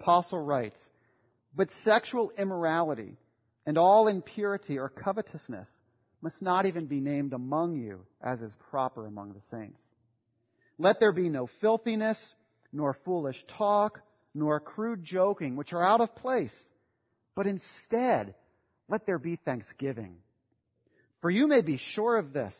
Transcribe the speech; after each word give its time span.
Apostle 0.00 0.40
writes, 0.40 0.80
But 1.54 1.68
sexual 1.84 2.32
immorality 2.38 3.18
and 3.66 3.76
all 3.76 4.08
impurity 4.08 4.78
or 4.78 4.88
covetousness 4.88 5.68
must 6.22 6.40
not 6.42 6.66
even 6.66 6.86
be 6.86 7.00
named 7.00 7.32
among 7.32 7.76
you 7.76 8.00
as 8.22 8.40
is 8.40 8.52
proper 8.70 9.06
among 9.06 9.34
the 9.34 9.42
saints. 9.50 9.80
Let 10.78 11.00
there 11.00 11.12
be 11.12 11.28
no 11.28 11.48
filthiness, 11.60 12.18
nor 12.72 12.96
foolish 13.04 13.36
talk, 13.58 14.00
nor 14.34 14.60
crude 14.60 15.04
joking, 15.04 15.56
which 15.56 15.72
are 15.72 15.82
out 15.82 16.00
of 16.00 16.14
place, 16.14 16.54
but 17.36 17.46
instead 17.46 18.34
let 18.88 19.04
there 19.04 19.18
be 19.18 19.36
thanksgiving. 19.36 20.16
For 21.20 21.30
you 21.30 21.46
may 21.46 21.60
be 21.60 21.76
sure 21.76 22.16
of 22.16 22.32
this, 22.32 22.56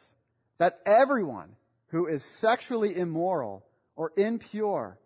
that 0.59 0.81
everyone 0.85 1.57
who 1.89 2.07
is 2.07 2.23
sexually 2.41 2.97
immoral 2.97 3.65
or 3.97 4.13
impure, 4.17 4.99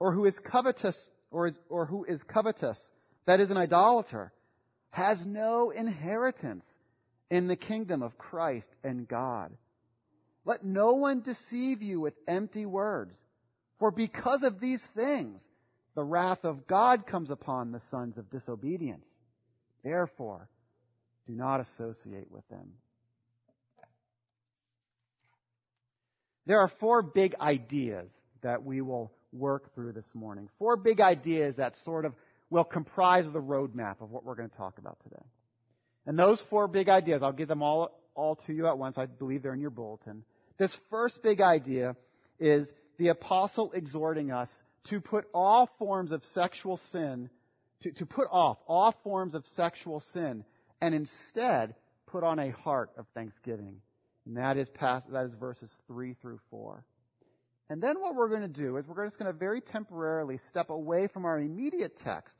or 0.00 0.12
who 0.12 0.24
is 0.24 0.38
covetous, 0.38 0.96
or, 1.30 1.48
is, 1.48 1.54
or 1.68 1.86
who 1.86 2.04
is 2.04 2.20
covetous, 2.22 2.80
that 3.26 3.40
is 3.40 3.50
an 3.50 3.56
idolater, 3.56 4.32
has 4.90 5.20
no 5.24 5.70
inheritance 5.70 6.64
in 7.30 7.48
the 7.48 7.56
kingdom 7.56 8.02
of 8.02 8.16
Christ 8.16 8.68
and 8.84 9.06
God. 9.06 9.52
Let 10.44 10.64
no 10.64 10.92
one 10.92 11.22
deceive 11.22 11.82
you 11.82 12.00
with 12.00 12.14
empty 12.28 12.66
words, 12.66 13.12
for 13.78 13.90
because 13.90 14.42
of 14.42 14.60
these 14.60 14.84
things, 14.94 15.44
the 15.94 16.04
wrath 16.04 16.44
of 16.44 16.66
God 16.66 17.06
comes 17.06 17.30
upon 17.30 17.72
the 17.72 17.80
sons 17.90 18.16
of 18.16 18.30
disobedience. 18.30 19.06
Therefore, 19.82 20.48
do 21.26 21.32
not 21.34 21.60
associate 21.60 22.30
with 22.30 22.48
them. 22.48 22.72
There 26.46 26.60
are 26.60 26.70
four 26.78 27.02
big 27.02 27.34
ideas 27.40 28.08
that 28.42 28.62
we 28.62 28.80
will 28.80 29.10
work 29.38 29.74
through 29.74 29.92
this 29.92 30.08
morning. 30.14 30.48
Four 30.58 30.76
big 30.76 31.00
ideas 31.00 31.56
that 31.56 31.76
sort 31.84 32.04
of 32.04 32.14
will 32.50 32.64
comprise 32.64 33.24
the 33.32 33.40
roadmap 33.40 34.00
of 34.00 34.10
what 34.10 34.24
we're 34.24 34.34
going 34.34 34.50
to 34.50 34.56
talk 34.56 34.78
about 34.78 34.98
today. 35.02 35.22
And 36.06 36.18
those 36.18 36.42
four 36.48 36.68
big 36.68 36.88
ideas, 36.88 37.22
I'll 37.22 37.32
give 37.32 37.48
them 37.48 37.62
all, 37.62 37.98
all 38.14 38.36
to 38.46 38.52
you 38.52 38.66
at 38.66 38.78
once. 38.78 38.96
I 38.96 39.06
believe 39.06 39.42
they're 39.42 39.54
in 39.54 39.60
your 39.60 39.70
bulletin. 39.70 40.22
This 40.58 40.76
first 40.90 41.22
big 41.22 41.40
idea 41.40 41.96
is 42.38 42.66
the 42.98 43.08
apostle 43.08 43.72
exhorting 43.72 44.30
us 44.30 44.50
to 44.88 45.00
put 45.00 45.26
all 45.34 45.68
forms 45.78 46.12
of 46.12 46.22
sexual 46.32 46.76
sin, 46.92 47.28
to, 47.82 47.90
to 47.92 48.06
put 48.06 48.28
off 48.30 48.58
all 48.66 48.94
forms 49.02 49.34
of 49.34 49.44
sexual 49.54 50.00
sin, 50.12 50.44
and 50.80 50.94
instead 50.94 51.74
put 52.06 52.22
on 52.22 52.38
a 52.38 52.50
heart 52.50 52.90
of 52.96 53.06
thanksgiving. 53.14 53.80
And 54.26 54.36
that 54.36 54.56
is 54.56 54.68
past, 54.70 55.10
that 55.10 55.26
is 55.26 55.32
verses 55.38 55.70
3 55.88 56.14
through 56.20 56.40
4. 56.50 56.84
And 57.68 57.82
then 57.82 58.00
what 58.00 58.14
we're 58.14 58.28
going 58.28 58.42
to 58.42 58.48
do 58.48 58.76
is 58.76 58.86
we're 58.86 59.06
just 59.06 59.18
going 59.18 59.32
to 59.32 59.38
very 59.38 59.60
temporarily 59.60 60.38
step 60.50 60.70
away 60.70 61.08
from 61.08 61.24
our 61.24 61.38
immediate 61.38 61.96
text 61.96 62.36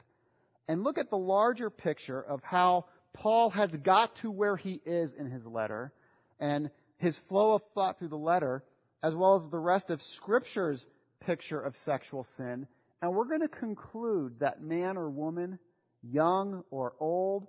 and 0.68 0.84
look 0.84 0.98
at 0.98 1.10
the 1.10 1.16
larger 1.16 1.68
picture 1.70 2.20
of 2.20 2.40
how 2.42 2.86
Paul 3.12 3.50
has 3.50 3.70
got 3.70 4.14
to 4.22 4.30
where 4.30 4.56
he 4.56 4.80
is 4.84 5.12
in 5.14 5.30
his 5.30 5.44
letter 5.44 5.92
and 6.38 6.70
his 6.98 7.18
flow 7.28 7.54
of 7.54 7.62
thought 7.74 7.98
through 7.98 8.08
the 8.08 8.16
letter, 8.16 8.62
as 9.02 9.14
well 9.14 9.36
as 9.36 9.50
the 9.50 9.58
rest 9.58 9.90
of 9.90 10.00
Scripture's 10.16 10.84
picture 11.20 11.60
of 11.60 11.74
sexual 11.84 12.24
sin. 12.36 12.66
And 13.02 13.14
we're 13.14 13.24
going 13.24 13.40
to 13.40 13.48
conclude 13.48 14.40
that 14.40 14.62
man 14.62 14.96
or 14.96 15.10
woman, 15.10 15.58
young 16.02 16.62
or 16.70 16.94
old, 17.00 17.46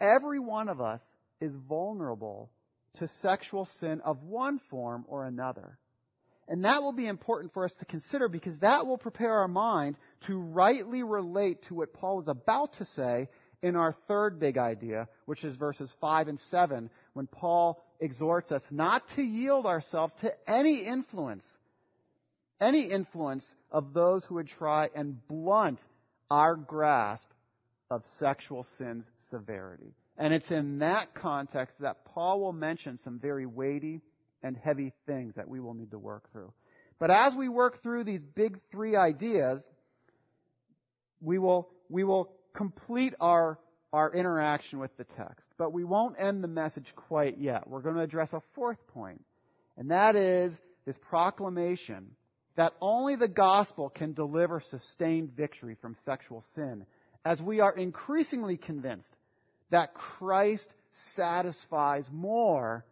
every 0.00 0.40
one 0.40 0.68
of 0.68 0.80
us 0.80 1.00
is 1.40 1.52
vulnerable 1.68 2.50
to 2.98 3.08
sexual 3.08 3.66
sin 3.80 4.00
of 4.04 4.22
one 4.22 4.60
form 4.70 5.04
or 5.08 5.24
another. 5.24 5.78
And 6.48 6.64
that 6.64 6.82
will 6.82 6.92
be 6.92 7.06
important 7.06 7.52
for 7.52 7.64
us 7.64 7.74
to 7.78 7.84
consider 7.84 8.28
because 8.28 8.58
that 8.60 8.86
will 8.86 8.96
prepare 8.96 9.34
our 9.34 9.48
mind 9.48 9.96
to 10.26 10.38
rightly 10.38 11.02
relate 11.02 11.62
to 11.68 11.74
what 11.74 11.92
Paul 11.92 12.22
is 12.22 12.28
about 12.28 12.72
to 12.74 12.86
say 12.86 13.28
in 13.62 13.76
our 13.76 13.94
third 14.06 14.40
big 14.40 14.56
idea, 14.56 15.08
which 15.26 15.44
is 15.44 15.56
verses 15.56 15.92
5 16.00 16.28
and 16.28 16.40
7, 16.40 16.90
when 17.12 17.26
Paul 17.26 17.84
exhorts 18.00 18.50
us 18.50 18.62
not 18.70 19.02
to 19.16 19.22
yield 19.22 19.66
ourselves 19.66 20.14
to 20.20 20.32
any 20.48 20.84
influence, 20.84 21.44
any 22.60 22.84
influence 22.84 23.46
of 23.70 23.92
those 23.92 24.24
who 24.24 24.36
would 24.36 24.48
try 24.48 24.88
and 24.94 25.26
blunt 25.28 25.80
our 26.30 26.56
grasp 26.56 27.26
of 27.90 28.04
sexual 28.18 28.64
sin's 28.78 29.08
severity. 29.30 29.92
And 30.16 30.32
it's 30.32 30.50
in 30.50 30.78
that 30.78 31.14
context 31.14 31.74
that 31.80 32.04
Paul 32.06 32.40
will 32.40 32.52
mention 32.52 32.98
some 32.98 33.18
very 33.18 33.46
weighty 33.46 34.00
and 34.42 34.56
heavy 34.56 34.92
things 35.06 35.34
that 35.36 35.48
we 35.48 35.60
will 35.60 35.74
need 35.74 35.90
to 35.90 35.98
work 35.98 36.30
through. 36.32 36.52
But 36.98 37.10
as 37.10 37.34
we 37.34 37.48
work 37.48 37.82
through 37.82 38.04
these 38.04 38.22
big 38.34 38.58
three 38.70 38.96
ideas, 38.96 39.62
we 41.20 41.38
will, 41.38 41.68
we 41.88 42.04
will 42.04 42.30
complete 42.54 43.14
our, 43.20 43.58
our 43.92 44.12
interaction 44.12 44.78
with 44.78 44.96
the 44.96 45.04
text. 45.04 45.48
But 45.58 45.72
we 45.72 45.84
won't 45.84 46.16
end 46.18 46.42
the 46.42 46.48
message 46.48 46.86
quite 46.96 47.38
yet. 47.38 47.68
We're 47.68 47.82
going 47.82 47.96
to 47.96 48.02
address 48.02 48.32
a 48.32 48.42
fourth 48.54 48.84
point, 48.88 49.24
and 49.76 49.90
that 49.90 50.16
is 50.16 50.54
this 50.86 50.98
proclamation 51.08 52.10
that 52.56 52.74
only 52.80 53.14
the 53.14 53.28
gospel 53.28 53.88
can 53.88 54.14
deliver 54.14 54.60
sustained 54.70 55.30
victory 55.36 55.76
from 55.80 55.94
sexual 56.04 56.42
sin, 56.56 56.84
as 57.24 57.40
we 57.40 57.60
are 57.60 57.76
increasingly 57.76 58.56
convinced 58.56 59.12
that 59.70 59.94
Christ 59.94 60.68
satisfies 61.14 62.04
more 62.10 62.84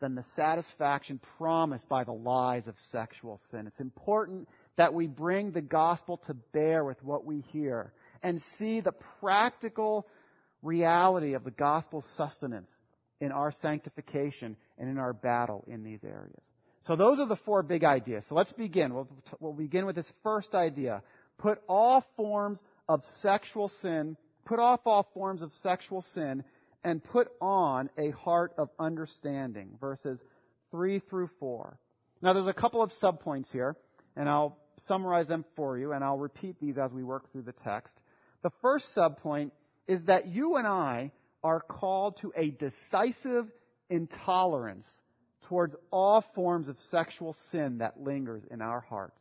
than 0.00 0.14
the 0.14 0.22
satisfaction 0.34 1.20
promised 1.38 1.88
by 1.88 2.04
the 2.04 2.12
lies 2.12 2.66
of 2.66 2.74
sexual 2.90 3.40
sin. 3.50 3.66
It's 3.66 3.80
important 3.80 4.48
that 4.76 4.92
we 4.92 5.06
bring 5.06 5.52
the 5.52 5.62
gospel 5.62 6.18
to 6.26 6.34
bear 6.34 6.84
with 6.84 7.02
what 7.02 7.24
we 7.24 7.40
hear 7.52 7.92
and 8.22 8.42
see 8.58 8.80
the 8.80 8.94
practical 9.20 10.06
reality 10.62 11.34
of 11.34 11.44
the 11.44 11.50
gospel 11.50 12.04
sustenance 12.16 12.74
in 13.20 13.32
our 13.32 13.52
sanctification 13.52 14.56
and 14.78 14.90
in 14.90 14.98
our 14.98 15.12
battle 15.12 15.64
in 15.66 15.82
these 15.82 16.04
areas. 16.04 16.44
So 16.82 16.94
those 16.94 17.18
are 17.18 17.26
the 17.26 17.36
four 17.36 17.62
big 17.62 17.82
ideas. 17.82 18.24
So 18.28 18.34
let's 18.34 18.52
begin. 18.52 18.94
We'll, 18.94 19.08
we'll 19.40 19.52
begin 19.54 19.86
with 19.86 19.96
this 19.96 20.10
first 20.22 20.54
idea. 20.54 21.02
Put 21.38 21.60
all 21.68 22.04
forms 22.16 22.60
of 22.88 23.02
sexual 23.20 23.68
sin, 23.80 24.16
put 24.44 24.58
off 24.58 24.80
all 24.84 25.08
forms 25.14 25.42
of 25.42 25.52
sexual 25.62 26.02
sin 26.14 26.44
and 26.84 27.02
put 27.02 27.28
on 27.40 27.90
a 27.98 28.10
heart 28.10 28.52
of 28.58 28.70
understanding. 28.78 29.76
Verses 29.80 30.20
3 30.70 31.00
through 31.10 31.30
4. 31.40 31.78
Now 32.22 32.32
there's 32.32 32.46
a 32.46 32.52
couple 32.52 32.82
of 32.82 32.90
subpoints 33.02 33.50
here, 33.50 33.76
and 34.16 34.28
I'll 34.28 34.58
summarize 34.86 35.28
them 35.28 35.44
for 35.54 35.78
you, 35.78 35.92
and 35.92 36.04
I'll 36.04 36.18
repeat 36.18 36.60
these 36.60 36.78
as 36.78 36.92
we 36.92 37.02
work 37.02 37.30
through 37.32 37.42
the 37.42 37.52
text. 37.52 37.98
The 38.42 38.50
first 38.62 38.86
subpoint 38.94 39.50
is 39.86 40.02
that 40.04 40.26
you 40.26 40.56
and 40.56 40.66
I 40.66 41.12
are 41.42 41.60
called 41.60 42.18
to 42.20 42.32
a 42.36 42.50
decisive 42.50 43.46
intolerance 43.88 44.86
towards 45.48 45.74
all 45.90 46.24
forms 46.34 46.68
of 46.68 46.76
sexual 46.90 47.36
sin 47.50 47.78
that 47.78 48.00
lingers 48.00 48.42
in 48.50 48.60
our 48.60 48.80
hearts. 48.80 49.18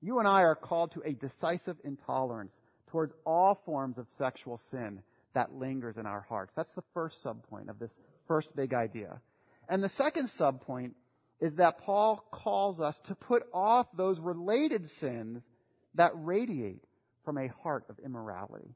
You 0.00 0.18
and 0.18 0.28
I 0.28 0.42
are 0.42 0.54
called 0.54 0.92
to 0.92 1.02
a 1.04 1.12
decisive 1.12 1.76
intolerance 1.84 2.52
towards 2.90 3.12
all 3.26 3.60
forms 3.66 3.98
of 3.98 4.06
sexual 4.16 4.58
sin 4.70 5.02
that 5.34 5.54
lingers 5.54 5.96
in 5.98 6.06
our 6.06 6.20
hearts. 6.28 6.52
That's 6.56 6.72
the 6.74 6.84
first 6.94 7.22
subpoint 7.24 7.68
of 7.68 7.78
this 7.78 7.96
first 8.26 8.54
big 8.56 8.74
idea. 8.74 9.20
And 9.68 9.82
the 9.82 9.88
second 9.90 10.30
subpoint 10.38 10.92
is 11.40 11.54
that 11.56 11.80
Paul 11.80 12.24
calls 12.32 12.80
us 12.80 12.96
to 13.06 13.14
put 13.14 13.44
off 13.52 13.86
those 13.96 14.18
related 14.18 14.88
sins 15.00 15.42
that 15.94 16.12
radiate 16.14 16.82
from 17.24 17.38
a 17.38 17.48
heart 17.62 17.84
of 17.88 17.98
immorality. 18.04 18.74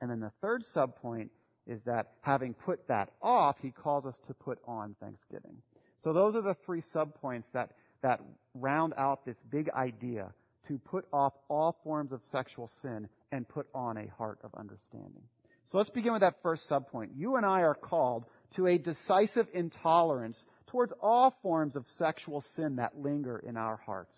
And 0.00 0.10
then 0.10 0.20
the 0.20 0.32
third 0.40 0.62
subpoint 0.74 1.28
is 1.66 1.80
that 1.86 2.12
having 2.20 2.54
put 2.54 2.86
that 2.88 3.10
off, 3.20 3.56
he 3.60 3.70
calls 3.70 4.06
us 4.06 4.18
to 4.26 4.34
put 4.34 4.58
on 4.66 4.96
thanksgiving. 5.00 5.56
So 6.02 6.12
those 6.12 6.34
are 6.34 6.42
the 6.42 6.56
three 6.66 6.82
subpoints 6.94 7.44
that, 7.52 7.72
that 8.02 8.20
round 8.54 8.94
out 8.96 9.24
this 9.24 9.36
big 9.50 9.70
idea 9.70 10.32
to 10.68 10.78
put 10.78 11.06
off 11.12 11.34
all 11.48 11.76
forms 11.84 12.12
of 12.12 12.20
sexual 12.30 12.68
sin 12.80 13.08
and 13.30 13.48
put 13.48 13.66
on 13.74 13.96
a 13.96 14.06
heart 14.16 14.38
of 14.42 14.52
understanding. 14.54 15.22
So 15.72 15.78
let's 15.78 15.88
begin 15.88 16.12
with 16.12 16.20
that 16.20 16.42
first 16.42 16.68
subpoint. 16.68 17.12
You 17.16 17.36
and 17.36 17.46
I 17.46 17.62
are 17.62 17.74
called 17.74 18.26
to 18.56 18.66
a 18.66 18.76
decisive 18.76 19.48
intolerance 19.54 20.38
towards 20.66 20.92
all 21.00 21.34
forms 21.42 21.76
of 21.76 21.86
sexual 21.96 22.42
sin 22.54 22.76
that 22.76 22.98
linger 22.98 23.38
in 23.38 23.56
our 23.56 23.76
hearts. 23.76 24.14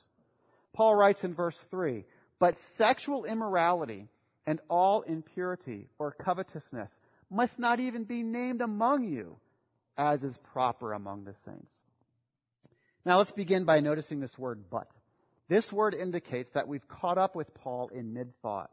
Paul 0.72 0.96
writes 0.96 1.22
in 1.22 1.32
verse 1.32 1.56
3, 1.70 2.04
but 2.40 2.56
sexual 2.76 3.24
immorality 3.24 4.08
and 4.44 4.60
all 4.68 5.02
impurity 5.02 5.86
or 5.96 6.10
covetousness 6.10 6.90
must 7.30 7.56
not 7.56 7.78
even 7.78 8.02
be 8.02 8.24
named 8.24 8.60
among 8.60 9.04
you, 9.04 9.36
as 9.96 10.24
is 10.24 10.36
proper 10.52 10.92
among 10.92 11.22
the 11.22 11.34
saints. 11.44 11.72
Now 13.06 13.18
let's 13.18 13.30
begin 13.30 13.64
by 13.64 13.78
noticing 13.78 14.18
this 14.18 14.36
word 14.36 14.64
but. 14.72 14.88
This 15.48 15.72
word 15.72 15.94
indicates 15.94 16.50
that 16.54 16.66
we've 16.66 16.88
caught 16.88 17.16
up 17.16 17.36
with 17.36 17.54
Paul 17.54 17.90
in 17.94 18.12
mid-thought. 18.12 18.72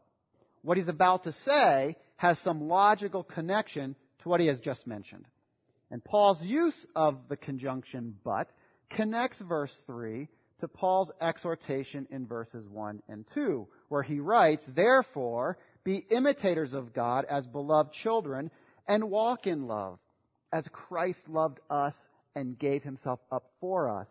What 0.62 0.78
he's 0.78 0.88
about 0.88 1.24
to 1.24 1.32
say 1.32 1.96
has 2.22 2.38
some 2.38 2.68
logical 2.68 3.24
connection 3.24 3.96
to 4.22 4.28
what 4.28 4.38
he 4.38 4.46
has 4.46 4.60
just 4.60 4.86
mentioned. 4.86 5.24
And 5.90 6.04
Paul's 6.04 6.40
use 6.40 6.86
of 6.94 7.16
the 7.28 7.36
conjunction 7.36 8.14
but 8.24 8.48
connects 8.90 9.40
verse 9.40 9.76
3 9.88 10.28
to 10.60 10.68
Paul's 10.68 11.10
exhortation 11.20 12.06
in 12.12 12.28
verses 12.28 12.64
1 12.68 13.02
and 13.08 13.24
2, 13.34 13.66
where 13.88 14.04
he 14.04 14.20
writes, 14.20 14.64
Therefore, 14.68 15.58
be 15.82 15.96
imitators 15.96 16.74
of 16.74 16.92
God 16.92 17.24
as 17.28 17.44
beloved 17.48 17.92
children 17.92 18.52
and 18.86 19.10
walk 19.10 19.48
in 19.48 19.66
love 19.66 19.98
as 20.52 20.64
Christ 20.70 21.28
loved 21.28 21.58
us 21.70 21.96
and 22.36 22.56
gave 22.56 22.84
himself 22.84 23.18
up 23.32 23.50
for 23.60 23.90
us, 23.90 24.08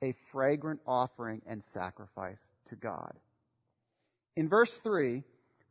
a 0.00 0.14
fragrant 0.30 0.78
offering 0.86 1.42
and 1.44 1.64
sacrifice 1.74 2.40
to 2.68 2.76
God. 2.76 3.14
In 4.36 4.48
verse 4.48 4.72
3, 4.84 5.24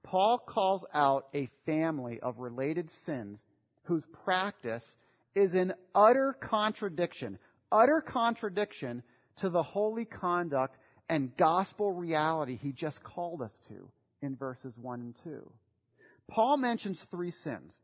Paul 0.10 0.40
calls 0.40 0.86
out 0.94 1.28
a 1.34 1.50
family 1.66 2.22
of 2.22 2.40
related 2.40 2.90
sins 3.06 3.44
whose 3.84 4.06
practice 4.24 4.84
is 5.36 5.54
in 5.54 5.74
utter 5.94 6.34
contradiction, 6.40 7.38
utter 7.74 8.02
contradiction 8.02 9.04
to 9.42 9.50
the 9.50 9.62
holy 9.62 10.06
conduct 10.06 10.78
and 11.10 11.36
gospel 11.36 11.92
reality 11.92 12.58
he 12.62 12.72
just 12.72 13.04
called 13.04 13.42
us 13.42 13.60
to 13.68 13.90
in 14.22 14.38
verses 14.38 14.74
1 14.82 15.02
and 15.02 15.16
2. 15.26 15.52
Paul 16.30 16.56
mentions 16.56 17.06
three 17.12 17.32
sins, 17.32 17.78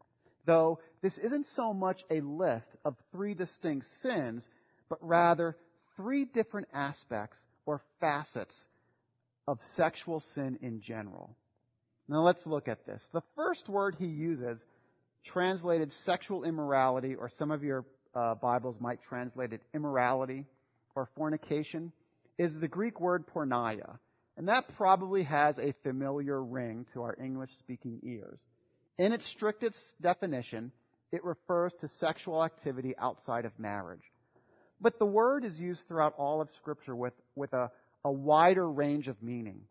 though 0.46 0.80
this 1.02 1.18
isn't 1.18 1.46
so 1.48 1.74
much 1.74 2.04
a 2.10 2.22
list 2.22 2.70
of 2.86 2.96
three 3.12 3.34
distinct 3.34 3.86
sins, 4.02 4.48
but 4.88 5.00
rather 5.02 5.58
three 5.98 6.24
different 6.24 6.70
aspects 6.74 7.38
or 7.66 7.82
facets 8.00 8.64
of 9.46 9.60
sexual 9.76 10.22
sin 10.22 10.58
in 10.62 10.80
general. 10.80 11.36
Now 12.08 12.22
let's 12.24 12.46
look 12.46 12.68
at 12.68 12.86
this. 12.86 13.08
The 13.14 13.24
first 13.36 13.70
word 13.70 13.96
he 13.98 14.08
uses, 14.08 14.64
translated 15.26 15.92
sexual 16.06 16.44
immorality, 16.44 17.16
or 17.16 17.32
some 17.38 17.52
of 17.52 17.64
your 17.64 17.86
uh, 18.14 18.36
Bibles 18.36 18.78
might 18.80 19.02
translate 19.04 19.54
it 19.54 19.62
immorality 19.74 20.46
or 20.96 21.10
fornication, 21.16 21.92
is 22.38 22.54
the 22.60 22.68
Greek 22.68 23.00
word 23.00 23.26
porneia. 23.34 23.98
And 24.38 24.48
that 24.48 24.66
probably 24.78 25.24
has 25.24 25.58
a 25.60 25.74
familiar 25.84 26.44
ring 26.44 26.86
to 26.94 27.04
our 27.04 27.16
English 27.24 27.52
speaking 27.60 28.00
ears. 28.04 28.40
In 28.98 29.14
its 29.14 29.26
strictest 29.28 29.78
definition, 30.02 30.72
it 31.12 31.24
refers 31.24 31.74
to 31.82 31.88
sexual 31.88 32.44
activity 32.44 32.96
outside 33.00 33.46
of 33.46 33.58
marriage. 33.58 34.02
But 34.82 35.00
the 35.00 35.06
word 35.06 35.46
is 35.46 35.58
used 35.58 35.88
throughout 35.88 36.16
all 36.18 36.42
of 36.42 36.50
Scripture 36.58 36.96
with, 36.96 37.14
with 37.36 37.54
a, 37.54 37.72
a 38.04 38.12
wider 38.12 38.70
range 38.70 39.08
of 39.08 39.22
meaning. 39.22 39.62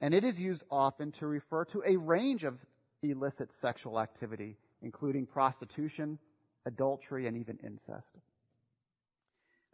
And 0.00 0.14
it 0.14 0.24
is 0.24 0.38
used 0.38 0.62
often 0.70 1.12
to 1.20 1.26
refer 1.26 1.64
to 1.66 1.82
a 1.86 1.96
range 1.96 2.44
of 2.44 2.58
illicit 3.02 3.50
sexual 3.60 4.00
activity, 4.00 4.56
including 4.82 5.26
prostitution, 5.26 6.18
adultery, 6.66 7.26
and 7.26 7.36
even 7.36 7.58
incest. 7.64 8.08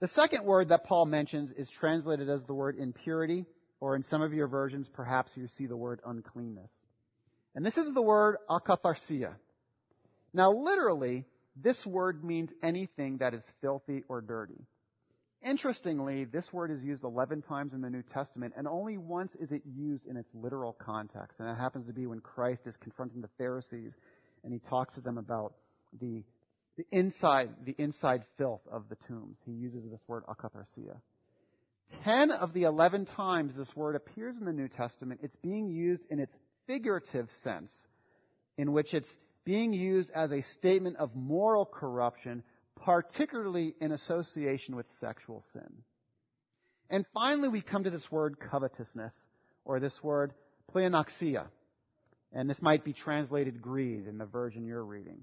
The 0.00 0.08
second 0.08 0.44
word 0.44 0.68
that 0.68 0.84
Paul 0.84 1.06
mentions 1.06 1.50
is 1.56 1.68
translated 1.70 2.28
as 2.28 2.42
the 2.46 2.54
word 2.54 2.76
impurity, 2.78 3.46
or 3.80 3.96
in 3.96 4.02
some 4.02 4.22
of 4.22 4.32
your 4.32 4.48
versions, 4.48 4.86
perhaps 4.92 5.30
you 5.36 5.48
see 5.56 5.66
the 5.66 5.76
word 5.76 6.00
uncleanness. 6.04 6.70
And 7.54 7.64
this 7.64 7.78
is 7.78 7.94
the 7.94 8.02
word 8.02 8.36
akatharsia. 8.50 9.34
Now, 10.34 10.52
literally, 10.52 11.24
this 11.56 11.86
word 11.86 12.22
means 12.22 12.50
anything 12.62 13.18
that 13.18 13.32
is 13.32 13.42
filthy 13.62 14.02
or 14.08 14.20
dirty. 14.20 14.66
Interestingly, 15.46 16.24
this 16.24 16.52
word 16.52 16.72
is 16.72 16.82
used 16.82 17.04
11 17.04 17.42
times 17.42 17.72
in 17.72 17.80
the 17.80 17.88
New 17.88 18.02
Testament, 18.02 18.54
and 18.56 18.66
only 18.66 18.98
once 18.98 19.36
is 19.36 19.52
it 19.52 19.62
used 19.64 20.04
in 20.06 20.16
its 20.16 20.28
literal 20.34 20.72
context. 20.72 21.38
And 21.38 21.48
that 21.48 21.56
happens 21.56 21.86
to 21.86 21.92
be 21.92 22.06
when 22.06 22.18
Christ 22.20 22.62
is 22.66 22.76
confronting 22.76 23.20
the 23.20 23.30
Pharisees 23.38 23.92
and 24.42 24.52
he 24.52 24.58
talks 24.58 24.94
to 24.96 25.00
them 25.00 25.18
about 25.18 25.54
the, 26.00 26.24
the 26.76 26.84
inside, 26.90 27.50
the 27.64 27.76
inside 27.78 28.24
filth 28.36 28.62
of 28.72 28.88
the 28.88 28.96
tombs. 29.06 29.36
He 29.44 29.52
uses 29.52 29.84
this 29.88 30.00
word 30.08 30.24
akatharsia. 30.26 30.96
Ten 32.02 32.32
of 32.32 32.52
the 32.52 32.64
eleven 32.64 33.06
times 33.06 33.52
this 33.56 33.74
word 33.76 33.94
appears 33.94 34.36
in 34.36 34.44
the 34.44 34.52
New 34.52 34.68
Testament, 34.68 35.20
it's 35.22 35.36
being 35.36 35.68
used 35.68 36.02
in 36.10 36.18
its 36.18 36.32
figurative 36.66 37.28
sense, 37.42 37.72
in 38.58 38.72
which 38.72 38.94
it's 38.94 39.14
being 39.44 39.72
used 39.72 40.10
as 40.10 40.32
a 40.32 40.42
statement 40.42 40.96
of 40.96 41.14
moral 41.14 41.64
corruption, 41.64 42.42
particularly 42.84 43.74
in 43.80 43.92
association 43.92 44.76
with 44.76 44.86
sexual 45.00 45.42
sin. 45.52 45.82
And 46.90 47.04
finally, 47.12 47.48
we 47.48 47.62
come 47.62 47.84
to 47.84 47.90
this 47.90 48.10
word 48.10 48.36
covetousness, 48.38 49.14
or 49.64 49.80
this 49.80 50.02
word 50.02 50.32
pleonexia. 50.72 51.46
And 52.32 52.48
this 52.48 52.62
might 52.62 52.84
be 52.84 52.92
translated 52.92 53.62
greed 53.62 54.06
in 54.06 54.18
the 54.18 54.26
version 54.26 54.66
you're 54.66 54.84
reading. 54.84 55.22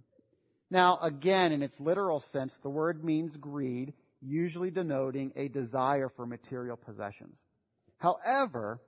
Now, 0.70 0.98
again, 1.02 1.52
in 1.52 1.62
its 1.62 1.80
literal 1.80 2.20
sense, 2.20 2.58
the 2.64 2.70
word 2.70 3.04
means 3.04 3.36
greed, 3.38 3.94
usually 4.22 4.72
denoting 4.72 5.32
a 5.36 5.48
desire 5.48 6.10
for 6.16 6.26
material 6.26 6.78
possessions. 6.78 7.38
However, 7.98 8.82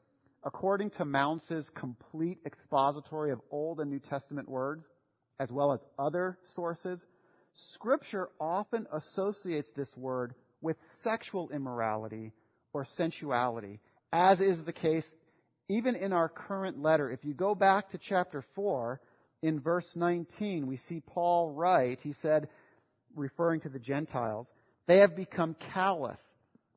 according 0.44 0.90
to 0.92 1.06
Mounce's 1.06 1.70
complete 1.76 2.40
expository 2.46 3.32
of 3.32 3.42
Old 3.52 3.80
and 3.80 3.90
New 3.90 4.00
Testament 4.00 4.50
words, 4.50 4.86
as 5.40 5.52
well 5.52 5.74
as 5.74 5.80
other 6.00 6.38
sources, 6.44 7.06
Scripture 7.74 8.30
often 8.40 8.88
associates 8.92 9.70
this 9.76 9.90
word 9.96 10.36
with 10.62 10.78
sexual 11.04 11.50
immorality 11.52 12.34
or 12.74 12.86
sensuality, 12.86 13.80
as 14.12 14.42
is 14.42 14.64
the 14.64 14.74
case 14.74 15.06
even 15.68 15.96
in 15.96 16.14
our 16.14 16.30
current 16.30 16.82
letter. 16.82 17.10
If 17.10 17.24
you 17.24 17.34
go 17.34 17.56
back 17.56 17.92
to 17.92 17.98
chapter 17.98 18.44
4, 18.56 19.00
in 19.42 19.60
verse 19.60 19.92
19, 19.96 20.68
we 20.68 20.78
see 20.78 21.02
Paul 21.06 21.52
write, 21.52 22.00
he 22.02 22.14
said, 22.14 22.50
referring 23.16 23.62
to 23.62 23.70
the 23.70 23.80
Gentiles, 23.80 24.50
they 24.88 24.98
have 24.98 25.16
become 25.16 25.56
callous 25.74 26.20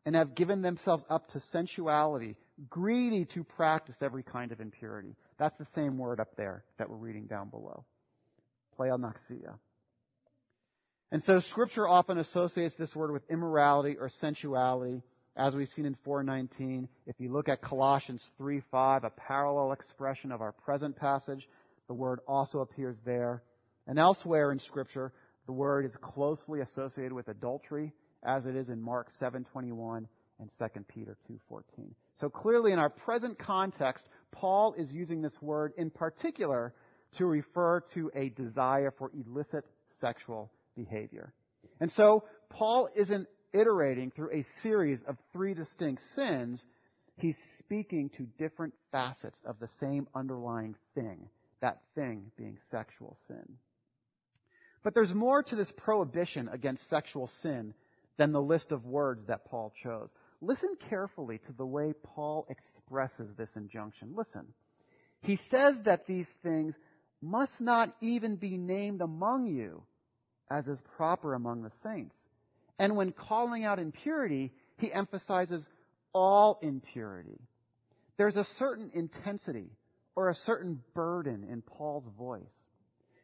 and 0.07 0.15
have 0.15 0.35
given 0.35 0.63
themselves 0.63 1.05
up 1.11 1.31
to 1.33 1.41
sensuality, 1.41 2.37
greedy 2.71 3.27
to 3.35 3.45
practice 3.45 3.97
every 4.01 4.23
kind 4.23 4.53
of 4.53 4.61
impurity. 4.61 5.17
That's 5.39 5.59
the 5.59 5.67
same 5.75 5.99
word 5.99 6.21
up 6.21 6.37
there 6.37 6.65
that 6.79 6.89
we're 6.89 6.97
reading 6.97 7.27
down 7.27 7.51
below. 7.51 7.85
Pleonexia. 8.79 9.59
And 11.11 11.23
so 11.23 11.41
scripture 11.41 11.89
often 11.89 12.19
associates 12.19 12.77
this 12.77 12.95
word 12.95 13.13
with 13.13 13.23
immorality 13.31 13.97
or 13.99 14.11
sensuality, 14.11 15.03
as 15.37 15.55
we've 15.55 15.69
seen 15.69 15.87
in 15.87 15.97
419. 16.05 16.87
If 17.07 17.17
you 17.19 17.33
look 17.33 17.49
at 17.49 17.63
Colossians 17.63 18.29
3:5, 18.39 19.05
a 19.05 19.11
parallel 19.11 19.73
expression 19.73 20.33
of 20.33 20.43
our 20.43 20.53
present 20.53 20.97
passage, 20.97 21.49
the 21.87 21.95
word 21.95 22.21
also 22.29 22.61
appears 22.61 22.99
there. 23.07 23.43
And 23.87 23.99
elsewhere 23.99 24.53
in 24.53 24.59
scripture, 24.59 25.15
the 25.47 25.53
word 25.53 25.87
is 25.87 25.97
closely 25.97 26.61
associated 26.61 27.15
with 27.15 27.29
adultery, 27.29 27.95
as 28.23 28.45
it 28.45 28.55
is 28.55 28.69
in 28.69 28.79
Mark 28.79 29.11
7:21 29.13 30.07
and 30.41 30.51
2 30.51 30.87
Peter 30.89 31.17
2:14. 31.27 31.95
So 32.17 32.29
clearly 32.29 32.73
in 32.73 32.79
our 32.79 32.91
present 32.91 33.39
context, 33.39 34.07
Paul 34.31 34.75
is 34.75 34.93
using 34.93 35.23
this 35.23 35.41
word 35.41 35.73
in 35.79 35.89
particular 35.89 36.75
to 37.17 37.25
refer 37.25 37.81
to 37.95 38.11
a 38.15 38.29
desire 38.29 38.91
for 38.91 39.11
illicit 39.15 39.65
sexual 40.01 40.51
behavior. 40.85 41.33
And 41.81 41.91
so 41.93 42.25
Paul 42.51 42.89
isn't 42.95 43.29
iterating 43.53 44.11
through 44.11 44.33
a 44.33 44.45
series 44.63 45.03
of 45.03 45.17
three 45.33 45.55
distinct 45.55 46.03
sins. 46.15 46.65
He's 47.17 47.39
speaking 47.59 48.11
to 48.17 48.27
different 48.39 48.75
facets 48.93 49.39
of 49.45 49.59
the 49.59 49.69
same 49.81 50.07
underlying 50.15 50.77
thing, 50.95 51.29
that 51.61 51.81
thing 51.95 52.31
being 52.37 52.59
sexual 52.71 53.17
sin. 53.27 53.59
But 54.85 54.95
there's 54.95 55.15
more 55.15 55.43
to 55.43 55.57
this 55.57 55.73
prohibition 55.77 56.49
against 56.49 56.89
sexual 56.89 57.27
sin 57.43 57.75
than 58.17 58.33
the 58.33 58.41
list 58.41 58.73
of 58.73 58.85
words 58.85 59.27
that 59.27 59.45
Paul 59.47 59.73
chose. 59.83 60.09
Listen 60.41 60.77
carefully 60.89 61.39
to 61.47 61.53
the 61.53 61.67
way 61.67 61.95
Paul 62.15 62.47
expresses 62.49 63.35
this 63.35 63.57
injunction. 63.57 64.13
Listen. 64.15 64.47
He 65.23 65.41
says 65.51 65.75
that 65.85 66.07
these 66.07 66.29
things 66.45 66.75
must 67.21 67.61
not 67.61 67.93
even 68.01 68.37
be 68.37 68.57
named 68.57 69.01
among 69.01 69.49
you, 69.49 69.83
as 70.51 70.67
is 70.67 70.81
proper 70.97 71.35
among 71.35 71.63
the 71.63 71.73
saints. 71.83 72.15
And 72.79 72.97
when 72.97 73.13
calling 73.13 73.65
out 73.65 73.79
impurity, 73.79 74.53
he 74.77 74.93
emphasizes 74.93 75.67
all 76.13 76.59
impurity. 76.63 77.41
There's 78.17 78.37
a 78.37 78.45
certain 78.45 78.91
intensity 78.95 79.71
or 80.17 80.29
a 80.29 80.35
certain 80.35 80.83
burden 80.95 81.47
in 81.51 81.63
Paul's 81.63 82.09
voice. 82.19 82.55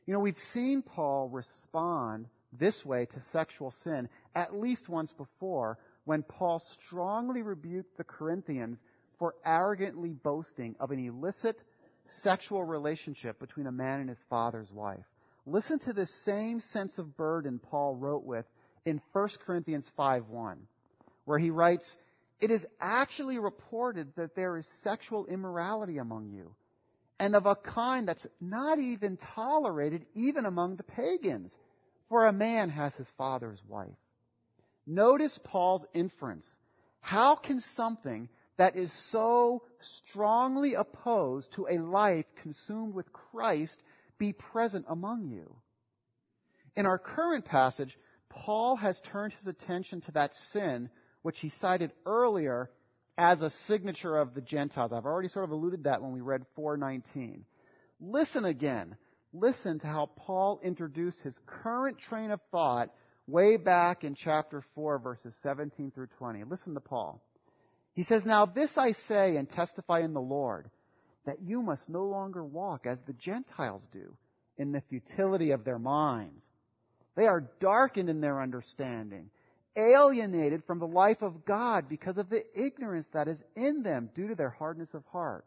You 0.06 0.12
know, 0.12 0.20
we've 0.20 0.38
seen 0.52 0.82
Paul 0.82 1.28
respond 1.28 2.26
this 2.52 2.84
way 2.84 3.06
to 3.06 3.22
sexual 3.32 3.72
sin 3.82 4.08
at 4.34 4.54
least 4.54 4.88
once 4.88 5.12
before 5.12 5.78
when 6.04 6.22
Paul 6.22 6.62
strongly 6.86 7.42
rebuked 7.42 7.96
the 7.96 8.04
Corinthians 8.04 8.78
for 9.18 9.34
arrogantly 9.44 10.10
boasting 10.10 10.76
of 10.78 10.90
an 10.90 11.04
illicit 11.04 11.56
sexual 12.22 12.62
relationship 12.62 13.38
between 13.40 13.66
a 13.66 13.72
man 13.72 14.00
and 14.00 14.08
his 14.08 14.18
father's 14.28 14.70
wife. 14.70 15.04
Listen 15.46 15.78
to 15.80 15.92
the 15.92 16.06
same 16.06 16.60
sense 16.60 16.98
of 16.98 17.16
burden 17.16 17.58
Paul 17.58 17.96
wrote 17.96 18.24
with 18.24 18.46
in 18.86 19.00
1 19.12 19.28
Corinthians 19.44 19.90
5:1, 19.98 20.56
where 21.26 21.38
he 21.38 21.50
writes, 21.50 21.96
"It 22.40 22.50
is 22.50 22.66
actually 22.80 23.38
reported 23.38 24.14
that 24.16 24.34
there 24.34 24.56
is 24.56 24.66
sexual 24.66 25.26
immorality 25.26 25.98
among 25.98 26.30
you, 26.30 26.54
and 27.18 27.36
of 27.36 27.46
a 27.46 27.56
kind 27.56 28.08
that's 28.08 28.26
not 28.40 28.78
even 28.78 29.18
tolerated 29.18 30.06
even 30.14 30.46
among 30.46 30.76
the 30.76 30.82
pagans, 30.82 31.56
for 32.08 32.26
a 32.26 32.32
man 32.32 32.70
has 32.70 32.94
his 32.94 33.10
father's 33.10 33.62
wife." 33.66 33.96
Notice 34.86 35.38
Paul's 35.44 35.84
inference. 35.92 36.58
How 37.00 37.36
can 37.36 37.60
something 37.60 38.30
that 38.56 38.76
is 38.76 38.92
so 39.10 39.62
strongly 39.80 40.74
opposed 40.74 41.52
to 41.52 41.66
a 41.68 41.78
life 41.78 42.26
consumed 42.36 42.94
with 42.94 43.12
Christ 43.12 43.82
be 44.18 44.32
present 44.32 44.86
among 44.88 45.26
you. 45.26 45.56
In 46.76 46.86
our 46.86 46.98
current 46.98 47.44
passage, 47.44 47.96
Paul 48.28 48.76
has 48.76 49.00
turned 49.12 49.32
his 49.34 49.46
attention 49.46 50.00
to 50.02 50.12
that 50.12 50.32
sin 50.52 50.90
which 51.22 51.38
he 51.40 51.50
cited 51.60 51.92
earlier 52.04 52.70
as 53.16 53.40
a 53.40 53.50
signature 53.66 54.16
of 54.16 54.34
the 54.34 54.40
Gentiles. 54.40 54.92
I've 54.92 55.06
already 55.06 55.28
sort 55.28 55.44
of 55.44 55.52
alluded 55.52 55.84
that 55.84 56.02
when 56.02 56.12
we 56.12 56.20
read 56.20 56.44
419. 56.56 57.44
Listen 58.00 58.44
again. 58.44 58.96
Listen 59.32 59.78
to 59.80 59.86
how 59.86 60.10
Paul 60.16 60.60
introduced 60.62 61.18
his 61.20 61.38
current 61.46 61.98
train 61.98 62.30
of 62.30 62.40
thought 62.50 62.90
way 63.26 63.56
back 63.56 64.04
in 64.04 64.14
chapter 64.14 64.62
4 64.74 64.98
verses 64.98 65.36
17 65.42 65.92
through 65.92 66.08
20. 66.18 66.44
Listen 66.44 66.74
to 66.74 66.80
Paul. 66.80 67.22
He 67.94 68.04
says, 68.04 68.24
Now 68.24 68.46
this 68.46 68.72
I 68.76 68.92
say 69.08 69.36
and 69.36 69.48
testify 69.48 70.00
in 70.00 70.12
the 70.12 70.20
Lord, 70.20 70.70
that 71.26 71.42
you 71.42 71.62
must 71.62 71.88
no 71.88 72.04
longer 72.04 72.44
walk 72.44 72.86
as 72.86 72.98
the 73.00 73.12
Gentiles 73.14 73.82
do, 73.92 74.16
in 74.56 74.72
the 74.72 74.82
futility 74.88 75.50
of 75.50 75.64
their 75.64 75.78
minds. 75.78 76.44
They 77.16 77.26
are 77.26 77.50
darkened 77.60 78.08
in 78.08 78.20
their 78.20 78.40
understanding, 78.40 79.30
alienated 79.76 80.62
from 80.66 80.78
the 80.78 80.86
life 80.86 81.22
of 81.22 81.44
God 81.44 81.88
because 81.88 82.18
of 82.18 82.28
the 82.28 82.44
ignorance 82.54 83.06
that 83.12 83.28
is 83.28 83.38
in 83.56 83.82
them 83.82 84.10
due 84.14 84.28
to 84.28 84.34
their 84.34 84.50
hardness 84.50 84.92
of 84.94 85.04
heart. 85.06 85.44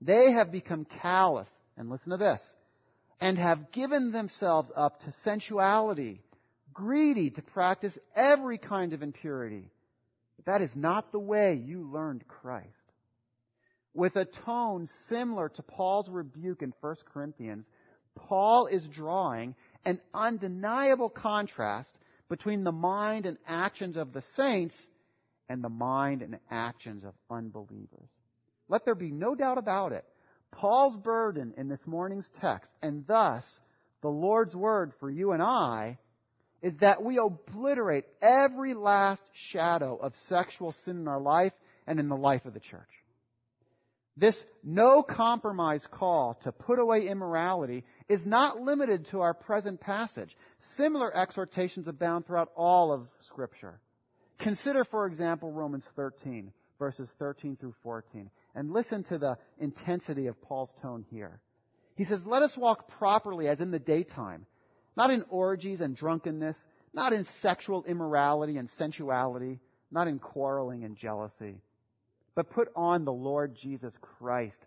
They 0.00 0.32
have 0.32 0.52
become 0.52 0.84
callous, 0.84 1.48
and 1.76 1.90
listen 1.90 2.10
to 2.10 2.16
this, 2.16 2.40
and 3.20 3.36
have 3.38 3.72
given 3.72 4.12
themselves 4.12 4.70
up 4.76 5.00
to 5.00 5.12
sensuality, 5.24 6.20
greedy 6.72 7.30
to 7.30 7.42
practice 7.42 7.96
every 8.14 8.58
kind 8.58 8.92
of 8.92 9.02
impurity. 9.02 9.70
But 10.36 10.46
that 10.46 10.62
is 10.62 10.70
not 10.76 11.10
the 11.10 11.18
way 11.18 11.54
you 11.54 11.90
learned 11.90 12.26
Christ. 12.28 12.68
With 13.94 14.16
a 14.16 14.24
tone 14.24 14.88
similar 15.08 15.48
to 15.48 15.62
Paul's 15.62 16.08
rebuke 16.08 16.62
in 16.62 16.72
1 16.80 16.96
Corinthians, 17.12 17.66
Paul 18.14 18.66
is 18.66 18.86
drawing 18.86 19.54
an 19.84 20.00
undeniable 20.12 21.08
contrast 21.08 21.90
between 22.28 22.64
the 22.64 22.72
mind 22.72 23.26
and 23.26 23.38
actions 23.46 23.96
of 23.96 24.12
the 24.12 24.22
saints 24.34 24.74
and 25.48 25.62
the 25.62 25.68
mind 25.68 26.22
and 26.22 26.38
actions 26.50 27.04
of 27.04 27.14
unbelievers. 27.30 28.10
Let 28.68 28.84
there 28.84 28.94
be 28.94 29.10
no 29.10 29.34
doubt 29.34 29.58
about 29.58 29.92
it. 29.92 30.04
Paul's 30.50 30.96
burden 30.96 31.54
in 31.56 31.68
this 31.68 31.86
morning's 31.86 32.30
text, 32.40 32.70
and 32.82 33.06
thus 33.06 33.44
the 34.02 34.08
Lord's 34.08 34.54
word 34.54 34.92
for 35.00 35.10
you 35.10 35.32
and 35.32 35.42
I, 35.42 35.98
is 36.62 36.74
that 36.80 37.02
we 37.02 37.18
obliterate 37.18 38.04
every 38.20 38.74
last 38.74 39.22
shadow 39.50 39.96
of 39.96 40.12
sexual 40.26 40.72
sin 40.84 40.98
in 40.98 41.08
our 41.08 41.20
life 41.20 41.52
and 41.86 42.00
in 42.00 42.08
the 42.08 42.16
life 42.16 42.44
of 42.44 42.54
the 42.54 42.60
church. 42.60 42.88
This 44.18 44.42
no 44.64 45.04
compromise 45.04 45.86
call 45.92 46.40
to 46.42 46.50
put 46.50 46.80
away 46.80 47.06
immorality 47.06 47.84
is 48.08 48.26
not 48.26 48.60
limited 48.60 49.06
to 49.10 49.20
our 49.20 49.32
present 49.32 49.80
passage. 49.80 50.36
Similar 50.76 51.16
exhortations 51.16 51.86
abound 51.86 52.26
throughout 52.26 52.50
all 52.56 52.90
of 52.90 53.06
Scripture. 53.28 53.78
Consider, 54.40 54.84
for 54.84 55.06
example, 55.06 55.52
Romans 55.52 55.84
13, 55.94 56.52
verses 56.80 57.08
13 57.20 57.56
through 57.56 57.74
14, 57.84 58.28
and 58.56 58.72
listen 58.72 59.04
to 59.04 59.18
the 59.18 59.38
intensity 59.60 60.26
of 60.26 60.40
Paul's 60.42 60.74
tone 60.82 61.04
here. 61.10 61.40
He 61.94 62.04
says, 62.04 62.26
Let 62.26 62.42
us 62.42 62.56
walk 62.56 62.88
properly 62.98 63.46
as 63.46 63.60
in 63.60 63.70
the 63.70 63.78
daytime, 63.78 64.46
not 64.96 65.12
in 65.12 65.24
orgies 65.28 65.80
and 65.80 65.96
drunkenness, 65.96 66.56
not 66.92 67.12
in 67.12 67.24
sexual 67.40 67.84
immorality 67.84 68.56
and 68.56 68.68
sensuality, 68.70 69.60
not 69.92 70.08
in 70.08 70.18
quarreling 70.18 70.82
and 70.82 70.96
jealousy 70.96 71.60
but 72.38 72.50
put 72.50 72.68
on 72.76 73.04
the 73.04 73.12
Lord 73.12 73.56
Jesus 73.60 73.92
Christ 74.00 74.60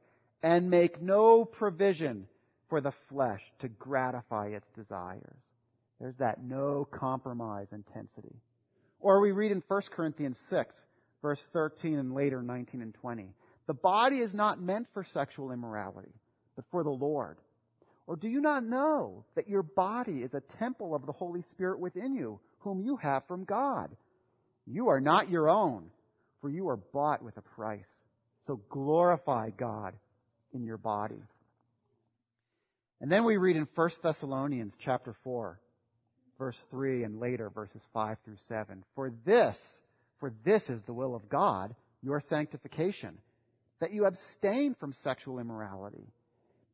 and 0.44 0.70
make 0.70 1.02
no 1.02 1.46
provision 1.46 2.28
for 2.68 2.82
the 2.82 2.92
flesh 3.08 3.40
to 3.62 3.70
gratify 3.70 4.48
its 4.48 4.68
desires. 4.76 5.38
There's 5.98 6.18
that 6.18 6.44
no 6.44 6.86
compromise 6.92 7.68
intensity. 7.72 8.36
Or 9.00 9.22
we 9.22 9.32
read 9.32 9.54
in 9.54 9.64
1 9.70 9.82
Corinthians 9.96 10.38
6, 10.50 10.76
verse 11.22 11.42
13 11.54 11.98
and 11.98 12.14
later 12.14 12.44
19 12.44 12.82
and 12.82 12.94
20. 12.94 13.30
The 13.68 13.74
body 13.74 14.18
is 14.18 14.34
not 14.34 14.62
meant 14.62 14.88
for 14.94 15.08
sexual 15.14 15.54
immorality, 15.54 16.12
but 16.58 16.66
for 16.72 16.84
the 16.84 16.90
Lord. 16.90 17.38
Or 18.06 18.18
do 18.18 18.28
you 18.28 18.42
not 18.42 18.66
know 18.66 19.24
that 19.36 19.48
your 19.48 19.64
body 19.64 20.24
is 20.24 20.34
a 20.34 20.44
temple 20.60 20.94
of 20.94 21.06
the 21.06 21.14
Holy 21.14 21.44
Spirit 21.44 21.80
within 21.80 22.16
you, 22.16 22.42
whom 22.60 22.82
you 22.82 22.98
have 22.98 23.26
from 23.30 23.46
God? 23.46 23.96
You 24.68 24.90
are 24.90 25.00
not 25.00 25.30
your 25.30 25.50
own 25.50 25.86
for 26.42 26.50
you 26.50 26.68
are 26.70 26.78
bought 26.78 27.24
with 27.24 27.38
a 27.38 27.42
price. 27.42 27.88
So 28.48 28.60
glorify 28.70 29.52
God 29.52 29.94
in 30.54 30.64
your 30.64 30.78
body. 30.78 31.22
And 33.00 33.12
then 33.12 33.24
we 33.26 33.38
read 33.38 33.56
in 33.56 33.68
1 33.74 33.90
Thessalonians 34.04 34.74
chapter 34.84 35.16
4, 35.24 35.60
verse 36.38 36.58
3 36.70 37.04
and 37.04 37.20
later 37.20 37.50
verses 37.50 37.82
5 37.94 38.18
through 38.26 38.38
7. 38.48 38.84
For 38.96 39.12
this, 39.26 39.58
for 40.20 40.32
this 40.44 40.70
is 40.70 40.82
the 40.84 40.94
will 40.94 41.16
of 41.16 41.30
God, 41.30 41.76
your 42.04 42.22
sanctification, 42.22 43.18
that 43.80 43.92
you 43.92 44.06
abstain 44.06 44.76
from 44.80 44.94
sexual 45.04 45.40
immorality, 45.40 46.08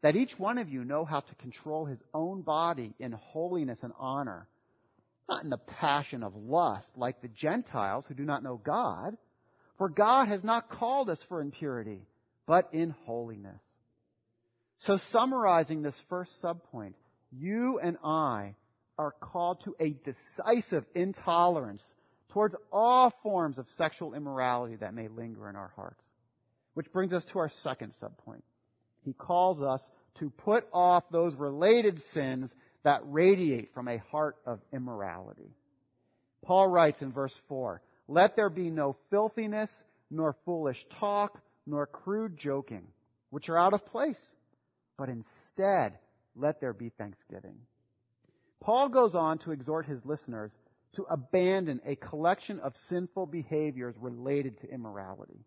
that 0.01 0.15
each 0.15 0.37
one 0.37 0.57
of 0.57 0.69
you 0.69 0.83
know 0.83 1.05
how 1.05 1.21
to 1.21 1.35
control 1.35 1.85
his 1.85 1.99
own 2.13 2.41
body 2.41 2.93
in 2.99 3.13
holiness 3.13 3.79
and 3.81 3.93
honor, 3.97 4.47
not 5.29 5.43
in 5.43 5.49
the 5.49 5.57
passion 5.57 6.23
of 6.23 6.35
lust 6.35 6.87
like 6.95 7.21
the 7.21 7.29
Gentiles 7.29 8.05
who 8.07 8.13
do 8.13 8.23
not 8.23 8.43
know 8.43 8.61
God, 8.63 9.17
for 9.77 9.89
God 9.89 10.27
has 10.27 10.43
not 10.43 10.69
called 10.69 11.09
us 11.09 11.23
for 11.27 11.41
impurity, 11.41 12.01
but 12.45 12.69
in 12.73 12.91
holiness. 13.05 13.61
So 14.77 14.97
summarizing 14.97 15.81
this 15.81 15.99
first 16.09 16.31
subpoint, 16.41 16.93
you 17.31 17.79
and 17.79 17.97
I 18.03 18.55
are 18.97 19.11
called 19.11 19.63
to 19.65 19.75
a 19.79 19.95
decisive 20.03 20.85
intolerance 20.95 21.83
towards 22.29 22.55
all 22.71 23.13
forms 23.23 23.57
of 23.57 23.67
sexual 23.77 24.13
immorality 24.13 24.75
that 24.75 24.93
may 24.93 25.07
linger 25.07 25.49
in 25.49 25.55
our 25.55 25.71
hearts. 25.75 26.01
Which 26.73 26.91
brings 26.91 27.13
us 27.13 27.25
to 27.25 27.39
our 27.39 27.49
second 27.49 27.93
subpoint. 28.01 28.43
He 29.03 29.13
calls 29.13 29.61
us 29.61 29.81
to 30.19 30.29
put 30.29 30.67
off 30.71 31.03
those 31.11 31.33
related 31.35 32.01
sins 32.13 32.51
that 32.83 33.01
radiate 33.05 33.73
from 33.73 33.87
a 33.87 33.97
heart 33.97 34.35
of 34.45 34.59
immorality. 34.71 35.51
Paul 36.43 36.67
writes 36.67 37.01
in 37.01 37.11
verse 37.11 37.35
4, 37.49 37.81
let 38.07 38.35
there 38.35 38.49
be 38.49 38.69
no 38.69 38.95
filthiness, 39.09 39.71
nor 40.09 40.35
foolish 40.45 40.85
talk, 40.99 41.39
nor 41.65 41.85
crude 41.85 42.37
joking, 42.37 42.87
which 43.29 43.49
are 43.49 43.57
out 43.57 43.73
of 43.73 43.85
place, 43.85 44.21
but 44.97 45.09
instead 45.09 45.97
let 46.35 46.61
there 46.61 46.73
be 46.73 46.89
thanksgiving. 46.97 47.57
Paul 48.61 48.89
goes 48.89 49.15
on 49.15 49.39
to 49.39 49.51
exhort 49.51 49.85
his 49.85 50.05
listeners 50.05 50.55
to 50.95 51.05
abandon 51.09 51.81
a 51.85 51.95
collection 51.95 52.59
of 52.59 52.73
sinful 52.87 53.27
behaviors 53.27 53.95
related 53.99 54.59
to 54.61 54.73
immorality. 54.73 55.45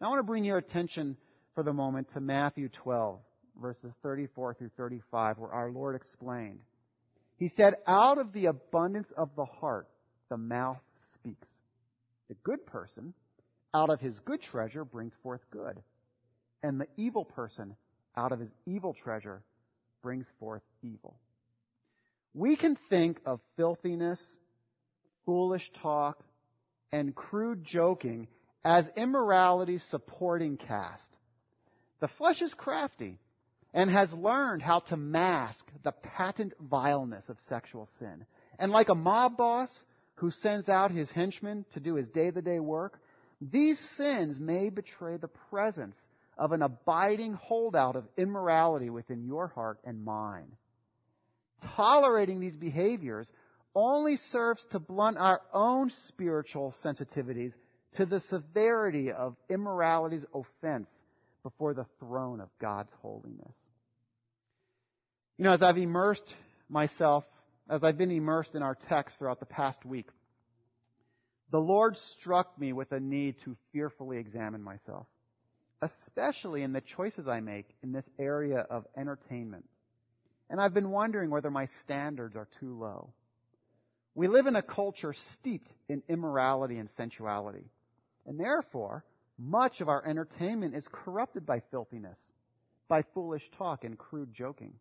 Now 0.00 0.06
I 0.06 0.10
want 0.10 0.20
to 0.20 0.24
bring 0.24 0.44
your 0.44 0.58
attention 0.58 1.16
for 1.54 1.62
the 1.62 1.72
moment 1.72 2.12
to 2.12 2.20
Matthew 2.20 2.68
12, 2.68 3.18
verses 3.60 3.92
34 4.02 4.54
through 4.54 4.70
35, 4.76 5.38
where 5.38 5.50
our 5.50 5.70
Lord 5.70 5.96
explained. 5.96 6.60
He 7.36 7.48
said, 7.48 7.76
Out 7.86 8.18
of 8.18 8.32
the 8.32 8.46
abundance 8.46 9.08
of 9.16 9.30
the 9.36 9.44
heart, 9.44 9.88
the 10.28 10.36
mouth 10.36 10.80
speaks. 11.14 11.48
The 12.32 12.38
good 12.44 12.64
person, 12.64 13.12
out 13.74 13.90
of 13.90 14.00
his 14.00 14.18
good 14.20 14.40
treasure, 14.40 14.86
brings 14.86 15.12
forth 15.22 15.42
good. 15.50 15.82
And 16.62 16.80
the 16.80 16.86
evil 16.96 17.26
person, 17.26 17.76
out 18.16 18.32
of 18.32 18.40
his 18.40 18.48
evil 18.64 18.94
treasure, 18.94 19.42
brings 20.02 20.26
forth 20.40 20.62
evil. 20.82 21.18
We 22.32 22.56
can 22.56 22.78
think 22.88 23.20
of 23.26 23.40
filthiness, 23.58 24.18
foolish 25.26 25.70
talk, 25.82 26.24
and 26.90 27.14
crude 27.14 27.64
joking 27.64 28.28
as 28.64 28.86
immorality's 28.96 29.84
supporting 29.90 30.56
cast. 30.56 31.10
The 32.00 32.08
flesh 32.16 32.40
is 32.40 32.54
crafty 32.54 33.18
and 33.74 33.90
has 33.90 34.10
learned 34.10 34.62
how 34.62 34.80
to 34.80 34.96
mask 34.96 35.66
the 35.84 35.92
patent 35.92 36.54
vileness 36.58 37.28
of 37.28 37.36
sexual 37.50 37.86
sin. 37.98 38.24
And 38.58 38.72
like 38.72 38.88
a 38.88 38.94
mob 38.94 39.36
boss, 39.36 39.84
who 40.16 40.30
sends 40.30 40.68
out 40.68 40.90
his 40.90 41.10
henchmen 41.10 41.64
to 41.74 41.80
do 41.80 41.94
his 41.94 42.08
day 42.08 42.30
to 42.30 42.42
day 42.42 42.60
work, 42.60 43.00
these 43.40 43.78
sins 43.96 44.38
may 44.38 44.70
betray 44.70 45.16
the 45.16 45.28
presence 45.50 45.98
of 46.38 46.52
an 46.52 46.62
abiding 46.62 47.34
holdout 47.34 47.96
of 47.96 48.04
immorality 48.16 48.90
within 48.90 49.24
your 49.24 49.48
heart 49.48 49.78
and 49.84 50.04
mind. 50.04 50.52
Tolerating 51.76 52.40
these 52.40 52.56
behaviors 52.56 53.26
only 53.74 54.16
serves 54.16 54.64
to 54.70 54.78
blunt 54.78 55.18
our 55.18 55.40
own 55.52 55.90
spiritual 56.08 56.74
sensitivities 56.84 57.52
to 57.96 58.06
the 58.06 58.20
severity 58.20 59.12
of 59.12 59.36
immorality's 59.48 60.24
offense 60.34 60.88
before 61.42 61.74
the 61.74 61.86
throne 61.98 62.40
of 62.40 62.48
God's 62.60 62.92
holiness. 63.00 63.54
You 65.38 65.44
know, 65.44 65.52
as 65.52 65.62
I've 65.62 65.78
immersed 65.78 66.34
myself 66.68 67.24
as 67.68 67.82
I've 67.82 67.98
been 67.98 68.10
immersed 68.10 68.54
in 68.54 68.62
our 68.62 68.76
text 68.88 69.18
throughout 69.18 69.40
the 69.40 69.46
past 69.46 69.84
week, 69.84 70.08
the 71.50 71.58
Lord 71.58 71.96
struck 71.96 72.58
me 72.58 72.72
with 72.72 72.92
a 72.92 73.00
need 73.00 73.36
to 73.44 73.56
fearfully 73.72 74.18
examine 74.18 74.62
myself, 74.62 75.06
especially 75.82 76.62
in 76.62 76.72
the 76.72 76.80
choices 76.80 77.28
I 77.28 77.40
make 77.40 77.66
in 77.82 77.92
this 77.92 78.06
area 78.18 78.58
of 78.58 78.86
entertainment. 78.96 79.64
And 80.48 80.60
I've 80.60 80.74
been 80.74 80.90
wondering 80.90 81.30
whether 81.30 81.50
my 81.50 81.66
standards 81.82 82.36
are 82.36 82.48
too 82.60 82.78
low. 82.78 83.12
We 84.14 84.28
live 84.28 84.46
in 84.46 84.56
a 84.56 84.62
culture 84.62 85.14
steeped 85.34 85.68
in 85.88 86.02
immorality 86.08 86.76
and 86.78 86.90
sensuality. 86.96 87.64
And 88.26 88.38
therefore, 88.38 89.04
much 89.38 89.80
of 89.80 89.88
our 89.88 90.06
entertainment 90.06 90.74
is 90.74 90.84
corrupted 90.92 91.46
by 91.46 91.62
filthiness, 91.70 92.18
by 92.88 93.02
foolish 93.14 93.42
talk 93.56 93.84
and 93.84 93.98
crude 93.98 94.34
joking. 94.34 94.74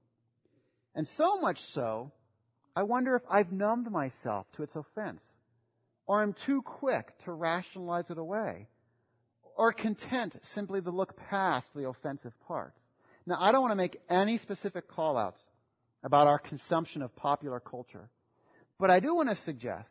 And 0.93 1.07
so 1.07 1.39
much 1.39 1.59
so, 1.73 2.11
I 2.75 2.83
wonder 2.83 3.15
if 3.15 3.23
I've 3.29 3.51
numbed 3.51 3.91
myself 3.91 4.47
to 4.55 4.63
its 4.63 4.75
offense, 4.75 5.21
or 6.05 6.21
am 6.23 6.33
too 6.45 6.61
quick 6.61 7.13
to 7.25 7.31
rationalize 7.31 8.09
it 8.09 8.17
away, 8.17 8.67
or 9.57 9.73
content 9.73 10.37
simply 10.53 10.81
to 10.81 10.89
look 10.89 11.17
past 11.29 11.67
the 11.75 11.87
offensive 11.87 12.33
parts. 12.47 12.79
Now, 13.25 13.37
I 13.39 13.51
don't 13.51 13.61
want 13.61 13.71
to 13.71 13.75
make 13.75 14.01
any 14.09 14.37
specific 14.37 14.89
callouts 14.89 15.41
about 16.03 16.27
our 16.27 16.39
consumption 16.39 17.01
of 17.01 17.15
popular 17.15 17.59
culture. 17.59 18.09
But 18.79 18.89
I 18.89 18.99
do 18.99 19.15
want 19.15 19.29
to 19.29 19.35
suggest 19.35 19.89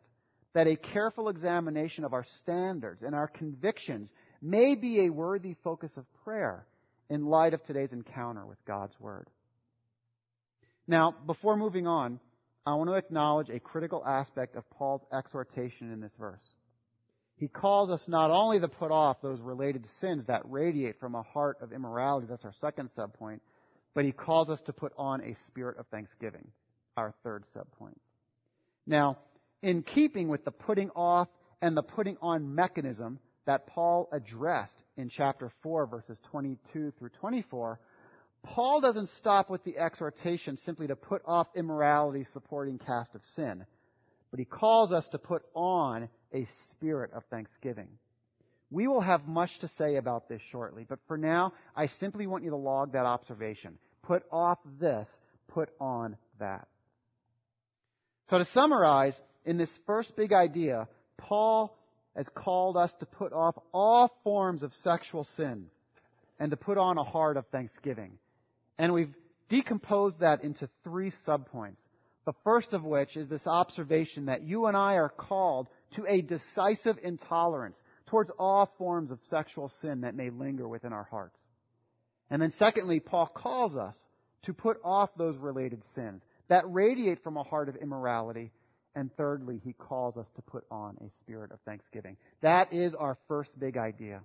that 0.53 0.67
a 0.67 0.77
careful 0.77 1.29
examination 1.29 2.05
of 2.05 2.13
our 2.13 2.25
standards 2.41 3.03
and 3.03 3.15
our 3.15 3.29
convictions 3.29 4.11
may 4.43 4.75
be 4.75 5.03
a 5.03 5.11
worthy 5.11 5.55
focus 5.63 5.97
of 5.97 6.05
prayer 6.25 6.67
in 7.09 7.27
light 7.27 7.55
of 7.55 7.65
today's 7.67 7.93
encounter 7.93 8.45
with 8.45 8.59
God's 8.65 8.99
Word. 8.99 9.29
Now, 10.89 11.15
before 11.27 11.57
moving 11.57 11.87
on, 11.87 12.19
I 12.67 12.75
want 12.75 12.91
to 12.91 12.95
acknowledge 12.95 13.49
a 13.49 13.59
critical 13.59 14.05
aspect 14.05 14.55
of 14.57 14.69
Paul's 14.71 15.03
exhortation 15.13 15.93
in 15.93 16.01
this 16.01 16.15
verse. 16.19 16.45
He 17.37 17.49
calls 17.49 17.89
us 17.89 18.05
not 18.07 18.31
only 18.31 18.61
to 18.61 18.69
put 18.69 18.91
off 18.91 19.23
those 19.23 19.41
related 19.41 19.87
sins 19.99 20.27
that 20.27 20.43
radiate 20.45 21.01
from 21.01 21.15
a 21.15 21.23
heart 21.23 21.57
of 21.63 21.73
immorality, 21.73 22.27
that's 22.29 22.45
our 22.45 22.55
second 22.61 22.91
subpoint, 22.97 23.41
but 23.95 24.05
he 24.05 24.13
calls 24.13 24.51
us 24.51 24.61
to 24.67 24.75
put 24.75 24.93
on 24.99 25.23
a 25.23 25.35
spirit 25.47 25.79
of 25.79 25.87
thanksgiving, 25.87 26.47
our 26.99 27.15
third 27.25 27.45
subpoint. 27.57 27.97
Now, 28.87 29.19
in 29.63 29.83
keeping 29.83 30.29
with 30.29 30.45
the 30.45 30.51
putting 30.51 30.91
off 30.91 31.29
and 31.63 31.75
the 31.75 31.83
putting 31.83 32.19
on 32.21 32.55
mechanism 32.55 33.19
that 33.47 33.67
Paul 33.67 34.09
addressed 34.13 34.77
in 34.99 35.09
chapter 35.09 35.51
4, 35.63 35.87
verses 35.87 36.19
22 36.31 36.93
through 36.99 37.11
24, 37.21 37.81
Paul 38.43 38.81
doesn't 38.81 39.09
stop 39.11 39.51
with 39.51 39.63
the 39.65 39.79
exhortation 39.79 40.57
simply 40.59 40.87
to 40.89 40.97
put 40.97 41.23
off 41.25 41.49
immorality 41.55 42.25
supporting 42.33 42.79
cast 42.79 43.15
of 43.15 43.21
sin, 43.35 43.65
but 44.31 44.41
he 44.41 44.45
calls 44.45 44.93
us 44.93 45.07
to 45.09 45.19
put 45.19 45.43
on 45.55 46.09
a 46.33 46.47
spirit 46.71 47.13
of 47.13 47.23
thanksgiving. 47.31 47.89
We 48.71 48.87
will 48.87 49.01
have 49.01 49.27
much 49.27 49.51
to 49.61 49.69
say 49.79 49.97
about 49.97 50.29
this 50.29 50.41
shortly, 50.53 50.87
but 50.89 51.01
for 51.09 51.19
now, 51.19 51.53
I 51.75 51.87
simply 51.87 52.27
want 52.27 52.45
you 52.45 52.51
to 52.51 52.57
log 52.57 52.93
that 52.93 53.05
observation. 53.05 53.79
Put 54.03 54.23
off 54.31 54.59
this, 54.81 55.09
put 55.49 55.71
on 55.81 56.17
that. 56.39 56.69
So 58.31 58.39
to 58.39 58.45
summarize, 58.47 59.19
in 59.45 59.59
this 59.59 59.71
first 59.87 60.15
big 60.17 60.33
idea, 60.33 60.87
Paul 61.19 61.77
has 62.17 62.29
called 62.35 62.77
us 62.77 62.93
to 63.01 63.07
put 63.07 63.33
off 63.33 63.57
all 63.73 64.11
forms 64.23 64.63
of 64.63 64.73
sexual 64.83 65.25
sin 65.25 65.67
and 66.39 66.51
to 66.51 66.57
put 66.57 66.79
on 66.79 66.97
a 66.97 67.05
heart 67.05 67.37
of 67.37 67.47
thanksgiving. 67.49 68.13
And 68.81 68.95
we've 68.95 69.15
decomposed 69.51 70.21
that 70.21 70.43
into 70.43 70.67
three 70.85 71.13
subpoints. 71.29 71.77
The 72.25 72.33
first 72.45 72.73
of 72.73 72.83
which 72.83 73.15
is 73.15 73.29
this 73.29 73.47
observation 73.47 74.25
that 74.27 74.43
you 74.43 74.67
and 74.67 74.77
I 74.77 74.95
are 74.95 75.11
called 75.11 75.69
to 75.97 76.07
a 76.09 76.23
decisive 76.23 76.97
intolerance 77.03 77.77
towards 78.07 78.31
all 78.39 78.73
forms 78.79 79.11
of 79.11 79.19
sexual 79.25 79.69
sin 79.83 80.01
that 80.01 80.15
may 80.15 80.31
linger 80.31 80.67
within 80.67 80.95
our 80.95 81.07
hearts. 81.11 81.39
And 82.31 82.41
then 82.41 82.55
secondly, 82.59 83.01
Paul 83.01 83.27
calls 83.27 83.77
us 83.77 83.97
to 84.45 84.55
put 84.55 84.79
off 84.83 85.11
those 85.15 85.37
related 85.37 85.85
sins 85.95 86.23
that 86.49 86.65
radiate 86.67 87.23
from 87.23 87.37
a 87.37 87.43
heart 87.43 87.69
of 87.69 87.77
immorality. 87.77 88.51
And 88.95 89.15
thirdly, 89.15 89.61
he 89.63 89.75
calls 89.75 90.17
us 90.17 90.31
to 90.37 90.43
put 90.43 90.65
on 90.71 90.97
a 91.07 91.11
spirit 91.19 91.53
of 91.53 91.61
thanksgiving. 91.67 92.17
That 92.41 92.73
is 92.73 92.95
our 92.95 93.19
first 93.29 93.51
big 93.61 93.77
idea. 93.77 94.23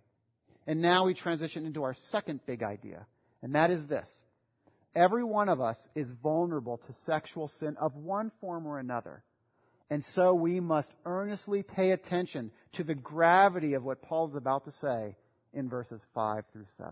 And 0.65 0.81
now 0.81 1.07
we 1.07 1.13
transition 1.13 1.65
into 1.65 1.83
our 1.83 1.95
second 2.09 2.39
big 2.45 2.63
idea. 2.63 3.05
And 3.43 3.53
that 3.55 3.69
is 3.69 3.85
this. 3.87 4.07
Every 4.95 5.23
one 5.23 5.49
of 5.49 5.59
us 5.59 5.77
is 5.93 6.09
vulnerable 6.23 6.77
to 6.87 6.93
sexual 7.01 7.49
sin 7.49 7.75
of 7.77 7.95
one 7.95 8.31
form 8.39 8.65
or 8.65 8.79
another. 8.79 9.23
And 9.89 10.03
so 10.13 10.33
we 10.33 10.59
must 10.59 10.89
earnestly 11.05 11.61
pay 11.63 11.91
attention 11.91 12.51
to 12.73 12.83
the 12.83 12.95
gravity 12.95 13.73
of 13.73 13.83
what 13.83 14.01
Paul 14.01 14.29
is 14.29 14.35
about 14.35 14.65
to 14.65 14.71
say 14.71 15.15
in 15.53 15.69
verses 15.69 16.03
5 16.13 16.43
through 16.51 16.65
7. 16.77 16.91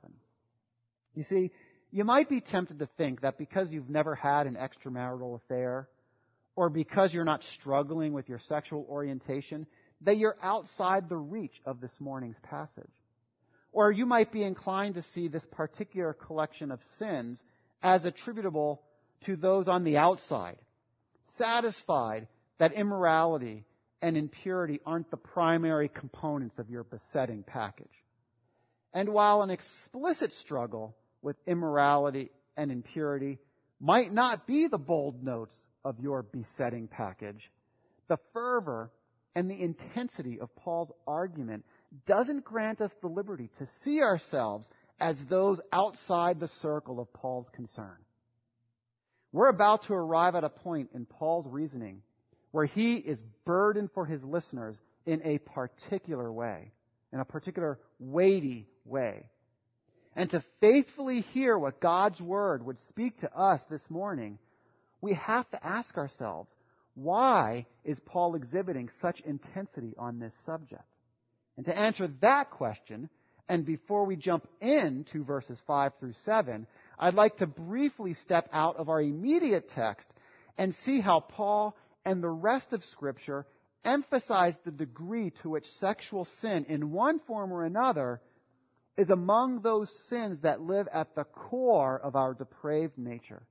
You 1.15 1.23
see, 1.23 1.51
you 1.91 2.03
might 2.03 2.29
be 2.29 2.41
tempted 2.41 2.79
to 2.79 2.89
think 2.97 3.21
that 3.21 3.37
because 3.37 3.69
you've 3.69 3.89
never 3.89 4.15
had 4.15 4.47
an 4.47 4.55
extramarital 4.55 5.35
affair, 5.35 5.87
or 6.55 6.69
because 6.69 7.13
you're 7.13 7.23
not 7.23 7.43
struggling 7.55 8.13
with 8.13 8.29
your 8.29 8.39
sexual 8.39 8.85
orientation, 8.89 9.65
that 10.01 10.17
you're 10.17 10.37
outside 10.41 11.07
the 11.07 11.17
reach 11.17 11.61
of 11.65 11.81
this 11.81 11.93
morning's 11.99 12.39
passage. 12.43 12.83
Or 13.71 13.91
you 13.91 14.05
might 14.05 14.31
be 14.31 14.43
inclined 14.43 14.95
to 14.95 15.01
see 15.01 15.27
this 15.27 15.45
particular 15.51 16.13
collection 16.13 16.71
of 16.71 16.79
sins 16.99 17.41
as 17.83 18.05
attributable 18.05 18.81
to 19.25 19.35
those 19.35 19.67
on 19.67 19.83
the 19.83 19.97
outside, 19.97 20.57
satisfied 21.35 22.27
that 22.57 22.73
immorality 22.73 23.65
and 24.01 24.17
impurity 24.17 24.79
aren't 24.85 25.11
the 25.11 25.17
primary 25.17 25.89
components 25.89 26.57
of 26.59 26.69
your 26.69 26.83
besetting 26.83 27.43
package. 27.43 27.87
And 28.93 29.09
while 29.09 29.41
an 29.41 29.49
explicit 29.49 30.31
struggle 30.33 30.95
with 31.21 31.35
immorality 31.45 32.31
and 32.55 32.71
impurity 32.71 33.39
might 33.79 34.11
not 34.11 34.45
be 34.47 34.67
the 34.67 34.77
bold 34.77 35.23
notes 35.23 35.55
of 35.83 35.99
your 35.99 36.23
besetting 36.23 36.87
package, 36.87 37.49
the 38.07 38.17
fervor 38.33 38.91
and 39.35 39.49
the 39.49 39.59
intensity 39.59 40.39
of 40.39 40.55
Paul's 40.55 40.91
argument 41.07 41.65
doesn't 42.05 42.45
grant 42.45 42.81
us 42.81 42.91
the 43.01 43.07
liberty 43.07 43.49
to 43.57 43.65
see 43.83 44.01
ourselves 44.01 44.67
as 45.03 45.17
those 45.29 45.59
outside 45.73 46.39
the 46.39 46.47
circle 46.47 47.01
of 47.01 47.11
Paul's 47.11 47.49
concern. 47.53 47.97
We're 49.33 49.49
about 49.49 49.83
to 49.87 49.93
arrive 49.93 50.33
at 50.33 50.45
a 50.45 50.49
point 50.49 50.91
in 50.95 51.05
Paul's 51.05 51.45
reasoning 51.45 52.01
where 52.51 52.65
he 52.65 52.95
is 52.95 53.19
burdened 53.43 53.89
for 53.93 54.05
his 54.05 54.23
listeners 54.23 54.79
in 55.05 55.21
a 55.25 55.39
particular 55.39 56.31
way, 56.31 56.71
in 57.11 57.19
a 57.19 57.25
particular 57.25 57.79
weighty 57.99 58.65
way. 58.85 59.25
And 60.15 60.29
to 60.29 60.41
faithfully 60.61 61.25
hear 61.33 61.57
what 61.57 61.81
God's 61.81 62.21
Word 62.21 62.65
would 62.65 62.79
speak 62.87 63.19
to 63.19 63.37
us 63.37 63.59
this 63.69 63.83
morning, 63.89 64.39
we 65.01 65.15
have 65.15 65.49
to 65.49 65.65
ask 65.65 65.97
ourselves, 65.97 66.49
why 66.95 67.65
is 67.83 67.99
Paul 68.05 68.35
exhibiting 68.35 68.89
such 69.01 69.19
intensity 69.19 69.95
on 69.97 70.19
this 70.19 70.33
subject? 70.45 70.85
And 71.57 71.65
to 71.65 71.77
answer 71.77 72.07
that 72.21 72.51
question, 72.51 73.09
and 73.49 73.65
before 73.65 74.05
we 74.05 74.15
jump 74.15 74.47
into 74.61 75.23
verses 75.23 75.61
5 75.67 75.93
through 75.99 76.13
7, 76.23 76.65
I'd 76.97 77.13
like 77.13 77.37
to 77.37 77.47
briefly 77.47 78.13
step 78.13 78.47
out 78.53 78.77
of 78.77 78.89
our 78.89 79.01
immediate 79.01 79.69
text 79.69 80.07
and 80.57 80.73
see 80.85 81.01
how 81.01 81.19
Paul 81.19 81.75
and 82.05 82.23
the 82.23 82.29
rest 82.29 82.73
of 82.73 82.83
Scripture 82.85 83.45
emphasize 83.83 84.55
the 84.63 84.71
degree 84.71 85.33
to 85.41 85.49
which 85.49 85.65
sexual 85.79 86.25
sin, 86.39 86.65
in 86.69 86.91
one 86.91 87.19
form 87.19 87.51
or 87.51 87.65
another, 87.65 88.21
is 88.97 89.09
among 89.09 89.61
those 89.61 89.91
sins 90.09 90.39
that 90.43 90.61
live 90.61 90.87
at 90.93 91.15
the 91.15 91.23
core 91.23 91.99
of 91.99 92.15
our 92.15 92.33
depraved 92.33 92.97
nature. 92.97 93.43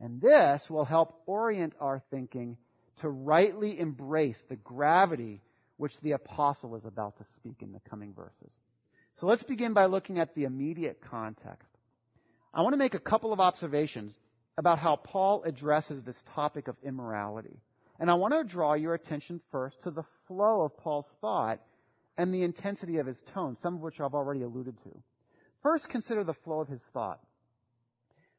And 0.00 0.20
this 0.20 0.68
will 0.68 0.84
help 0.84 1.22
orient 1.26 1.74
our 1.80 2.02
thinking 2.10 2.56
to 3.00 3.08
rightly 3.08 3.78
embrace 3.78 4.40
the 4.48 4.56
gravity 4.56 5.40
which 5.76 5.92
the 6.02 6.12
apostle 6.12 6.76
is 6.76 6.84
about 6.84 7.18
to 7.18 7.24
speak 7.36 7.56
in 7.60 7.72
the 7.72 7.80
coming 7.88 8.12
verses. 8.14 8.56
So 9.16 9.26
let's 9.26 9.44
begin 9.44 9.74
by 9.74 9.86
looking 9.86 10.18
at 10.18 10.34
the 10.34 10.44
immediate 10.44 11.00
context. 11.08 11.68
I 12.52 12.62
want 12.62 12.72
to 12.72 12.78
make 12.78 12.94
a 12.94 13.00
couple 13.00 13.32
of 13.32 13.40
observations 13.40 14.12
about 14.58 14.78
how 14.78 14.96
Paul 14.96 15.44
addresses 15.44 16.02
this 16.02 16.22
topic 16.34 16.68
of 16.68 16.76
immorality. 16.82 17.60
And 18.00 18.10
I 18.10 18.14
want 18.14 18.34
to 18.34 18.44
draw 18.44 18.74
your 18.74 18.94
attention 18.94 19.40
first 19.52 19.76
to 19.84 19.90
the 19.90 20.04
flow 20.26 20.62
of 20.62 20.76
Paul's 20.78 21.08
thought 21.20 21.60
and 22.16 22.34
the 22.34 22.42
intensity 22.42 22.98
of 22.98 23.06
his 23.06 23.20
tone, 23.32 23.56
some 23.60 23.74
of 23.74 23.80
which 23.80 24.00
I've 24.00 24.14
already 24.14 24.42
alluded 24.42 24.76
to. 24.82 25.02
First, 25.62 25.88
consider 25.88 26.24
the 26.24 26.34
flow 26.34 26.60
of 26.60 26.68
his 26.68 26.82
thought. 26.92 27.20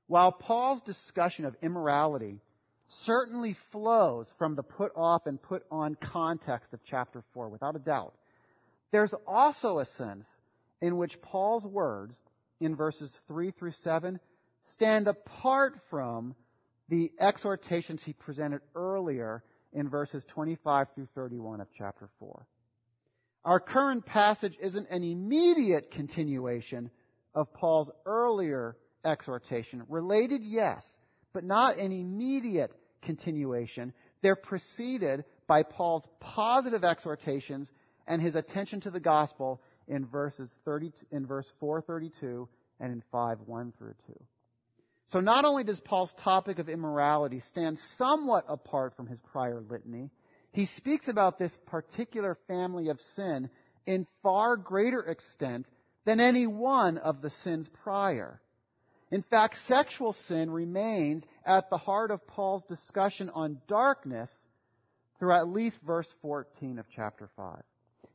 While 0.07 0.33
Paul's 0.33 0.81
discussion 0.81 1.45
of 1.45 1.55
immorality 1.61 2.39
certainly 2.88 3.57
flows 3.71 4.27
from 4.38 4.55
the 4.55 4.63
put 4.63 4.91
off 4.95 5.25
and 5.25 5.41
put 5.41 5.63
on 5.71 5.95
context 5.95 6.73
of 6.73 6.79
chapter 6.89 7.23
4, 7.33 7.49
without 7.49 7.75
a 7.75 7.79
doubt, 7.79 8.13
there's 8.91 9.13
also 9.25 9.79
a 9.79 9.85
sense 9.85 10.27
in 10.81 10.97
which 10.97 11.21
Paul's 11.21 11.65
words 11.65 12.15
in 12.59 12.75
verses 12.75 13.11
3 13.27 13.51
through 13.51 13.71
7 13.71 14.19
stand 14.63 15.07
apart 15.07 15.79
from 15.89 16.35
the 16.89 17.11
exhortations 17.19 18.01
he 18.03 18.13
presented 18.13 18.61
earlier 18.75 19.43
in 19.73 19.89
verses 19.89 20.23
25 20.33 20.88
through 20.95 21.07
31 21.15 21.61
of 21.61 21.67
chapter 21.77 22.09
4. 22.19 22.45
Our 23.43 23.59
current 23.59 24.05
passage 24.05 24.57
isn't 24.61 24.89
an 24.89 25.03
immediate 25.03 25.91
continuation 25.91 26.89
of 27.35 27.53
Paul's 27.53 27.91
earlier 28.05 28.75
exhortation. 29.03 29.83
Related, 29.88 30.41
yes, 30.43 30.83
but 31.33 31.43
not 31.43 31.77
an 31.77 31.91
immediate 31.91 32.71
continuation. 33.03 33.93
They're 34.21 34.35
preceded 34.35 35.25
by 35.47 35.63
Paul's 35.63 36.07
positive 36.19 36.83
exhortations 36.83 37.69
and 38.07 38.21
his 38.21 38.35
attention 38.35 38.81
to 38.81 38.91
the 38.91 38.99
gospel 38.99 39.61
in 39.88 40.06
verses 40.06 40.50
30, 40.65 40.91
in 41.12 41.26
verse 41.26 41.48
432 41.60 42.48
and 42.80 42.91
in 42.91 43.04
5, 43.12 43.39
1 43.45 43.74
through 43.78 43.95
2. 44.08 44.13
So 45.08 45.19
not 45.19 45.45
only 45.45 45.63
does 45.63 45.80
Paul's 45.80 46.13
topic 46.24 46.60
of 46.60 46.67
immorality 46.67 47.41
stand 47.50 47.78
somewhat 47.98 48.45
apart 48.48 48.95
from 48.95 49.08
his 49.08 49.19
prior 49.32 49.62
litany, 49.62 50.10
he 50.52 50.65
speaks 50.65 51.08
about 51.08 51.38
this 51.38 51.56
particular 51.67 52.38
family 52.48 52.89
of 52.89 53.00
sin 53.15 53.50
in 53.86 54.08
far 54.24 54.58
greater 54.58 55.02
extent 55.02 55.67
than 56.06 56.19
any 56.19 56.48
one 56.48 56.98
of 56.98 57.21
the 57.21 57.30
sins 57.30 57.69
prior. 57.84 58.41
In 59.12 59.21
fact, 59.21 59.58
sexual 59.67 60.13
sin 60.13 60.50
remains 60.50 61.24
at 61.45 61.69
the 61.69 61.78
heart 61.78 62.10
of 62.10 62.26
Paul's 62.26 62.63
discussion 62.63 63.30
on 63.30 63.62
darkness 63.67 64.32
through 65.19 65.34
at 65.34 65.48
least 65.48 65.80
verse 65.86 66.08
14 66.21 66.80
of 66.80 66.86
chapter 66.95 67.30
5. 67.36 67.62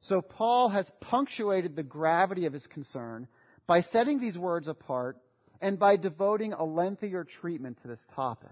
So 0.02 0.22
Paul 0.22 0.70
has 0.70 0.90
punctuated 1.00 1.76
the 1.76 1.82
gravity 1.82 2.46
of 2.46 2.52
his 2.52 2.66
concern 2.66 3.28
by 3.66 3.82
setting 3.82 4.18
these 4.18 4.38
words 4.38 4.66
apart 4.66 5.18
and 5.60 5.78
by 5.78 5.96
devoting 5.96 6.52
a 6.52 6.64
lengthier 6.64 7.24
treatment 7.24 7.78
to 7.82 7.88
this 7.88 8.00
topic. 8.14 8.50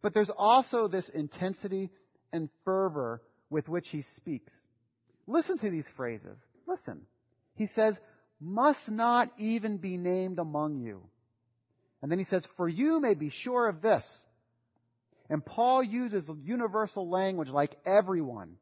But 0.00 0.14
there's 0.14 0.30
also 0.30 0.88
this 0.88 1.08
intensity 1.08 1.90
and 2.32 2.48
fervor 2.64 3.22
with 3.50 3.68
which 3.68 3.88
he 3.90 4.02
speaks. 4.16 4.52
Listen 5.26 5.58
to 5.58 5.70
these 5.70 5.86
phrases. 5.96 6.38
Listen. 6.66 7.02
He 7.54 7.66
says, 7.66 7.98
must 8.40 8.88
not 8.88 9.30
even 9.36 9.76
be 9.78 9.96
named 9.96 10.38
among 10.38 10.78
you. 10.78 11.02
And 12.00 12.10
then 12.10 12.18
he 12.18 12.24
says, 12.24 12.46
for 12.56 12.68
you 12.68 13.00
may 13.00 13.14
be 13.14 13.30
sure 13.30 13.68
of 13.68 13.82
this. 13.82 14.06
And 15.28 15.44
Paul 15.44 15.82
uses 15.82 16.24
universal 16.42 17.10
language 17.10 17.48
like 17.48 17.76
everyone 17.84 18.54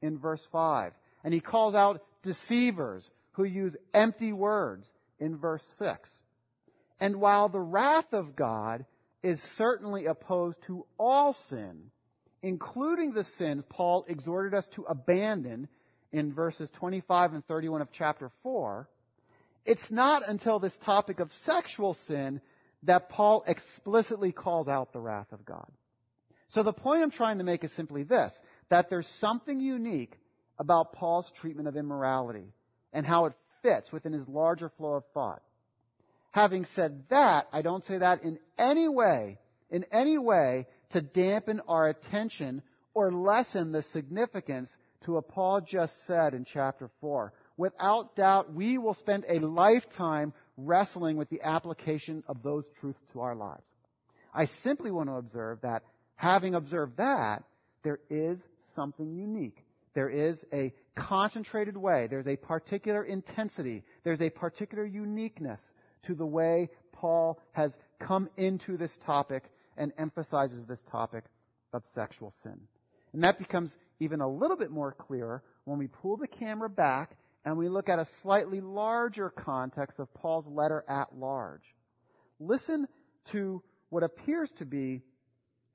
in 0.00 0.18
verse 0.18 0.46
5. 0.52 0.92
And 1.24 1.34
he 1.34 1.40
calls 1.40 1.74
out 1.74 2.04
deceivers 2.22 3.10
who 3.32 3.44
use 3.44 3.74
empty 3.92 4.32
words 4.32 4.86
in 5.18 5.36
verse 5.38 5.64
6. 5.78 6.10
And 7.00 7.16
while 7.16 7.48
the 7.48 7.60
wrath 7.60 8.12
of 8.12 8.36
God 8.36 8.84
is 9.22 9.42
certainly 9.56 10.06
opposed 10.06 10.58
to 10.66 10.86
all 10.98 11.32
sin, 11.32 11.90
including 12.42 13.12
the 13.12 13.24
sins 13.24 13.64
Paul 13.68 14.04
exhorted 14.06 14.54
us 14.54 14.68
to 14.74 14.82
abandon 14.82 15.66
in 16.12 16.32
verses 16.32 16.70
25 16.72 17.32
and 17.32 17.46
31 17.46 17.80
of 17.80 17.88
chapter 17.96 18.30
4, 18.42 18.88
it's 19.64 19.90
not 19.90 20.28
until 20.28 20.58
this 20.58 20.76
topic 20.84 21.20
of 21.20 21.32
sexual 21.44 21.94
sin 22.06 22.40
that 22.82 23.08
Paul 23.08 23.44
explicitly 23.46 24.30
calls 24.30 24.68
out 24.68 24.92
the 24.92 25.00
wrath 25.00 25.32
of 25.32 25.44
God. 25.44 25.66
So 26.48 26.62
the 26.62 26.72
point 26.72 27.02
I'm 27.02 27.10
trying 27.10 27.38
to 27.38 27.44
make 27.44 27.64
is 27.64 27.72
simply 27.72 28.02
this, 28.02 28.32
that 28.68 28.90
there's 28.90 29.08
something 29.18 29.60
unique 29.60 30.18
about 30.58 30.92
Paul's 30.92 31.30
treatment 31.40 31.68
of 31.68 31.76
immorality 31.76 32.52
and 32.92 33.06
how 33.06 33.26
it 33.26 33.32
fits 33.62 33.90
within 33.92 34.12
his 34.12 34.28
larger 34.28 34.70
flow 34.76 34.94
of 34.94 35.04
thought. 35.12 35.42
Having 36.30 36.66
said 36.74 37.04
that, 37.10 37.48
I 37.52 37.62
don't 37.62 37.84
say 37.84 37.98
that 37.98 38.22
in 38.24 38.38
any 38.58 38.88
way, 38.88 39.38
in 39.70 39.84
any 39.92 40.18
way 40.18 40.66
to 40.92 41.00
dampen 41.00 41.60
our 41.68 41.88
attention 41.88 42.62
or 42.92 43.12
lessen 43.12 43.72
the 43.72 43.82
significance 43.82 44.70
to 45.04 45.12
what 45.12 45.28
Paul 45.28 45.60
just 45.60 45.92
said 46.06 46.34
in 46.34 46.44
chapter 46.44 46.90
4. 47.00 47.32
Without 47.56 48.16
doubt, 48.16 48.52
we 48.52 48.78
will 48.78 48.94
spend 48.94 49.24
a 49.28 49.38
lifetime 49.38 50.32
wrestling 50.56 51.16
with 51.16 51.28
the 51.30 51.42
application 51.42 52.22
of 52.26 52.42
those 52.42 52.64
truths 52.80 53.00
to 53.12 53.20
our 53.20 53.34
lives. 53.34 53.62
I 54.32 54.46
simply 54.62 54.90
want 54.90 55.08
to 55.08 55.14
observe 55.14 55.60
that, 55.62 55.82
having 56.16 56.54
observed 56.54 56.96
that, 56.96 57.44
there 57.84 58.00
is 58.10 58.42
something 58.74 59.14
unique. 59.14 59.63
There 59.94 60.08
is 60.08 60.44
a 60.52 60.72
concentrated 60.96 61.76
way. 61.76 62.08
There's 62.08 62.26
a 62.26 62.36
particular 62.36 63.04
intensity. 63.04 63.84
There's 64.02 64.20
a 64.20 64.30
particular 64.30 64.84
uniqueness 64.84 65.72
to 66.06 66.14
the 66.14 66.26
way 66.26 66.68
Paul 66.92 67.40
has 67.52 67.72
come 68.00 68.28
into 68.36 68.76
this 68.76 68.96
topic 69.06 69.44
and 69.76 69.92
emphasizes 69.98 70.64
this 70.66 70.82
topic 70.90 71.24
of 71.72 71.82
sexual 71.94 72.32
sin. 72.42 72.58
And 73.12 73.22
that 73.22 73.38
becomes 73.38 73.70
even 74.00 74.20
a 74.20 74.28
little 74.28 74.56
bit 74.56 74.70
more 74.70 74.92
clear 74.92 75.42
when 75.64 75.78
we 75.78 75.86
pull 75.86 76.16
the 76.16 76.26
camera 76.26 76.68
back 76.68 77.16
and 77.44 77.56
we 77.56 77.68
look 77.68 77.88
at 77.88 77.98
a 77.98 78.08
slightly 78.22 78.60
larger 78.60 79.30
context 79.30 79.98
of 79.98 80.12
Paul's 80.14 80.46
letter 80.48 80.84
at 80.88 81.16
large. 81.16 81.62
Listen 82.40 82.88
to 83.32 83.62
what 83.90 84.02
appears 84.02 84.50
to 84.58 84.64
be 84.64 85.02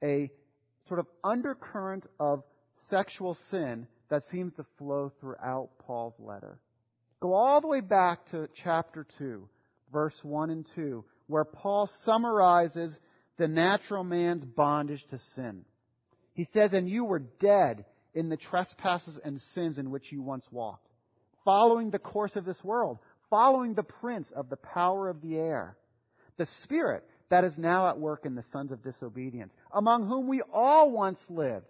a 0.03 0.29
sort 0.88 0.99
of 0.99 1.08
undercurrent 1.23 2.08
of 2.19 2.43
sexual 2.75 3.36
sin 3.49 3.88
that 4.09 4.25
seems 4.27 4.53
to 4.55 4.65
flow 4.77 5.11
throughout 5.19 5.69
Paul's 5.79 6.15
letter. 6.19 6.59
Go 7.19 7.33
all 7.33 7.61
the 7.61 7.67
way 7.67 7.81
back 7.81 8.29
to 8.31 8.47
chapter 8.63 9.05
2, 9.17 9.47
verse 9.91 10.17
1 10.23 10.49
and 10.49 10.65
2, 10.75 11.03
where 11.27 11.45
Paul 11.45 11.89
summarizes 12.03 12.97
the 13.37 13.47
natural 13.47 14.03
man's 14.03 14.45
bondage 14.45 15.03
to 15.11 15.19
sin. 15.35 15.63
He 16.33 16.47
says, 16.53 16.73
And 16.73 16.89
you 16.89 17.03
were 17.05 17.19
dead 17.19 17.85
in 18.13 18.29
the 18.29 18.37
trespasses 18.37 19.19
and 19.23 19.41
sins 19.53 19.77
in 19.77 19.91
which 19.91 20.11
you 20.11 20.21
once 20.21 20.45
walked, 20.51 20.87
following 21.45 21.89
the 21.89 21.99
course 21.99 22.35
of 22.35 22.45
this 22.45 22.63
world, 22.63 22.97
following 23.29 23.73
the 23.73 23.83
prince 23.83 24.31
of 24.35 24.49
the 24.49 24.57
power 24.57 25.09
of 25.09 25.21
the 25.21 25.37
air, 25.37 25.77
the 26.37 26.47
spirit 26.63 27.03
that 27.29 27.43
is 27.43 27.57
now 27.57 27.89
at 27.89 27.99
work 27.99 28.25
in 28.25 28.35
the 28.35 28.43
sons 28.51 28.71
of 28.71 28.83
disobedience, 28.83 29.53
among 29.73 30.07
whom 30.07 30.27
we 30.27 30.41
all 30.53 30.91
once 30.91 31.19
lived. 31.29 31.65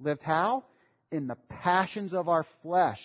Lived 0.00 0.22
how? 0.22 0.64
In 1.10 1.26
the 1.26 1.36
passions 1.48 2.12
of 2.12 2.28
our 2.28 2.46
flesh, 2.62 3.00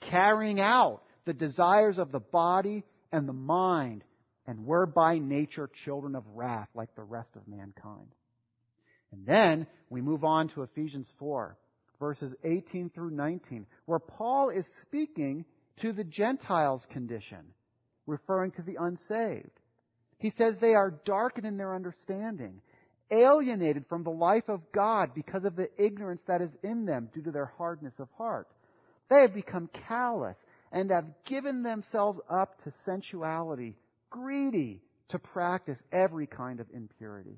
carrying 0.00 0.60
out 0.60 1.02
the 1.24 1.34
desires 1.34 1.98
of 1.98 2.12
the 2.12 2.20
body 2.20 2.84
and 3.12 3.28
the 3.28 3.32
mind, 3.32 4.04
and 4.46 4.66
were 4.66 4.86
by 4.86 5.18
nature 5.18 5.70
children 5.84 6.14
of 6.14 6.24
wrath 6.34 6.68
like 6.74 6.94
the 6.94 7.02
rest 7.02 7.30
of 7.36 7.48
mankind. 7.48 8.08
And 9.12 9.26
then 9.26 9.66
we 9.90 10.00
move 10.00 10.24
on 10.24 10.48
to 10.48 10.62
Ephesians 10.62 11.06
4, 11.18 11.56
verses 12.00 12.34
18 12.44 12.90
through 12.90 13.10
19, 13.10 13.66
where 13.86 13.98
Paul 13.98 14.50
is 14.50 14.66
speaking 14.82 15.44
to 15.80 15.92
the 15.92 16.04
Gentiles' 16.04 16.86
condition, 16.90 17.44
referring 18.06 18.50
to 18.52 18.62
the 18.62 18.76
unsaved. 18.80 19.60
He 20.18 20.30
says 20.30 20.56
they 20.56 20.74
are 20.74 21.00
darkened 21.04 21.46
in 21.46 21.56
their 21.56 21.74
understanding, 21.74 22.60
alienated 23.10 23.84
from 23.88 24.04
the 24.04 24.10
life 24.10 24.48
of 24.48 24.60
God 24.72 25.14
because 25.14 25.44
of 25.44 25.56
the 25.56 25.68
ignorance 25.78 26.22
that 26.26 26.40
is 26.40 26.50
in 26.62 26.84
them 26.86 27.08
due 27.14 27.22
to 27.22 27.30
their 27.30 27.52
hardness 27.58 27.94
of 27.98 28.08
heart. 28.16 28.48
They 29.10 29.20
have 29.20 29.34
become 29.34 29.68
callous 29.88 30.36
and 30.72 30.90
have 30.90 31.06
given 31.26 31.62
themselves 31.62 32.18
up 32.28 32.62
to 32.64 32.72
sensuality, 32.84 33.76
greedy 34.10 34.80
to 35.10 35.18
practice 35.18 35.78
every 35.92 36.26
kind 36.26 36.60
of 36.60 36.66
impurity. 36.72 37.36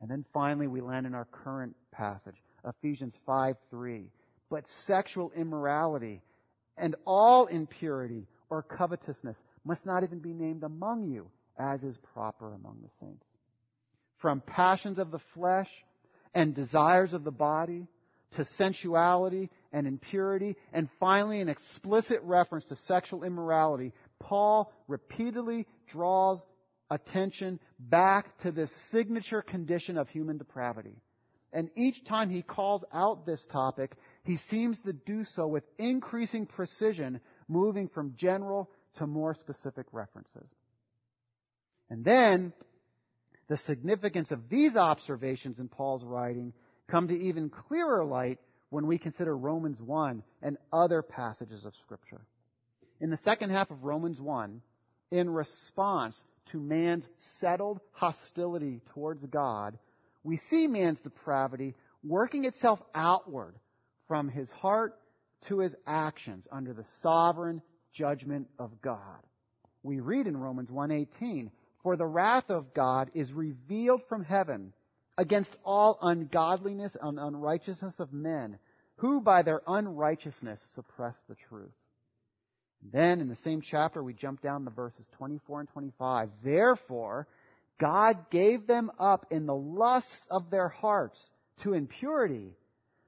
And 0.00 0.10
then 0.10 0.24
finally 0.34 0.66
we 0.66 0.80
land 0.80 1.06
in 1.06 1.14
our 1.14 1.26
current 1.26 1.76
passage, 1.92 2.34
Ephesians 2.66 3.14
5 3.24 3.56
3. 3.70 4.04
But 4.50 4.68
sexual 4.86 5.32
immorality 5.34 6.20
and 6.76 6.96
all 7.06 7.46
impurity 7.46 8.26
or 8.50 8.62
covetousness 8.62 9.36
must 9.64 9.86
not 9.86 10.02
even 10.02 10.18
be 10.18 10.34
named 10.34 10.64
among 10.64 11.08
you, 11.08 11.30
as 11.58 11.84
is 11.84 11.96
proper 12.12 12.52
among 12.52 12.78
the 12.82 12.90
saints. 13.00 13.24
From 14.22 14.40
passions 14.40 14.98
of 14.98 15.10
the 15.10 15.20
flesh 15.34 15.68
and 16.32 16.54
desires 16.54 17.12
of 17.12 17.24
the 17.24 17.32
body 17.32 17.88
to 18.36 18.44
sensuality 18.44 19.50
and 19.72 19.86
impurity, 19.86 20.56
and 20.72 20.88
finally 20.98 21.40
an 21.40 21.48
explicit 21.48 22.20
reference 22.22 22.64
to 22.66 22.76
sexual 22.76 23.24
immorality, 23.24 23.92
Paul 24.20 24.72
repeatedly 24.88 25.66
draws 25.88 26.42
attention 26.88 27.58
back 27.78 28.38
to 28.42 28.52
this 28.52 28.70
signature 28.90 29.42
condition 29.42 29.98
of 29.98 30.08
human 30.08 30.38
depravity. 30.38 30.96
And 31.52 31.68
each 31.74 32.04
time 32.04 32.30
he 32.30 32.42
calls 32.42 32.84
out 32.94 33.26
this 33.26 33.44
topic, 33.50 33.96
he 34.24 34.36
seems 34.36 34.78
to 34.84 34.92
do 34.92 35.24
so 35.24 35.46
with 35.46 35.64
increasing 35.78 36.46
precision, 36.46 37.20
moving 37.48 37.88
from 37.88 38.14
general 38.16 38.70
to 38.96 39.06
more 39.06 39.34
specific 39.34 39.86
references. 39.92 40.48
And 41.90 42.04
then, 42.04 42.52
the 43.52 43.58
significance 43.58 44.30
of 44.30 44.48
these 44.48 44.76
observations 44.76 45.58
in 45.58 45.68
Paul's 45.68 46.02
writing 46.02 46.54
come 46.88 47.08
to 47.08 47.14
even 47.14 47.50
clearer 47.50 48.02
light 48.02 48.38
when 48.70 48.86
we 48.86 48.96
consider 48.96 49.36
Romans 49.36 49.78
1 49.78 50.22
and 50.40 50.56
other 50.72 51.02
passages 51.02 51.66
of 51.66 51.74
Scripture. 51.84 52.22
In 53.02 53.10
the 53.10 53.18
second 53.18 53.50
half 53.50 53.70
of 53.70 53.84
Romans 53.84 54.18
1, 54.18 54.62
in 55.10 55.28
response 55.28 56.18
to 56.50 56.58
man's 56.58 57.04
settled 57.40 57.80
hostility 57.90 58.80
towards 58.94 59.22
God, 59.26 59.78
we 60.24 60.38
see 60.38 60.66
man's 60.66 61.00
depravity 61.00 61.74
working 62.02 62.46
itself 62.46 62.80
outward 62.94 63.54
from 64.08 64.30
his 64.30 64.50
heart 64.50 64.98
to 65.48 65.58
his 65.58 65.76
actions 65.86 66.46
under 66.50 66.72
the 66.72 66.86
sovereign 67.02 67.60
judgment 67.92 68.48
of 68.58 68.70
God. 68.80 69.20
We 69.82 70.00
read 70.00 70.26
in 70.26 70.38
Romans 70.38 70.70
1:18, 70.70 71.50
"For 71.82 71.96
the 71.96 72.06
wrath 72.06 72.48
of 72.48 72.74
God 72.74 73.10
is 73.12 73.32
revealed 73.32 74.02
from 74.08 74.22
heaven 74.22 74.72
against 75.18 75.56
all 75.64 75.98
ungodliness 76.00 76.96
and 77.00 77.18
unrighteousness 77.18 77.98
of 77.98 78.12
men, 78.12 78.58
who 78.96 79.20
by 79.20 79.42
their 79.42 79.62
unrighteousness 79.66 80.60
suppress 80.74 81.20
the 81.24 81.34
truth." 81.34 81.74
Then 82.82 83.20
in 83.20 83.28
the 83.28 83.36
same 83.36 83.60
chapter 83.60 84.02
we 84.02 84.14
jump 84.14 84.40
down 84.40 84.64
to 84.64 84.70
verses 84.70 85.08
24 85.12 85.60
and 85.60 85.68
25. 85.70 86.30
Therefore, 86.42 87.26
God 87.78 88.30
gave 88.30 88.66
them 88.66 88.90
up 88.98 89.26
in 89.30 89.46
the 89.46 89.54
lusts 89.54 90.26
of 90.30 90.50
their 90.50 90.68
hearts 90.68 91.30
to 91.58 91.74
impurity, 91.74 92.56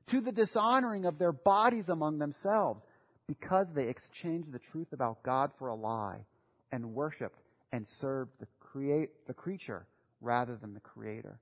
to 0.09 0.21
the 0.21 0.33
dishonoring 0.33 1.07
of 1.07 1.19
their 1.19 1.33
bodies 1.33 1.89
among 1.89 2.19
themselves, 2.19 2.85
because 3.29 3.67
they 3.73 3.89
exchanged 3.89 4.51
the 4.53 4.59
truth 4.59 4.93
about 4.93 5.23
God 5.23 5.53
for 5.59 5.69
a 5.69 5.75
lie 5.75 6.25
and 6.73 6.95
worshiped 6.95 7.39
and 7.73 7.89
served 7.89 8.31
the, 8.39 8.47
create, 8.75 9.11
the 9.27 9.35
creature 9.35 9.87
rather 10.21 10.57
than 10.57 10.75
the 10.75 10.81
creator. 10.81 11.39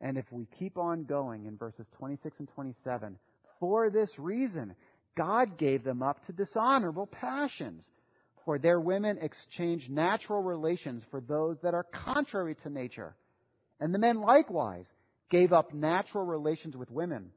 And 0.00 0.18
if 0.18 0.26
we 0.30 0.46
keep 0.58 0.76
on 0.76 1.04
going 1.04 1.46
in 1.46 1.56
verses 1.56 1.88
26 1.96 2.40
and 2.40 2.48
27, 2.48 3.18
for 3.58 3.90
this 3.90 4.18
reason, 4.18 4.74
God 5.16 5.56
gave 5.56 5.82
them 5.82 6.02
up 6.02 6.24
to 6.26 6.32
dishonorable 6.32 7.06
passions. 7.06 7.88
For 8.44 8.58
their 8.58 8.80
women 8.80 9.18
exchanged 9.20 9.90
natural 9.90 10.42
relations 10.42 11.02
for 11.10 11.20
those 11.20 11.56
that 11.62 11.74
are 11.74 11.84
contrary 11.84 12.54
to 12.62 12.70
nature. 12.70 13.16
And 13.80 13.94
the 13.94 13.98
men 13.98 14.20
likewise 14.20 14.86
gave 15.30 15.52
up 15.52 15.72
natural 15.74 16.24
relations 16.24 16.76
with 16.76 16.90
women 16.90 17.30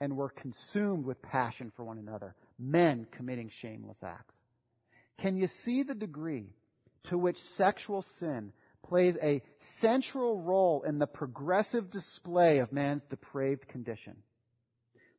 and 0.00 0.16
were 0.16 0.30
consumed 0.30 1.04
with 1.04 1.22
passion 1.22 1.72
for 1.76 1.84
one 1.84 1.98
another, 1.98 2.34
men 2.58 3.06
committing 3.12 3.50
shameless 3.60 3.98
acts. 4.04 4.34
Can 5.20 5.36
you 5.36 5.48
see 5.64 5.82
the 5.82 5.94
degree 5.94 6.46
to 7.04 7.18
which 7.18 7.38
sexual 7.56 8.02
sin 8.18 8.52
plays 8.84 9.16
a 9.22 9.42
central 9.80 10.40
role 10.40 10.84
in 10.86 10.98
the 10.98 11.06
progressive 11.06 11.90
display 11.90 12.58
of 12.58 12.72
man's 12.72 13.02
depraved 13.10 13.66
condition? 13.68 14.16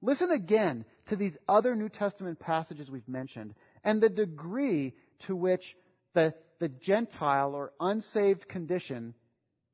Listen 0.01 0.31
again 0.31 0.85
to 1.07 1.15
these 1.15 1.33
other 1.47 1.75
New 1.75 1.89
Testament 1.89 2.39
passages 2.39 2.89
we've 2.89 3.07
mentioned 3.07 3.55
and 3.83 4.01
the 4.01 4.09
degree 4.09 4.93
to 5.27 5.35
which 5.35 5.75
the, 6.13 6.33
the 6.59 6.69
Gentile 6.69 7.53
or 7.53 7.73
unsaved 7.79 8.47
condition 8.47 9.13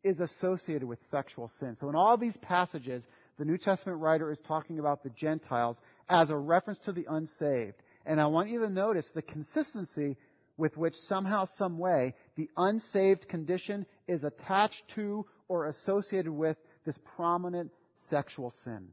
is 0.03 0.19
associated 0.19 0.87
with 0.87 0.99
sexual 1.09 1.49
sin. 1.59 1.75
So 1.75 1.89
in 1.89 1.95
all 1.95 2.17
these 2.17 2.37
passages, 2.37 3.03
the 3.37 3.45
New 3.45 3.57
Testament 3.57 3.99
writer 3.99 4.31
is 4.31 4.39
talking 4.47 4.79
about 4.79 5.03
the 5.03 5.09
Gentiles 5.11 5.77
as 6.09 6.29
a 6.29 6.37
reference 6.37 6.79
to 6.85 6.91
the 6.91 7.05
unsaved. 7.09 7.81
And 8.05 8.19
I 8.19 8.27
want 8.27 8.49
you 8.49 8.61
to 8.61 8.69
notice 8.69 9.07
the 9.13 9.21
consistency 9.21 10.17
with 10.57 10.77
which 10.77 10.95
somehow, 11.07 11.45
some 11.57 11.77
way, 11.77 12.13
the 12.41 12.49
unsaved 12.57 13.27
condition 13.27 13.85
is 14.07 14.23
attached 14.23 14.81
to 14.95 15.23
or 15.47 15.67
associated 15.67 16.31
with 16.31 16.57
this 16.87 16.97
prominent 17.15 17.69
sexual 18.09 18.51
sin. 18.63 18.87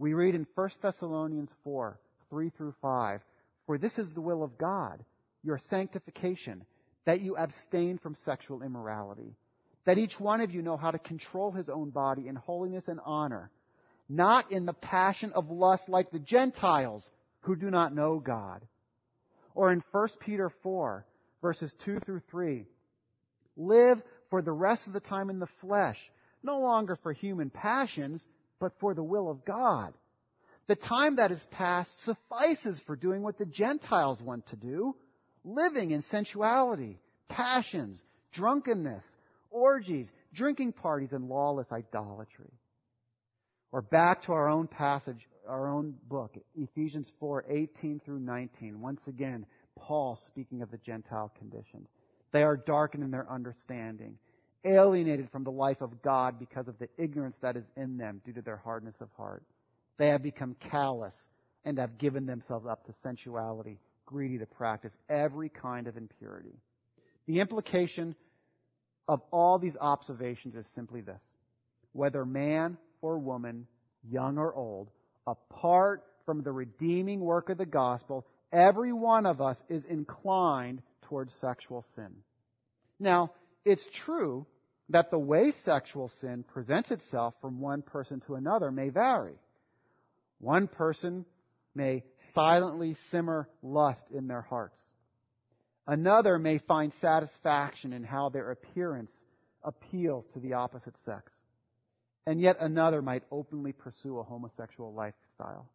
We 0.00 0.12
read 0.12 0.34
in 0.34 0.44
1 0.56 0.70
Thessalonians 0.82 1.52
4, 1.62 2.00
3 2.30 2.50
through 2.50 2.74
5, 2.82 3.20
For 3.66 3.78
this 3.78 3.96
is 3.96 4.10
the 4.10 4.20
will 4.20 4.42
of 4.42 4.58
God, 4.58 5.04
your 5.44 5.60
sanctification, 5.68 6.64
that 7.04 7.20
you 7.20 7.36
abstain 7.36 7.98
from 7.98 8.16
sexual 8.24 8.62
immorality, 8.62 9.36
that 9.84 9.98
each 9.98 10.18
one 10.18 10.40
of 10.40 10.50
you 10.50 10.60
know 10.60 10.76
how 10.76 10.90
to 10.90 10.98
control 10.98 11.52
his 11.52 11.68
own 11.68 11.90
body 11.90 12.26
in 12.26 12.34
holiness 12.34 12.88
and 12.88 12.98
honor, 13.04 13.52
not 14.08 14.50
in 14.50 14.66
the 14.66 14.72
passion 14.72 15.30
of 15.36 15.48
lust 15.48 15.88
like 15.88 16.10
the 16.10 16.18
Gentiles 16.18 17.08
who 17.42 17.54
do 17.54 17.70
not 17.70 17.94
know 17.94 18.18
God. 18.18 18.66
Or 19.54 19.72
in 19.72 19.80
1 19.92 20.08
Peter 20.18 20.50
4, 20.64 21.06
verses 21.40 21.72
2 21.84 22.00
through 22.00 22.22
3, 22.28 22.66
live 23.56 24.00
for 24.30 24.42
the 24.42 24.52
rest 24.52 24.86
of 24.86 24.92
the 24.92 25.00
time 25.00 25.30
in 25.30 25.38
the 25.38 25.48
flesh, 25.60 25.98
no 26.42 26.60
longer 26.60 26.96
for 27.02 27.12
human 27.12 27.50
passions, 27.50 28.24
but 28.58 28.72
for 28.80 28.94
the 28.94 29.02
will 29.02 29.30
of 29.30 29.44
God. 29.44 29.92
The 30.66 30.76
time 30.76 31.16
that 31.16 31.32
is 31.32 31.44
past 31.50 31.90
suffices 32.04 32.80
for 32.86 32.94
doing 32.94 33.22
what 33.22 33.38
the 33.38 33.46
Gentiles 33.46 34.20
want 34.22 34.46
to 34.48 34.56
do, 34.56 34.94
living 35.44 35.90
in 35.90 36.02
sensuality, 36.02 36.98
passions, 37.28 38.00
drunkenness, 38.32 39.04
orgies, 39.50 40.06
drinking 40.32 40.72
parties, 40.74 41.12
and 41.12 41.28
lawless 41.28 41.66
idolatry. 41.72 42.52
Or 43.72 43.82
back 43.82 44.22
to 44.24 44.32
our 44.32 44.48
own 44.48 44.66
passage, 44.68 45.26
our 45.48 45.68
own 45.68 45.94
book, 46.08 46.36
Ephesians 46.56 47.10
4, 47.18 47.44
18 47.48 48.00
through 48.04 48.20
19. 48.20 48.80
Once 48.80 49.06
again, 49.08 49.46
Paul 49.78 50.18
speaking 50.26 50.62
of 50.62 50.70
the 50.70 50.78
Gentile 50.78 51.32
condition. 51.38 51.86
They 52.32 52.42
are 52.42 52.56
darkened 52.56 53.04
in 53.04 53.10
their 53.10 53.30
understanding 53.30 54.18
alienated 54.64 55.30
from 55.30 55.44
the 55.44 55.50
life 55.50 55.80
of 55.80 56.02
God 56.02 56.38
because 56.38 56.68
of 56.68 56.78
the 56.78 56.88
ignorance 56.98 57.36
that 57.40 57.56
is 57.56 57.64
in 57.76 57.96
them 57.96 58.20
due 58.24 58.32
to 58.34 58.42
their 58.42 58.56
hardness 58.56 58.96
of 59.00 59.08
heart. 59.16 59.42
They 59.98 60.08
have 60.08 60.22
become 60.22 60.56
callous 60.70 61.14
and 61.64 61.78
have 61.78 61.98
given 61.98 62.26
themselves 62.26 62.66
up 62.66 62.84
to 62.86 62.92
sensuality, 62.92 63.78
greedy 64.06 64.38
to 64.38 64.46
practice 64.46 64.92
every 65.08 65.48
kind 65.48 65.86
of 65.86 65.96
impurity. 65.96 66.54
The 67.26 67.40
implication 67.40 68.14
of 69.08 69.20
all 69.30 69.58
these 69.58 69.76
observations 69.80 70.54
is 70.54 70.66
simply 70.74 71.00
this. 71.00 71.22
Whether 71.92 72.24
man 72.24 72.78
or 73.02 73.18
woman, 73.18 73.66
young 74.08 74.38
or 74.38 74.54
old, 74.54 74.88
apart 75.26 76.04
from 76.24 76.42
the 76.42 76.52
redeeming 76.52 77.20
work 77.20 77.50
of 77.50 77.58
the 77.58 77.66
gospel, 77.66 78.26
every 78.52 78.92
one 78.92 79.26
of 79.26 79.40
us 79.40 79.60
is 79.68 79.84
inclined 79.84 80.82
towards 81.10 81.34
sexual 81.34 81.84
sin. 81.94 82.14
Now, 82.98 83.32
it's 83.64 83.86
true 84.04 84.46
that 84.88 85.10
the 85.10 85.18
way 85.18 85.52
sexual 85.64 86.08
sin 86.20 86.44
presents 86.44 86.90
itself 86.90 87.34
from 87.42 87.60
one 87.60 87.82
person 87.82 88.22
to 88.26 88.36
another 88.36 88.70
may 88.70 88.88
vary. 88.88 89.34
One 90.38 90.68
person 90.68 91.26
may 91.74 92.04
silently 92.34 92.96
simmer 93.10 93.48
lust 93.62 94.02
in 94.14 94.28
their 94.28 94.40
hearts. 94.40 94.80
Another 95.86 96.38
may 96.38 96.58
find 96.58 96.92
satisfaction 97.00 97.92
in 97.92 98.04
how 98.04 98.28
their 98.28 98.52
appearance 98.52 99.12
appeals 99.62 100.24
to 100.34 100.40
the 100.40 100.54
opposite 100.54 100.96
sex. 100.98 101.32
And 102.26 102.40
yet 102.40 102.56
another 102.60 103.02
might 103.02 103.24
openly 103.30 103.72
pursue 103.72 104.18
a 104.18 104.22
homosexual 104.22 104.94
lifestyle. 104.94 105.68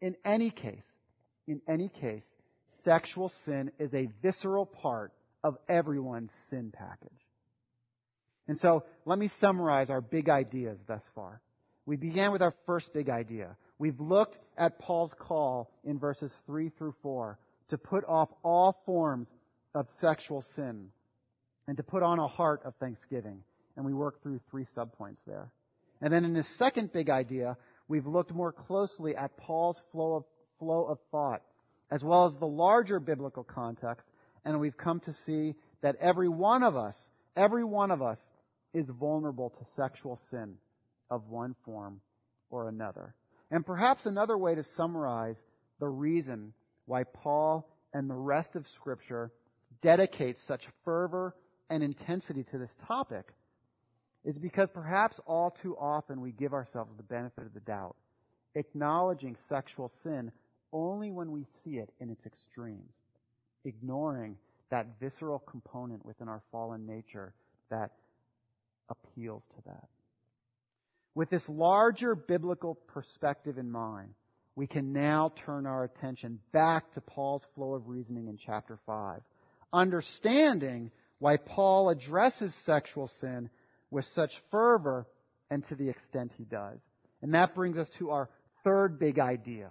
In 0.00 0.16
any 0.24 0.50
case, 0.50 0.82
in 1.46 1.60
any 1.68 1.88
case, 1.88 2.24
sexual 2.84 3.30
sin 3.44 3.70
is 3.78 3.92
a 3.94 4.08
visceral 4.22 4.66
part 4.66 5.12
of 5.42 5.56
everyone's 5.68 6.32
sin 6.50 6.72
package. 6.76 7.10
And 8.46 8.58
so 8.58 8.84
let 9.04 9.18
me 9.18 9.30
summarize 9.40 9.90
our 9.90 10.00
big 10.00 10.28
ideas 10.28 10.78
thus 10.86 11.02
far. 11.14 11.40
We 11.86 11.96
began 11.96 12.32
with 12.32 12.42
our 12.42 12.54
first 12.66 12.92
big 12.92 13.08
idea. 13.08 13.56
We've 13.78 14.00
looked 14.00 14.36
at 14.56 14.78
Paul's 14.78 15.14
call 15.18 15.70
in 15.84 15.98
verses 15.98 16.32
3 16.46 16.70
through 16.70 16.94
4 17.02 17.38
to 17.68 17.78
put 17.78 18.04
off 18.06 18.28
all 18.42 18.80
forms 18.84 19.28
of 19.74 19.86
sexual 20.00 20.42
sin 20.54 20.88
and 21.66 21.76
to 21.76 21.82
put 21.82 22.02
on 22.02 22.18
a 22.18 22.26
heart 22.26 22.62
of 22.64 22.74
thanksgiving. 22.76 23.42
And 23.76 23.84
we 23.84 23.94
worked 23.94 24.22
through 24.22 24.40
three 24.50 24.66
subpoints 24.76 25.24
there. 25.26 25.50
And 26.00 26.12
then 26.12 26.24
in 26.24 26.32
this 26.32 26.48
second 26.58 26.92
big 26.92 27.10
idea, 27.10 27.56
we've 27.86 28.06
looked 28.06 28.32
more 28.32 28.52
closely 28.52 29.14
at 29.14 29.36
Paul's 29.36 29.80
flow 29.92 30.14
of, 30.14 30.24
flow 30.58 30.84
of 30.86 30.98
thought, 31.10 31.42
as 31.90 32.02
well 32.02 32.26
as 32.26 32.36
the 32.36 32.46
larger 32.46 33.00
biblical 33.00 33.44
context, 33.44 34.06
and 34.44 34.60
we've 34.60 34.76
come 34.76 35.00
to 35.00 35.12
see 35.12 35.54
that 35.82 35.96
every 36.00 36.28
one 36.28 36.62
of 36.62 36.76
us, 36.76 36.96
every 37.36 37.64
one 37.64 37.90
of 37.90 38.02
us 38.02 38.18
is 38.74 38.86
vulnerable 38.88 39.50
to 39.50 39.72
sexual 39.74 40.18
sin 40.30 40.54
of 41.10 41.28
one 41.28 41.54
form 41.64 42.00
or 42.50 42.68
another. 42.68 43.14
And 43.50 43.64
perhaps 43.64 44.06
another 44.06 44.36
way 44.36 44.54
to 44.54 44.62
summarize 44.76 45.36
the 45.80 45.88
reason 45.88 46.52
why 46.86 47.04
Paul 47.04 47.68
and 47.94 48.08
the 48.08 48.14
rest 48.14 48.56
of 48.56 48.66
Scripture 48.74 49.30
dedicate 49.82 50.36
such 50.46 50.62
fervor 50.84 51.34
and 51.70 51.82
intensity 51.82 52.44
to 52.50 52.58
this 52.58 52.74
topic 52.86 53.26
is 54.24 54.38
because 54.38 54.68
perhaps 54.70 55.18
all 55.26 55.56
too 55.62 55.76
often 55.78 56.20
we 56.20 56.32
give 56.32 56.52
ourselves 56.52 56.90
the 56.96 57.02
benefit 57.02 57.46
of 57.46 57.54
the 57.54 57.60
doubt, 57.60 57.96
acknowledging 58.54 59.36
sexual 59.48 59.90
sin 60.02 60.32
only 60.72 61.10
when 61.10 61.30
we 61.32 61.46
see 61.62 61.78
it 61.78 61.90
in 62.00 62.10
its 62.10 62.26
extremes, 62.26 62.92
ignoring 63.64 64.36
that 64.70 64.86
visceral 65.00 65.38
component 65.38 66.04
within 66.04 66.28
our 66.28 66.42
fallen 66.52 66.86
nature 66.86 67.32
that 67.70 67.90
appeals 68.88 69.44
to 69.56 69.62
that. 69.66 69.88
With 71.14 71.30
this 71.30 71.48
larger 71.48 72.14
biblical 72.14 72.74
perspective 72.74 73.58
in 73.58 73.70
mind, 73.70 74.14
we 74.54 74.66
can 74.66 74.92
now 74.92 75.32
turn 75.44 75.66
our 75.66 75.84
attention 75.84 76.40
back 76.52 76.92
to 76.94 77.00
Paul's 77.00 77.46
flow 77.54 77.74
of 77.74 77.88
reasoning 77.88 78.28
in 78.28 78.38
chapter 78.44 78.78
5, 78.86 79.20
understanding 79.72 80.90
why 81.18 81.36
Paul 81.36 81.90
addresses 81.90 82.54
sexual 82.64 83.08
sin 83.20 83.50
with 83.90 84.04
such 84.06 84.30
fervor 84.50 85.06
and 85.50 85.66
to 85.68 85.74
the 85.74 85.88
extent 85.88 86.32
he 86.36 86.44
does. 86.44 86.78
And 87.22 87.34
that 87.34 87.54
brings 87.54 87.76
us 87.76 87.88
to 87.98 88.10
our 88.10 88.28
third 88.64 88.98
big 88.98 89.18
idea. 89.18 89.70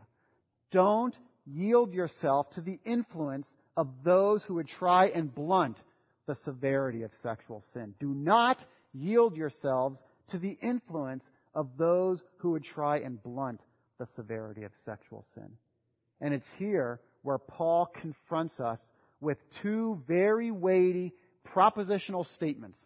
Don't 0.72 1.16
yield 1.46 1.94
yourself 1.94 2.50
to 2.52 2.62
the 2.62 2.80
influence 2.86 3.48
of 3.76 3.88
those 4.04 4.44
who 4.44 4.56
would 4.56 4.68
try 4.68 5.08
and 5.08 5.34
blunt 5.34 5.82
the 6.26 6.36
severity 6.36 7.04
of 7.04 7.12
sexual 7.22 7.64
sin. 7.74 7.94
Do 8.00 8.10
not 8.10 8.58
yield 8.94 9.38
yourselves 9.38 10.02
to 10.30 10.38
the 10.40 10.58
influence 10.62 11.24
of 11.56 11.70
those 11.78 12.20
who 12.38 12.52
would 12.52 12.64
try 12.64 13.00
and 13.00 13.22
blunt 13.22 13.62
the 13.98 14.08
severity 14.16 14.64
of 14.64 14.72
sexual 14.84 15.24
sin. 15.34 15.50
And 16.20 16.34
it's 16.34 16.50
here 16.58 17.00
where 17.22 17.38
Paul 17.38 17.88
confronts 18.02 18.60
us 18.60 18.80
with 19.22 19.38
two 19.62 20.02
very 20.08 20.52
weighty 20.52 21.14
propositional 21.48 22.26
statements 22.26 22.80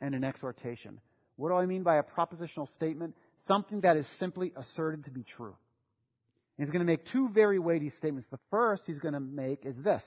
and 0.00 0.14
an 0.14 0.24
exhortation. 0.24 1.00
What 1.36 1.48
do 1.48 1.54
I 1.56 1.66
mean 1.66 1.82
by 1.82 1.96
a 1.96 2.02
propositional 2.02 2.72
statement? 2.72 3.14
Something 3.48 3.80
that 3.82 3.96
is 3.96 4.06
simply 4.18 4.52
asserted 4.56 5.04
to 5.04 5.10
be 5.10 5.24
true. 5.24 5.56
He's 6.58 6.70
going 6.70 6.80
to 6.80 6.90
make 6.90 7.04
two 7.06 7.28
very 7.28 7.58
weighty 7.58 7.90
statements. 7.90 8.26
The 8.30 8.38
first 8.50 8.84
he's 8.86 8.98
going 8.98 9.14
to 9.14 9.20
make 9.20 9.66
is 9.66 9.76
this. 9.82 10.02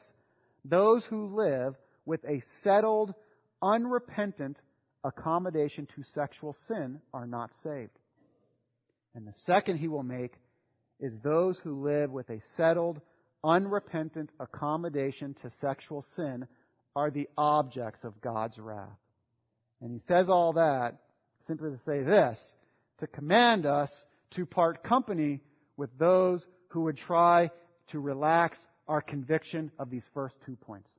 Those 0.65 1.05
who 1.05 1.35
live 1.35 1.75
with 2.05 2.23
a 2.25 2.41
settled, 2.63 3.13
unrepentant 3.62 4.57
accommodation 5.03 5.88
to 5.95 6.03
sexual 6.13 6.53
sin 6.67 6.99
are 7.13 7.27
not 7.27 7.51
saved. 7.63 7.91
And 9.15 9.27
the 9.27 9.33
second 9.33 9.77
he 9.77 9.88
will 9.88 10.03
make 10.03 10.33
is 10.99 11.15
those 11.23 11.57
who 11.59 11.83
live 11.83 12.12
with 12.12 12.29
a 12.29 12.41
settled, 12.55 12.99
unrepentant 13.43 14.29
accommodation 14.39 15.35
to 15.41 15.49
sexual 15.62 16.03
sin 16.15 16.47
are 16.95 17.12
the 17.12 17.29
objects 17.38 18.03
of 18.03 18.19
God's 18.21 18.57
wrath. 18.57 18.89
And 19.81 19.91
he 19.91 20.01
says 20.07 20.29
all 20.29 20.53
that 20.53 20.97
simply 21.47 21.71
to 21.71 21.79
say 21.85 22.03
this, 22.03 22.39
to 22.99 23.07
command 23.07 23.65
us 23.65 23.91
to 24.31 24.45
part 24.45 24.83
company 24.83 25.41
with 25.79 25.97
those 25.97 26.45
who 26.67 26.81
would 26.81 26.97
try 26.97 27.49
to 27.91 27.99
relax 27.99 28.59
our 28.87 29.01
conviction 29.01 29.71
of 29.79 29.89
these 29.89 30.07
first 30.13 30.35
two 30.45 30.57
points. 30.57 30.89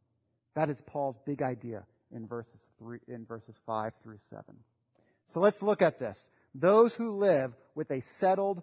That 0.56 0.70
is 0.70 0.78
Paul's 0.86 1.16
big 1.26 1.42
idea 1.42 1.84
in 2.12 2.26
verses 2.26 2.60
three, 2.78 2.98
in 3.06 3.26
verses 3.26 3.54
five 3.66 3.92
through 4.02 4.18
seven. 4.30 4.56
So 5.28 5.40
let's 5.40 5.62
look 5.62 5.82
at 5.82 6.00
this. 6.00 6.18
Those 6.54 6.94
who 6.94 7.18
live 7.18 7.52
with 7.74 7.90
a 7.90 8.02
settled, 8.18 8.62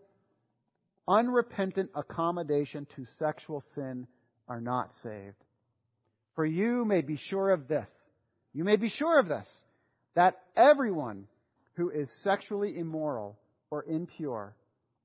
unrepentant 1.08 1.92
accommodation 1.96 2.88
to 2.96 3.06
sexual 3.20 3.64
sin 3.76 4.08
are 4.50 4.60
not 4.60 4.90
saved. 5.04 5.38
For 6.36 6.46
you 6.46 6.84
may 6.84 7.02
be 7.02 7.16
sure 7.16 7.52
of 7.52 7.68
this. 7.68 7.90
You 8.54 8.64
may 8.64 8.76
be 8.76 8.90
sure 8.90 9.20
of 9.20 9.28
this, 9.28 9.48
that 10.16 10.40
everyone 10.56 11.28
who 11.76 11.90
is 11.92 12.12
sexually 12.24 12.78
immoral 12.78 13.38
or 13.70 13.86
impure 13.86 14.56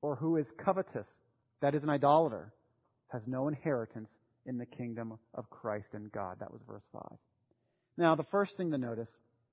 or 0.03 0.17
who 0.17 0.37
is 0.37 0.51
covetous, 0.59 1.09
that 1.61 1.75
is 1.75 1.83
an 1.83 1.91
idolater, 1.91 2.53
has 3.09 3.27
no 3.27 3.49
inheritance 3.49 4.11
in 4.45 4.59
the 4.59 4.67
kingdom 4.67 5.19
of 5.35 5.49
Christ 5.49 5.89
and 5.95 6.11
God. 6.13 6.39
That 6.41 6.53
was 6.53 6.61
verse 6.67 6.83
5. 6.93 7.03
Now, 7.97 8.17
the 8.17 8.25
first 8.25 8.57
thing 8.57 8.73
to 8.73 8.79
notice 8.79 9.11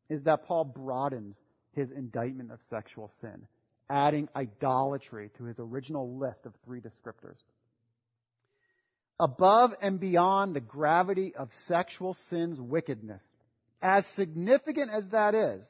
is 0.09 0.23
that 0.23 0.45
Paul 0.45 0.65
broadens 0.65 1.39
his 1.73 1.91
indictment 1.91 2.51
of 2.51 2.59
sexual 2.69 3.11
sin 3.21 3.47
adding 3.89 4.29
idolatry 4.35 5.31
to 5.37 5.45
his 5.45 5.57
original 5.59 6.17
list 6.17 6.45
of 6.45 6.53
three 6.63 6.79
descriptors. 6.79 7.37
Above 9.19 9.71
and 9.81 9.99
beyond 9.99 10.55
the 10.55 10.61
gravity 10.61 11.33
of 11.35 11.49
sexual 11.65 12.15
sin's 12.29 12.59
wickedness, 12.59 13.21
as 13.81 14.05
significant 14.15 14.91
as 14.91 15.07
that 15.09 15.33
is, 15.33 15.65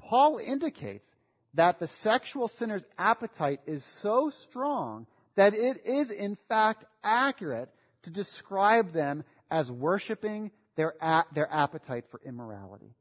Paul 0.00 0.38
indicates 0.38 1.07
that 1.54 1.78
the 1.78 1.88
sexual 2.02 2.48
sinner's 2.48 2.84
appetite 2.98 3.60
is 3.66 3.84
so 4.02 4.30
strong 4.48 5.06
that 5.36 5.54
it 5.54 5.84
is 5.84 6.10
in 6.10 6.36
fact 6.48 6.84
accurate 7.02 7.70
to 8.02 8.10
describe 8.10 8.92
them 8.92 9.24
as 9.50 9.70
worshiping 9.70 10.50
their, 10.76 10.94
their 11.34 11.52
appetite 11.52 12.04
for 12.10 12.20
immorality, 12.24 12.94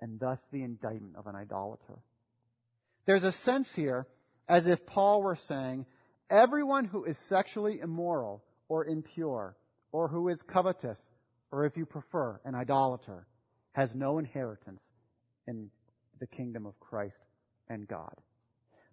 and 0.00 0.18
thus 0.18 0.40
the 0.50 0.62
indictment 0.62 1.16
of 1.16 1.26
an 1.26 1.36
idolater. 1.36 1.98
There's 3.06 3.24
a 3.24 3.32
sense 3.32 3.72
here 3.74 4.06
as 4.48 4.66
if 4.66 4.84
Paul 4.86 5.22
were 5.22 5.36
saying, 5.36 5.86
everyone 6.30 6.84
who 6.84 7.04
is 7.04 7.16
sexually 7.28 7.80
immoral 7.80 8.42
or 8.68 8.86
impure, 8.86 9.56
or 9.92 10.08
who 10.08 10.28
is 10.28 10.40
covetous, 10.42 11.00
or 11.50 11.66
if 11.66 11.76
you 11.76 11.84
prefer, 11.84 12.40
an 12.44 12.54
idolater, 12.54 13.26
has 13.72 13.94
no 13.94 14.18
inheritance 14.18 14.82
in 15.46 15.70
the 16.20 16.26
kingdom 16.26 16.66
of 16.66 16.78
Christ 16.80 17.18
and 17.72 17.88
God. 17.88 18.14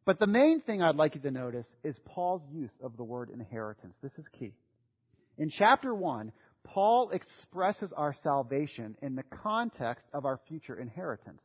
But 0.06 0.20
the 0.20 0.28
main 0.28 0.62
thing 0.62 0.82
I'd 0.82 0.96
like 0.96 1.16
you 1.16 1.22
to 1.22 1.32
notice 1.32 1.68
is 1.84 2.00
Paul's 2.06 2.42
use 2.52 2.72
of 2.82 2.98
the 2.98 3.04
word 3.04 3.30
inheritance. 3.30 3.96
This 4.02 4.18
is 4.18 4.28
key. 4.40 4.54
In 5.38 5.50
chapter 5.50 5.94
1, 5.94 6.32
Paul 6.64 7.12
expresses 7.12 7.94
our 7.96 8.14
salvation 8.14 8.96
in 9.02 9.16
the 9.16 9.24
context 9.24 10.06
of 10.14 10.26
our 10.26 10.40
future 10.48 10.76
inheritance. 10.76 11.42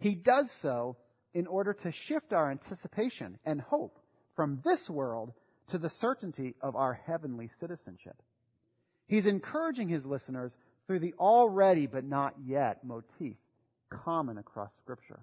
He 0.00 0.14
does 0.14 0.50
so 0.60 0.96
in 1.34 1.46
order 1.46 1.74
to 1.74 1.92
shift 1.92 2.32
our 2.32 2.50
anticipation 2.50 3.38
and 3.44 3.60
hope 3.60 3.98
from 4.34 4.60
this 4.64 4.88
world 4.88 5.32
to 5.70 5.78
the 5.78 5.90
certainty 5.90 6.54
of 6.60 6.76
our 6.76 6.94
heavenly 6.94 7.50
citizenship. 7.60 8.16
He's 9.06 9.26
encouraging 9.26 9.88
his 9.88 10.04
listeners 10.04 10.52
through 10.86 11.00
the 11.00 11.14
already 11.18 11.86
but 11.86 12.04
not 12.04 12.34
yet 12.44 12.84
motif 12.84 13.36
common 13.90 14.38
across 14.38 14.72
Scripture. 14.82 15.20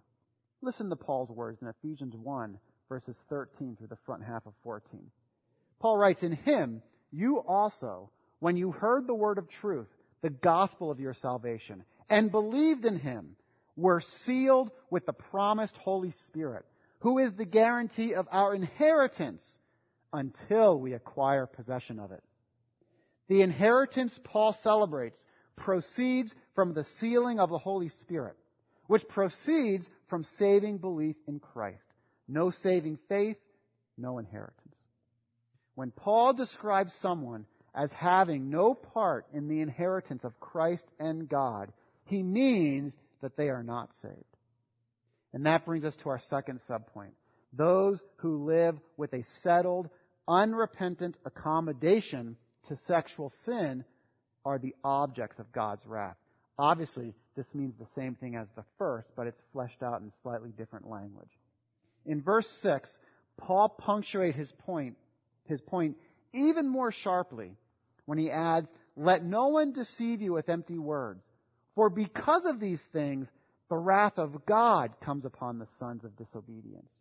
Listen 0.62 0.90
to 0.90 0.96
Paul's 0.96 1.30
words 1.30 1.62
in 1.62 1.68
Ephesians 1.68 2.16
1, 2.16 2.60
verses 2.88 3.18
13 3.30 3.76
through 3.78 3.88
the 3.88 3.98
front 4.06 4.24
half 4.24 4.46
of 4.46 4.54
14. 4.64 5.00
Paul 5.80 5.98
writes, 5.98 6.22
In 6.22 6.34
him 6.34 6.84
you 7.12 7.40
also, 7.40 8.12
when 8.40 8.58
you 8.58 8.72
heard 8.72 9.08
the 9.08 9.16
word 9.16 9.40
of 9.40 9.50
truth, 9.50 9.88
the 10.22 10.30
gospel 10.30 10.92
of 10.92 11.00
your 11.00 11.16
salvation, 11.16 11.84
and 12.10 12.32
believed 12.32 12.86
in 12.86 13.00
him, 13.00 13.36
were 13.76 14.02
sealed 14.02 14.70
with 14.92 15.06
the 15.08 15.14
promised 15.14 15.76
Holy 15.78 16.12
Spirit, 16.28 16.66
who 17.00 17.18
is 17.18 17.34
the 17.34 17.46
guarantee 17.46 18.14
of 18.14 18.28
our 18.32 18.54
inheritance 18.54 19.44
until 20.14 20.78
we 20.78 20.94
acquire 20.94 21.48
possession 21.48 22.00
of 22.00 22.12
it. 22.12 22.24
The 23.30 23.42
inheritance 23.42 24.20
Paul 24.24 24.54
celebrates 24.62 25.18
proceeds 25.56 26.36
from 26.54 26.74
the 26.74 26.84
sealing 27.00 27.40
of 27.40 27.50
the 27.50 27.58
Holy 27.58 27.90
Spirit, 27.90 28.36
which 28.88 29.08
proceeds 29.08 29.88
from 30.12 30.26
saving 30.38 30.78
belief 30.78 31.16
in 31.28 31.40
Christ. 31.40 31.88
No 32.28 32.52
saving 32.52 33.00
faith, 33.10 33.38
no 33.98 34.20
inheritance. 34.20 34.78
When 35.74 35.90
Paul 35.90 36.34
describes 36.34 36.94
someone 36.96 37.46
as 37.74 37.90
having 37.96 38.50
no 38.50 38.76
part 38.76 39.26
in 39.34 39.48
the 39.48 39.62
inheritance 39.62 40.26
of 40.26 40.40
Christ 40.42 40.86
and 41.00 41.30
God, 41.30 41.72
he 42.04 42.22
means 42.22 42.94
that 43.22 43.38
they 43.38 43.48
are 43.50 43.64
not 43.64 43.90
saved. 44.02 44.16
And 45.34 45.46
that 45.46 45.66
brings 45.66 45.86
us 45.86 45.96
to 46.04 46.10
our 46.10 46.20
second 46.20 46.60
subpoint. 46.70 47.14
Those 47.54 48.02
who 48.18 48.46
live 48.46 48.78
with 48.98 49.14
a 49.14 49.24
settled, 49.42 49.90
unrepentant 50.28 51.16
accommodation 51.26 52.36
to 52.68 52.76
sexual 52.76 53.32
sin 53.46 53.86
are 54.44 54.60
the 54.60 54.76
objects 54.84 55.40
of 55.40 55.54
God's 55.54 55.86
wrath. 55.86 56.18
Obviously, 56.60 57.14
this 57.42 57.56
means 57.56 57.74
the 57.80 57.88
same 57.96 58.14
thing 58.14 58.36
as 58.36 58.48
the 58.56 58.64
first, 58.78 59.08
but 59.16 59.26
it's 59.26 59.42
fleshed 59.52 59.82
out 59.82 60.02
in 60.02 60.12
slightly 60.22 60.52
different 60.52 60.88
language. 60.88 61.32
In 62.06 62.22
verse 62.22 62.48
6, 62.62 62.88
Paul 63.38 63.70
punctuates 63.70 64.38
his 64.38 64.52
point, 64.66 64.96
his 65.46 65.60
point 65.60 65.98
even 66.34 66.70
more 66.70 66.92
sharply 66.92 67.56
when 68.06 68.20
he 68.20 68.30
adds, 68.30 68.68
Let 68.96 69.24
no 69.24 69.48
one 69.48 69.74
deceive 69.74 70.22
you 70.22 70.34
with 70.34 70.50
empty 70.50 70.78
words. 70.78 71.24
For 71.74 71.90
because 71.90 72.46
of 72.46 72.60
these 72.60 72.82
things, 72.94 73.28
the 73.70 73.78
wrath 73.78 74.18
of 74.20 74.46
God 74.46 74.94
comes 75.04 75.26
upon 75.26 75.58
the 75.58 75.68
sons 75.80 76.04
of 76.04 76.16
disobedience. 76.18 76.92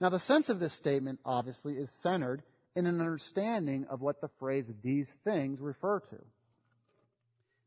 Now, 0.00 0.08
the 0.08 0.18
sense 0.18 0.48
of 0.48 0.58
this 0.58 0.76
statement, 0.76 1.20
obviously, 1.24 1.74
is 1.74 1.90
centered 2.02 2.42
in 2.74 2.86
an 2.86 3.00
understanding 3.00 3.86
of 3.88 4.00
what 4.00 4.20
the 4.20 4.30
phrase 4.40 4.64
these 4.82 5.12
things 5.22 5.60
refer 5.60 6.00
to. 6.00 6.18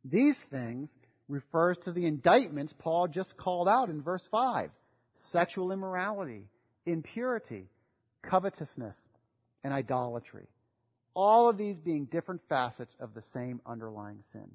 These 0.03 0.43
things 0.51 0.89
refers 1.27 1.77
to 1.85 1.91
the 1.91 2.05
indictments 2.05 2.73
Paul 2.77 3.07
just 3.07 3.35
called 3.37 3.67
out 3.67 3.89
in 3.89 4.01
verse 4.01 4.23
5 4.31 4.69
sexual 5.31 5.71
immorality, 5.71 6.43
impurity, 6.85 7.69
covetousness, 8.21 8.97
and 9.63 9.73
idolatry. 9.73 10.45
All 11.13 11.49
of 11.49 11.57
these 11.57 11.77
being 11.77 12.05
different 12.05 12.41
facets 12.49 12.93
of 12.99 13.13
the 13.13 13.23
same 13.33 13.61
underlying 13.65 14.19
sin. 14.33 14.49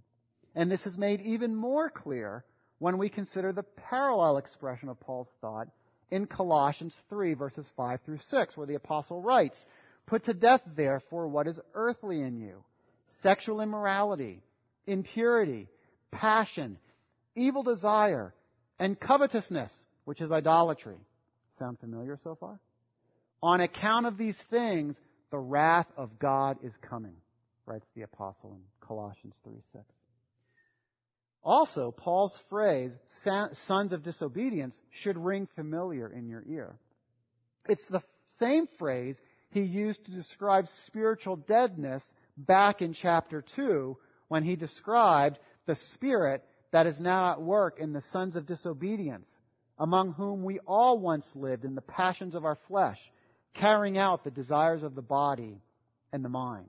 And 0.55 0.71
this 0.71 0.85
is 0.85 0.99
made 0.99 1.23
even 1.23 1.55
more 1.55 1.89
clear 1.89 2.45
when 2.79 2.99
we 2.99 3.09
consider 3.09 3.53
the 3.53 3.63
parallel 3.63 4.37
expression 4.37 4.89
of 4.89 5.01
Paul's 5.01 5.31
thought 5.41 5.69
in 6.11 6.27
Colossians 6.27 7.01
3 7.09 7.35
verses 7.35 7.69
5 7.77 8.01
through 8.05 8.19
6, 8.21 8.57
where 8.57 8.67
the 8.67 8.75
apostle 8.75 9.23
writes, 9.23 9.65
Put 10.07 10.25
to 10.25 10.35
death 10.35 10.63
therefore 10.77 11.29
what 11.29 11.47
is 11.47 11.61
earthly 11.75 12.21
in 12.21 12.39
you, 12.39 12.65
sexual 13.23 13.61
immorality, 13.61 14.43
impurity, 14.87 15.69
passion, 16.13 16.79
evil 17.35 17.63
desire, 17.63 18.35
and 18.79 18.99
covetousness, 18.99 19.73
which 20.05 20.21
is 20.21 20.33
idolatry. 20.33 20.97
Sound 21.59 21.79
familiar 21.79 22.19
so 22.23 22.35
far? 22.35 22.59
On 23.43 23.61
account 23.61 24.07
of 24.07 24.19
these 24.19 24.39
things, 24.51 24.97
the 25.31 25.39
wrath 25.39 25.87
of 25.97 26.19
God 26.19 26.59
is 26.63 26.73
coming. 26.83 27.15
writes 27.67 27.87
the 27.95 28.03
apostle 28.03 28.53
in 28.53 28.61
Colossians 28.87 29.39
3 29.45 29.55
6. 29.73 29.85
Also, 31.43 31.91
Paul's 31.91 32.39
phrase, 32.51 32.93
sons 33.67 33.93
of 33.93 34.03
disobedience, 34.03 34.79
should 34.91 35.17
ring 35.17 35.49
familiar 35.55 36.09
in 36.09 36.29
your 36.29 36.45
ear. 36.47 36.77
It's 37.67 37.87
the 37.87 38.03
same 38.39 38.69
phrase 38.79 39.19
he 39.51 39.63
used 39.63 40.05
to 40.05 40.11
describe 40.11 40.67
spiritual 40.87 41.37
deadness 41.37 42.05
back 42.37 42.83
in 42.83 42.93
chapter 42.93 43.43
2 43.57 43.97
when 44.29 44.45
he 44.45 44.55
described 44.55 45.39
the 45.67 45.75
spirit 45.75 46.45
that 46.73 46.87
is 46.87 46.99
now 46.99 47.33
at 47.33 47.43
work 47.43 47.79
in 47.79 47.93
the 47.93 48.01
sons 48.01 48.37
of 48.37 48.47
disobedience, 48.47 49.29
among 49.79 50.13
whom 50.13 50.45
we 50.45 50.59
all 50.67 50.99
once 50.99 51.27
lived 51.35 51.65
in 51.65 51.75
the 51.75 51.81
passions 51.81 52.35
of 52.35 52.45
our 52.45 52.59
flesh, 52.69 52.99
carrying 53.55 53.99
out 53.99 54.25
the 54.25 54.31
desires 54.31 54.83
of 54.83 54.95
the 54.95 55.03
body 55.03 55.61
and 56.13 56.25
the 56.25 56.29
mind. 56.29 56.69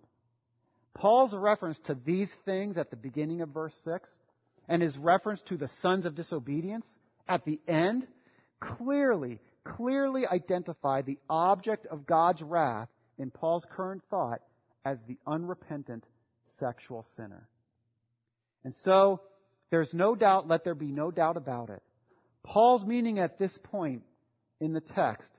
Paul's 0.93 1.33
reference 1.33 1.79
to 1.85 1.95
these 2.05 2.33
things 2.45 2.77
at 2.77 2.89
the 2.89 2.95
beginning 2.95 3.41
of 3.41 3.49
verse 3.49 3.75
6 3.83 4.09
and 4.67 4.81
his 4.81 4.97
reference 4.97 5.41
to 5.43 5.57
the 5.57 5.69
sons 5.81 6.05
of 6.05 6.15
disobedience 6.15 6.87
at 7.27 7.45
the 7.45 7.59
end 7.67 8.07
clearly, 8.59 9.39
clearly 9.63 10.27
identify 10.27 11.01
the 11.01 11.17
object 11.29 11.85
of 11.87 12.05
God's 12.05 12.41
wrath 12.41 12.89
in 13.17 13.31
Paul's 13.31 13.65
current 13.75 14.03
thought 14.09 14.41
as 14.85 14.97
the 15.07 15.17
unrepentant 15.27 16.05
sexual 16.47 17.05
sinner. 17.15 17.47
And 18.63 18.73
so, 18.75 19.21
there's 19.69 19.93
no 19.93 20.15
doubt, 20.15 20.47
let 20.47 20.63
there 20.63 20.75
be 20.75 20.91
no 20.91 21.11
doubt 21.11 21.37
about 21.37 21.69
it. 21.69 21.81
Paul's 22.43 22.85
meaning 22.85 23.19
at 23.19 23.39
this 23.39 23.57
point 23.63 24.03
in 24.59 24.73
the 24.73 24.81
text 24.81 25.31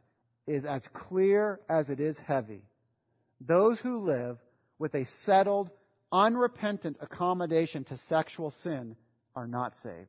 is 0.47 0.65
as 0.65 0.83
clear 0.93 1.61
as 1.69 1.91
it 1.91 2.01
is 2.01 2.19
heavy. 2.19 2.63
Those 3.41 3.79
who 3.81 4.05
live 4.05 4.39
with 4.79 4.95
a 4.95 5.05
settled, 5.25 5.71
unrepentant 6.11 6.97
accommodation 7.01 7.85
to 7.85 7.99
sexual 8.09 8.51
sin 8.51 8.97
are 9.37 9.47
not 9.47 9.77
saved. 9.83 10.09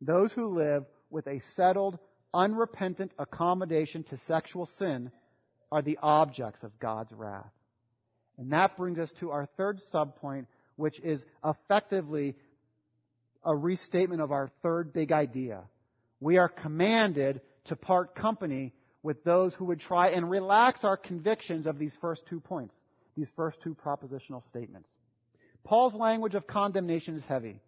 Those 0.00 0.32
who 0.32 0.56
live 0.56 0.84
with 1.10 1.26
a 1.26 1.40
settled, 1.54 1.98
unrepentant 2.32 3.12
accommodation 3.18 4.04
to 4.04 4.18
sexual 4.26 4.66
sin 4.66 5.10
are 5.72 5.82
the 5.82 5.98
objects 6.02 6.62
of 6.62 6.78
God's 6.78 7.12
wrath. 7.12 7.50
And 8.38 8.52
that 8.52 8.76
brings 8.76 8.98
us 8.98 9.12
to 9.20 9.30
our 9.30 9.46
third 9.56 9.80
subpoint, 9.92 10.46
which 10.76 11.00
is 11.00 11.24
effectively 11.44 12.36
a 13.44 13.54
restatement 13.54 14.20
of 14.20 14.32
our 14.32 14.50
third 14.62 14.92
big 14.92 15.12
idea. 15.12 15.62
We 16.20 16.38
are 16.38 16.48
commanded 16.48 17.40
to 17.66 17.76
part 17.76 18.14
company 18.14 18.72
with 19.02 19.22
those 19.24 19.54
who 19.54 19.66
would 19.66 19.80
try 19.80 20.08
and 20.08 20.30
relax 20.30 20.82
our 20.82 20.96
convictions 20.96 21.66
of 21.66 21.78
these 21.78 21.92
first 22.00 22.22
two 22.28 22.40
points, 22.40 22.74
these 23.16 23.28
first 23.36 23.58
two 23.62 23.74
propositional 23.74 24.42
statements. 24.48 24.88
Paul's 25.62 25.94
language 25.94 26.34
of 26.34 26.46
condemnation 26.46 27.16
is 27.16 27.22
heavy. 27.28 27.60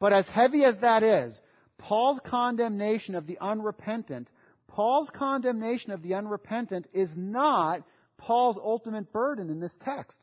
But 0.00 0.12
as 0.12 0.28
heavy 0.28 0.64
as 0.64 0.76
that 0.78 1.02
is, 1.02 1.40
Paul's 1.78 2.20
condemnation 2.24 3.14
of 3.14 3.26
the 3.26 3.38
unrepentant, 3.40 4.28
Paul's 4.68 5.10
condemnation 5.10 5.92
of 5.92 6.02
the 6.02 6.14
unrepentant 6.14 6.86
is 6.92 7.10
not 7.16 7.82
Paul's 8.18 8.58
ultimate 8.58 9.12
burden 9.12 9.50
in 9.50 9.60
this 9.60 9.76
text. 9.80 10.16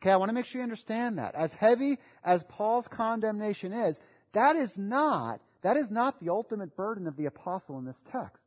Okay, 0.00 0.10
I 0.10 0.16
want 0.16 0.28
to 0.28 0.34
make 0.34 0.46
sure 0.46 0.60
you 0.60 0.64
understand 0.64 1.18
that. 1.18 1.34
As 1.34 1.52
heavy 1.52 1.98
as 2.24 2.44
Paul's 2.48 2.86
condemnation 2.88 3.72
is, 3.72 3.96
that 4.32 4.54
is 4.54 4.70
not, 4.76 5.40
that 5.62 5.76
is 5.76 5.90
not 5.90 6.20
the 6.20 6.30
ultimate 6.30 6.76
burden 6.76 7.08
of 7.08 7.16
the 7.16 7.26
apostle 7.26 7.78
in 7.78 7.84
this 7.84 8.00
text. 8.12 8.42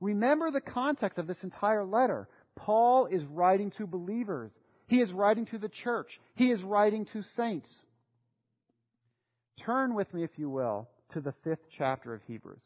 Remember 0.00 0.50
the 0.50 0.60
context 0.60 1.18
of 1.18 1.26
this 1.26 1.42
entire 1.42 1.84
letter. 1.84 2.28
Paul 2.54 3.06
is 3.06 3.22
writing 3.24 3.72
to 3.78 3.86
believers. 3.86 4.52
He 4.86 5.00
is 5.00 5.12
writing 5.12 5.46
to 5.46 5.58
the 5.58 5.68
church. 5.68 6.18
He 6.34 6.50
is 6.50 6.62
writing 6.62 7.06
to 7.12 7.22
saints. 7.34 7.70
Turn 9.64 9.94
with 9.94 10.12
me, 10.14 10.22
if 10.22 10.30
you 10.36 10.48
will, 10.48 10.88
to 11.12 11.20
the 11.20 11.34
fifth 11.44 11.66
chapter 11.76 12.14
of 12.14 12.22
Hebrews. 12.26 12.60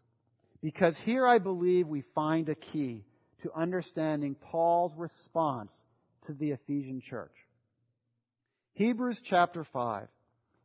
Because 0.63 0.97
here 0.99 1.27
I 1.27 1.39
believe 1.39 1.89
we 1.89 2.05
find 2.15 2.49
a 2.49 2.55
key 2.55 3.05
to 3.43 3.53
understanding 3.55 4.35
Paul's 4.35 4.93
response 4.97 5.73
to 6.27 6.35
the 6.35 6.51
Ephesian 6.51 7.01
church. 7.01 7.33
Hebrews 8.75 9.21
chapter 9.25 9.65
5. 9.65 10.09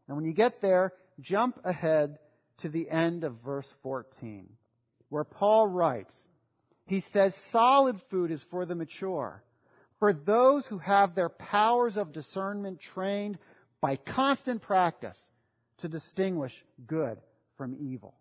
And 0.08 0.18
when 0.18 0.26
you 0.26 0.34
get 0.34 0.62
there, 0.62 0.93
jump 1.20 1.60
ahead 1.64 2.18
to 2.60 2.70
the 2.70 2.89
end 2.89 3.24
of 3.24 3.36
verse 3.43 3.68
14, 3.84 4.47
where 5.10 5.24
Paul 5.24 5.68
writes, 5.68 6.16
he 6.88 7.01
says 7.14 7.34
solid 7.51 7.99
food 8.10 8.32
is 8.32 8.45
for 8.51 8.66
the 8.66 8.76
mature, 8.76 9.43
for 9.99 10.14
those 10.14 10.66
who 10.68 10.78
have 10.78 11.16
their 11.16 11.30
powers 11.30 11.97
of 11.97 12.14
discernment 12.14 12.80
trained 12.80 13.38
by 13.82 13.95
constant 13.95 14.62
practice 14.62 15.20
to 15.82 15.88
distinguish 15.88 16.53
good 16.86 17.18
from 17.58 17.76
evil. 17.80 18.14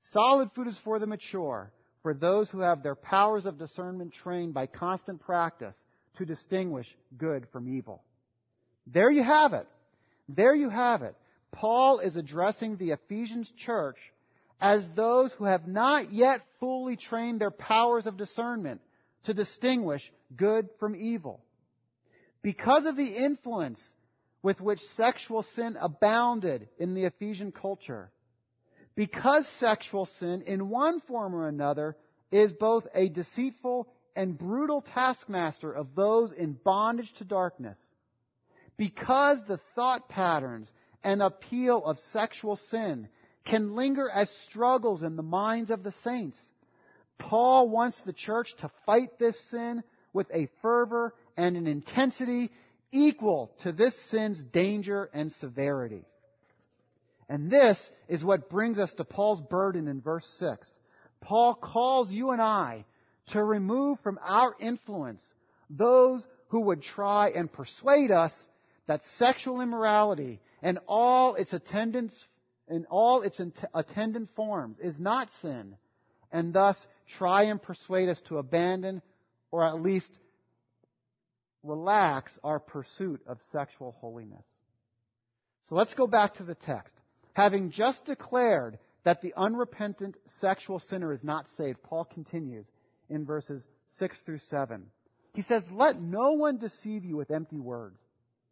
Solid 0.00 0.50
food 0.54 0.66
is 0.68 0.78
for 0.84 0.98
the 0.98 1.06
mature, 1.06 1.72
for 2.02 2.14
those 2.14 2.50
who 2.50 2.60
have 2.60 2.82
their 2.82 2.94
powers 2.94 3.46
of 3.46 3.58
discernment 3.58 4.12
trained 4.12 4.54
by 4.54 4.66
constant 4.66 5.20
practice 5.20 5.76
to 6.16 6.24
distinguish 6.24 6.86
good 7.16 7.46
from 7.52 7.68
evil. 7.68 8.02
There 8.92 9.10
you 9.10 9.22
have 9.22 9.52
it. 9.52 9.66
There 10.28 10.54
you 10.54 10.70
have 10.70 11.02
it. 11.02 11.14
Paul 11.52 11.98
is 11.98 12.16
addressing 12.16 12.76
the 12.76 12.90
Ephesians 12.90 13.50
church 13.56 13.96
as 14.60 14.86
those 14.94 15.32
who 15.32 15.44
have 15.44 15.66
not 15.66 16.12
yet 16.12 16.40
fully 16.60 16.96
trained 16.96 17.40
their 17.40 17.50
powers 17.50 18.06
of 18.06 18.16
discernment 18.16 18.80
to 19.24 19.34
distinguish 19.34 20.10
good 20.36 20.68
from 20.80 20.96
evil. 20.96 21.40
Because 22.42 22.86
of 22.86 22.96
the 22.96 23.06
influence 23.06 23.82
with 24.42 24.60
which 24.60 24.80
sexual 24.96 25.42
sin 25.42 25.76
abounded 25.80 26.68
in 26.78 26.94
the 26.94 27.04
Ephesian 27.04 27.52
culture, 27.52 28.10
because 28.94 29.46
sexual 29.60 30.06
sin, 30.06 30.42
in 30.42 30.70
one 30.70 31.00
form 31.00 31.34
or 31.34 31.48
another, 31.48 31.96
is 32.30 32.52
both 32.52 32.86
a 32.94 33.08
deceitful 33.08 33.88
and 34.16 34.36
brutal 34.36 34.82
taskmaster 34.94 35.72
of 35.72 35.94
those 35.94 36.32
in 36.32 36.52
bondage 36.52 37.12
to 37.18 37.24
darkness, 37.24 37.78
because 38.78 39.40
the 39.46 39.60
thought 39.74 40.08
patterns 40.08 40.70
and 41.04 41.20
appeal 41.20 41.84
of 41.84 41.98
sexual 42.12 42.56
sin 42.56 43.08
can 43.44 43.74
linger 43.74 44.08
as 44.08 44.30
struggles 44.48 45.02
in 45.02 45.16
the 45.16 45.22
minds 45.22 45.70
of 45.70 45.82
the 45.82 45.92
saints, 46.04 46.38
Paul 47.18 47.68
wants 47.68 48.00
the 48.06 48.12
church 48.12 48.54
to 48.60 48.70
fight 48.86 49.18
this 49.18 49.38
sin 49.50 49.82
with 50.12 50.28
a 50.32 50.48
fervor 50.62 51.14
and 51.36 51.56
an 51.56 51.66
intensity 51.66 52.50
equal 52.92 53.50
to 53.62 53.72
this 53.72 53.94
sin's 54.10 54.42
danger 54.42 55.10
and 55.12 55.32
severity. 55.32 56.04
And 57.28 57.50
this 57.50 57.78
is 58.08 58.24
what 58.24 58.48
brings 58.48 58.78
us 58.78 58.92
to 58.94 59.04
Paul's 59.04 59.40
burden 59.40 59.88
in 59.88 60.00
verse 60.00 60.26
6. 60.38 60.66
Paul 61.20 61.54
calls 61.54 62.10
you 62.10 62.30
and 62.30 62.40
I 62.40 62.84
to 63.30 63.42
remove 63.42 63.98
from 64.00 64.18
our 64.24 64.54
influence 64.60 65.22
those 65.68 66.24
who 66.48 66.60
would 66.60 66.82
try 66.82 67.28
and 67.30 67.52
persuade 67.52 68.10
us 68.10 68.32
that 68.88 69.04
sexual 69.16 69.60
immorality 69.60 70.40
and 70.60 70.80
all 70.88 71.36
its 71.36 71.52
attendants 71.52 72.14
in 72.68 72.84
all 72.90 73.22
its 73.22 73.40
attendant 73.72 74.28
forms 74.36 74.76
is 74.78 74.98
not 74.98 75.30
sin, 75.40 75.74
and 76.32 76.52
thus 76.52 76.76
try 77.16 77.44
and 77.44 77.62
persuade 77.62 78.10
us 78.10 78.20
to 78.28 78.36
abandon 78.36 79.00
or 79.50 79.64
at 79.64 79.80
least 79.80 80.10
relax 81.62 82.38
our 82.44 82.58
pursuit 82.58 83.22
of 83.26 83.38
sexual 83.52 83.96
holiness. 84.00 84.44
So 85.62 85.76
let's 85.76 85.94
go 85.94 86.06
back 86.06 86.34
to 86.34 86.44
the 86.44 86.56
text 86.56 86.92
having 87.38 87.70
just 87.70 88.04
declared 88.04 88.76
that 89.04 89.22
the 89.22 89.32
unrepentant 89.36 90.16
sexual 90.40 90.80
sinner 90.80 91.12
is 91.12 91.22
not 91.22 91.46
saved, 91.56 91.80
Paul 91.84 92.04
continues 92.04 92.66
in 93.08 93.24
verses 93.24 93.64
6 93.98 94.18
through 94.26 94.40
7. 94.50 94.84
He 95.34 95.42
says, 95.42 95.62
Let 95.70 96.02
no 96.02 96.32
one 96.32 96.58
deceive 96.58 97.04
you 97.04 97.16
with 97.16 97.30
empty 97.30 97.60
words. 97.60 97.96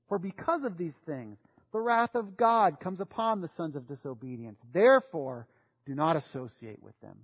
For 0.09 0.19
because 0.19 0.63
of 0.65 0.77
these 0.79 0.95
things, 1.05 1.39
the 1.73 1.81
wrath 1.81 2.15
of 2.15 2.37
God 2.37 2.81
comes 2.81 3.01
upon 3.01 3.41
the 3.41 3.49
sons 3.49 3.77
of 3.77 3.89
disobedience. 3.89 4.59
Therefore, 4.73 5.47
do 5.85 5.95
not 5.95 6.17
associate 6.17 6.83
with 6.83 6.99
them. 7.01 7.17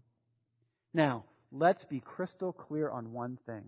Now, 0.93 1.24
let's 1.51 1.85
be 1.85 2.01
crystal 2.01 2.53
clear 2.53 2.91
on 2.91 3.12
one 3.12 3.39
thing. 3.47 3.64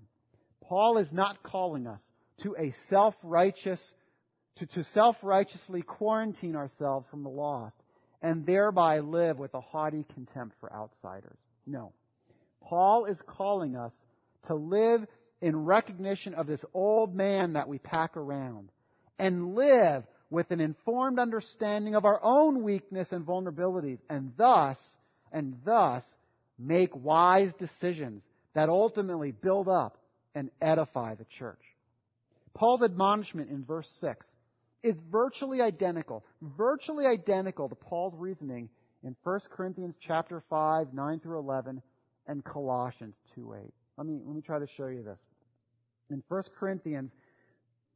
Paul 0.62 0.98
is 0.98 1.08
not 1.12 1.42
calling 1.42 1.86
us 1.86 2.00
to 2.42 2.56
a 2.58 2.72
self-righteous, 2.88 3.94
to, 4.56 4.66
to 4.66 4.84
self-righteously 4.84 5.82
quarantine 5.82 6.56
ourselves 6.56 7.06
from 7.10 7.22
the 7.22 7.30
lost 7.30 7.76
and 8.22 8.46
thereby 8.46 9.00
live 9.00 9.38
with 9.38 9.54
a 9.54 9.60
haughty 9.60 10.04
contempt 10.14 10.56
for 10.58 10.72
outsiders. 10.72 11.38
No. 11.66 11.92
Paul 12.62 13.04
is 13.04 13.20
calling 13.26 13.76
us 13.76 13.92
to 14.46 14.54
live 14.54 15.06
in 15.40 15.64
recognition 15.64 16.34
of 16.34 16.46
this 16.46 16.64
old 16.72 17.14
man 17.14 17.52
that 17.52 17.68
we 17.68 17.78
pack 17.78 18.16
around 18.16 18.70
and 19.18 19.54
live 19.54 20.04
with 20.30 20.50
an 20.50 20.60
informed 20.60 21.18
understanding 21.18 21.94
of 21.94 22.04
our 22.04 22.20
own 22.22 22.62
weakness 22.62 23.12
and 23.12 23.24
vulnerabilities 23.24 23.98
and 24.08 24.32
thus 24.36 24.78
and 25.32 25.56
thus 25.64 26.04
make 26.58 26.90
wise 26.94 27.50
decisions 27.58 28.22
that 28.54 28.68
ultimately 28.68 29.32
build 29.32 29.68
up 29.68 29.98
and 30.34 30.50
edify 30.60 31.14
the 31.14 31.26
church. 31.38 31.60
Paul's 32.54 32.82
admonishment 32.82 33.50
in 33.50 33.64
verse 33.64 33.90
6 34.00 34.26
is 34.82 34.94
virtually 35.10 35.60
identical, 35.60 36.24
virtually 36.42 37.06
identical 37.06 37.68
to 37.68 37.74
Paul's 37.74 38.14
reasoning 38.16 38.68
in 39.02 39.16
1 39.24 39.40
Corinthians 39.50 39.94
chapter 40.06 40.42
5, 40.48 40.94
9 40.94 41.20
through 41.20 41.38
11, 41.38 41.82
and 42.26 42.44
Colossians 42.44 43.14
2, 43.34 43.54
8. 43.54 43.74
Let 43.96 44.06
me, 44.06 44.20
let 44.24 44.36
me 44.36 44.42
try 44.42 44.58
to 44.58 44.66
show 44.76 44.86
you 44.86 45.02
this. 45.02 45.18
In 46.10 46.22
1 46.28 46.42
Corinthians 46.58 47.12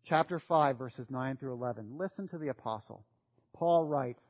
chapter 0.09 0.41
5, 0.41 0.79
verses 0.79 1.07
9 1.11 1.37
through 1.37 1.53
11, 1.53 1.99
listen 1.99 2.29
to 2.29 2.39
the 2.39 2.49
apostle. 2.49 3.05
Paul 3.53 3.85
writes, 3.85 4.21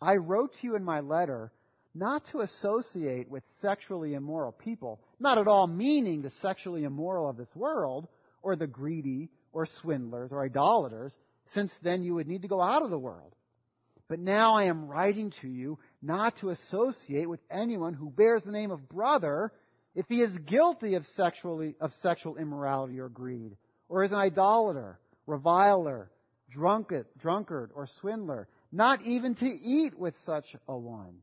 I 0.00 0.16
wrote 0.16 0.52
to 0.52 0.66
you 0.66 0.76
in 0.76 0.84
my 0.84 1.00
letter 1.00 1.52
not 1.94 2.22
to 2.32 2.40
associate 2.40 3.30
with 3.30 3.42
sexually 3.60 4.14
immoral 4.14 4.52
people, 4.52 5.00
not 5.20 5.38
at 5.38 5.48
all 5.48 5.66
meaning 5.66 6.22
the 6.22 6.30
sexually 6.30 6.84
immoral 6.84 7.28
of 7.28 7.36
this 7.36 7.54
world, 7.54 8.08
or 8.42 8.56
the 8.56 8.66
greedy, 8.66 9.30
or 9.52 9.66
swindlers, 9.66 10.32
or 10.32 10.44
idolaters, 10.44 11.12
since 11.46 11.72
then 11.82 12.02
you 12.02 12.14
would 12.14 12.26
need 12.26 12.42
to 12.42 12.48
go 12.48 12.60
out 12.60 12.82
of 12.82 12.90
the 12.90 12.98
world. 12.98 13.34
But 14.08 14.18
now 14.18 14.54
I 14.54 14.64
am 14.64 14.88
writing 14.88 15.32
to 15.42 15.48
you 15.48 15.78
not 16.02 16.36
to 16.38 16.50
associate 16.50 17.28
with 17.28 17.40
anyone 17.50 17.94
who 17.94 18.10
bears 18.10 18.42
the 18.42 18.52
name 18.52 18.70
of 18.70 18.88
brother 18.88 19.52
if 19.94 20.06
he 20.08 20.22
is 20.22 20.36
guilty 20.38 20.94
of 20.94 21.06
sexually 21.14 21.76
of 21.80 21.92
sexual 22.00 22.36
immorality 22.36 22.98
or 22.98 23.08
greed, 23.08 23.56
or 23.88 24.02
is 24.02 24.12
an 24.12 24.18
idolater, 24.18 24.98
reviler, 25.26 26.10
drunkard, 26.50 27.06
drunkard, 27.18 27.70
or 27.74 27.86
swindler, 27.86 28.48
not 28.70 29.02
even 29.02 29.34
to 29.36 29.46
eat 29.46 29.98
with 29.98 30.16
such 30.18 30.56
a 30.68 30.76
one. 30.76 31.22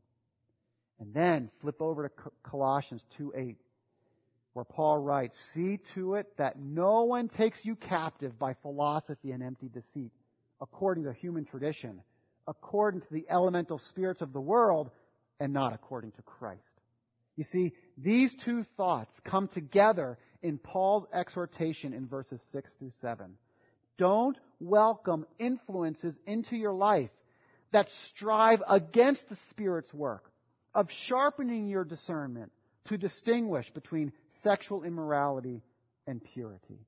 And 0.98 1.14
then 1.14 1.50
flip 1.60 1.80
over 1.80 2.08
to 2.08 2.30
Colossians 2.42 3.02
2:8, 3.16 3.56
where 4.52 4.64
Paul 4.64 4.98
writes, 4.98 5.38
"See 5.54 5.78
to 5.94 6.14
it 6.16 6.36
that 6.36 6.58
no 6.58 7.04
one 7.04 7.28
takes 7.28 7.64
you 7.64 7.76
captive 7.76 8.38
by 8.38 8.54
philosophy 8.54 9.32
and 9.32 9.42
empty 9.42 9.68
deceit, 9.68 10.12
according 10.60 11.04
to 11.04 11.12
human 11.12 11.44
tradition, 11.44 12.02
according 12.46 13.00
to 13.00 13.12
the 13.12 13.28
elemental 13.30 13.78
spirits 13.78 14.20
of 14.20 14.32
the 14.32 14.40
world, 14.40 14.90
and 15.38 15.52
not 15.52 15.72
according 15.72 16.12
to 16.12 16.22
Christ." 16.22 16.62
You 17.36 17.44
see, 17.44 17.72
these 17.96 18.34
two 18.34 18.64
thoughts 18.76 19.18
come 19.20 19.48
together 19.48 20.18
in 20.42 20.58
Paul's 20.58 21.06
exhortation 21.12 21.94
in 21.94 22.06
verses 22.06 22.42
6 22.50 22.74
through 22.74 22.90
7. 22.90 23.38
Don't 24.00 24.38
welcome 24.60 25.26
influences 25.38 26.14
into 26.26 26.56
your 26.56 26.72
life 26.72 27.10
that 27.70 27.86
strive 28.08 28.62
against 28.66 29.28
the 29.28 29.36
Spirit's 29.50 29.92
work 29.92 30.24
of 30.74 30.88
sharpening 31.06 31.68
your 31.68 31.84
discernment 31.84 32.50
to 32.88 32.96
distinguish 32.96 33.70
between 33.74 34.10
sexual 34.42 34.84
immorality 34.84 35.60
and 36.06 36.22
purity. 36.32 36.78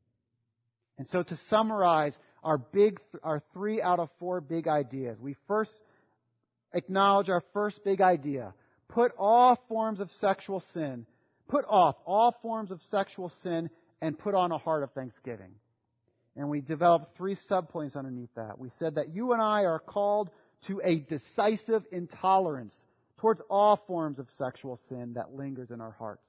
And 0.96 1.06
so 1.08 1.22
to 1.22 1.36
summarize 1.48 2.16
our 2.42 2.56
big, 2.56 2.98
our 3.22 3.42
three 3.52 3.82
out 3.82 3.98
of 3.98 4.08
four 4.18 4.40
big 4.40 4.66
ideas, 4.66 5.18
we 5.20 5.36
first 5.46 5.82
acknowledge 6.72 7.28
our 7.28 7.44
first 7.52 7.84
big 7.84 8.00
idea. 8.00 8.54
Put 8.88 9.12
all 9.18 9.58
forms 9.68 10.00
of 10.00 10.10
sexual 10.12 10.60
sin, 10.72 11.04
put 11.46 11.66
off 11.68 11.96
all 12.06 12.34
forms 12.40 12.70
of 12.70 12.80
sexual 12.88 13.28
sin 13.42 13.68
and 14.00 14.18
put 14.18 14.34
on 14.34 14.50
a 14.50 14.56
heart 14.56 14.82
of 14.82 14.92
thanksgiving. 14.92 15.52
And 16.36 16.48
we 16.48 16.60
developed 16.60 17.16
three 17.16 17.36
subpoints 17.50 17.96
underneath 17.96 18.34
that. 18.36 18.58
We 18.58 18.70
said 18.78 18.94
that 18.94 19.14
you 19.14 19.32
and 19.32 19.42
I 19.42 19.64
are 19.64 19.78
called 19.78 20.30
to 20.66 20.80
a 20.82 20.96
decisive 21.00 21.84
intolerance 21.92 22.74
towards 23.18 23.40
all 23.50 23.82
forms 23.86 24.18
of 24.18 24.26
sexual 24.38 24.78
sin 24.88 25.14
that 25.14 25.34
lingers 25.34 25.70
in 25.70 25.80
our 25.80 25.92
hearts. 25.92 26.22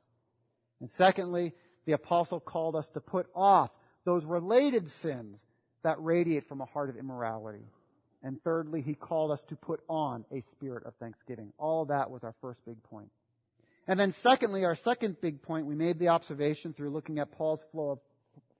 And 0.82 0.89
secondly, 0.91 1.54
the 1.86 1.93
apostle 1.93 2.39
called 2.39 2.76
us 2.76 2.88
to 2.93 2.99
put 2.99 3.28
off 3.36 3.72
those 4.06 4.26
related 4.26 4.89
sins 5.01 5.39
that 5.84 6.01
radiate 6.01 6.47
from 6.47 6.62
a 6.62 6.66
heart 6.66 6.89
of 6.89 6.97
immorality. 6.97 7.66
And 8.22 8.41
thirdly, 8.43 8.82
he 8.82 8.93
called 8.93 9.32
us 9.32 9.41
to 9.49 9.56
put 9.56 9.82
on 9.89 10.26
a 10.32 10.41
spirit 10.51 10.86
of 10.86 10.93
thanksgiving. 10.95 11.51
All 11.58 11.84
of 11.84 11.89
that 11.89 12.10
was 12.10 12.24
our 12.24 12.36
first 12.41 12.60
big 12.66 12.82
point. 12.84 13.10
And 13.88 13.99
then 13.99 14.14
secondly, 14.24 14.64
our 14.64 14.76
second 14.76 15.18
big 15.20 15.41
point, 15.41 15.66
we 15.66 15.76
made 15.76 15.99
the 15.99 16.08
observation 16.08 16.74
through 16.74 16.91
looking 16.91 17.20
at 17.20 17.32
Paul's 17.34 17.60
flow 17.72 17.91
of, 17.91 17.99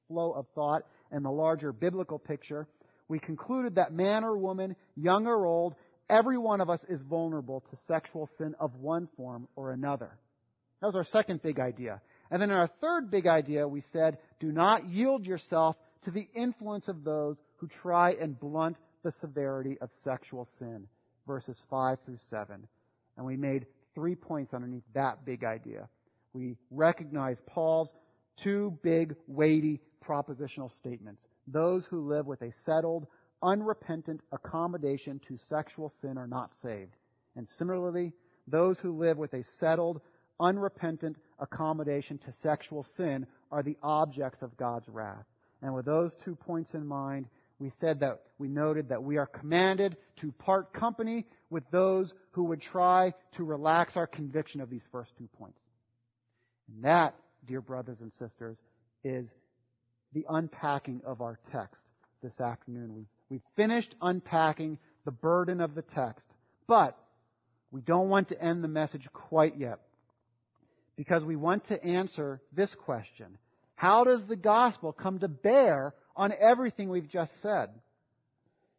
flow 0.10 0.32
of 0.34 0.46
thought 0.54 0.84
and 1.14 1.24
the 1.24 1.32
larger 1.32 1.72
biblical 1.72 2.20
picture. 2.20 2.68
We 3.08 3.20
concluded 3.20 3.76
that 3.76 3.94
man 3.94 4.26
or 4.26 4.38
woman, 4.38 4.76
young 4.96 5.28
or 5.28 5.46
old, 5.46 5.76
every 6.10 6.38
one 6.38 6.60
of 6.60 6.70
us 6.70 6.84
is 6.90 7.02
vulnerable 7.02 7.64
to 7.70 7.78
sexual 7.86 8.28
sin 8.38 8.56
of 8.60 8.76
one 8.76 9.08
form 9.16 9.48
or 9.56 9.72
another. 9.72 10.18
That 10.82 10.88
was 10.88 10.96
our 10.96 11.06
second 11.06 11.42
big 11.42 11.60
idea. 11.60 12.02
And 12.30 12.42
then 12.42 12.50
in 12.50 12.58
our 12.58 12.70
third 12.82 13.12
big 13.12 13.28
idea, 13.28 13.68
we 13.68 13.84
said, 13.94 14.18
do 14.40 14.52
not 14.52 14.90
yield 14.90 15.26
yourself 15.26 15.78
to 16.04 16.12
the 16.12 16.28
influence 16.36 16.88
of 16.88 17.04
those 17.04 17.38
who 17.58 17.68
try 17.82 18.12
and 18.20 18.38
blunt 18.38 18.76
the 19.04 19.12
severity 19.22 19.78
of 19.80 19.90
sexual 20.02 20.48
sin. 20.60 20.88
Verses 21.28 21.58
5 21.70 22.00
through 22.06 22.18
7. 22.30 22.68
And 23.16 23.26
we 23.26 23.38
made 23.38 23.66
three 23.96 24.16
points 24.16 24.54
underneath 24.54 24.84
that 24.94 25.24
big 25.24 25.44
idea. 25.44 25.88
We 26.34 26.58
recognize 26.72 27.38
Paul's 27.46 27.94
two 28.42 28.78
big, 28.84 29.16
weighty 29.28 29.82
propositional 30.06 30.72
statements. 30.78 31.22
Those 31.48 31.86
who 31.86 32.08
live 32.08 32.26
with 32.26 32.42
a 32.42 32.52
settled, 32.66 33.08
unrepentant 33.42 34.22
accommodation 34.32 35.20
to 35.28 35.38
sexual 35.50 35.92
sin 36.02 36.18
are 36.18 36.28
not 36.28 36.52
saved. 36.62 36.96
And 37.36 37.48
similarly, 37.58 38.14
those 38.48 38.80
who 38.80 38.98
live 38.98 39.18
with 39.18 39.34
a 39.34 39.44
settled, 39.60 40.02
unrepentant 40.40 41.18
accommodation 41.40 42.18
to 42.20 42.34
sexual 42.42 42.86
sin 42.96 43.26
are 43.52 43.64
the 43.64 43.78
objects 43.82 44.42
of 44.42 44.56
God's 44.58 44.88
wrath. 44.90 45.26
And 45.62 45.74
with 45.74 45.86
those 45.86 46.16
two 46.26 46.36
points 46.36 46.74
in 46.74 46.86
mind, 46.86 47.28
we 47.60 47.72
said 47.80 48.02
that 48.02 48.22
we 48.38 48.50
noted 48.50 48.90
that 48.90 49.04
we 49.04 49.18
are 49.18 49.26
commanded 49.26 49.96
to 50.20 50.32
part 50.34 50.74
company 50.74 51.26
with 51.50 51.64
those 51.72 52.14
who 52.32 52.46
would 52.46 52.62
try 52.62 53.14
to 53.38 53.44
relax 53.44 53.96
our 53.96 54.08
conviction 54.08 54.60
of 54.60 54.70
these 54.70 54.84
first 54.92 55.12
two 55.18 55.30
points. 55.40 55.60
And 56.68 56.84
that, 56.84 57.16
dear 57.48 57.62
brothers 57.62 57.98
and 58.02 58.14
sisters, 58.14 58.58
is 59.04 59.34
the 60.14 60.26
unpacking 60.30 61.02
of 61.06 61.22
our 61.22 61.40
text 61.52 61.84
this 62.22 62.40
afternoon. 62.40 62.94
We 62.96 63.06
we 63.34 63.42
finished 63.56 63.96
unpacking 64.00 64.78
the 65.06 65.12
burden 65.12 65.60
of 65.60 65.74
the 65.74 65.82
text. 65.82 66.24
But 66.68 66.96
we 67.72 67.82
don't 67.82 68.08
want 68.08 68.30
to 68.30 68.40
end 68.40 68.64
the 68.64 68.68
message 68.68 69.08
quite 69.12 69.58
yet. 69.58 69.80
Because 70.96 71.24
we 71.24 71.36
want 71.36 71.66
to 71.70 71.84
answer 71.84 72.42
this 72.56 72.74
question. 72.86 73.40
How 73.74 74.04
does 74.04 74.24
the 74.28 74.36
gospel 74.36 74.94
come 74.94 75.18
to 75.18 75.28
bear 75.28 75.96
on 76.16 76.32
everything 76.40 76.90
we've 76.90 77.10
just 77.10 77.32
said? 77.42 77.70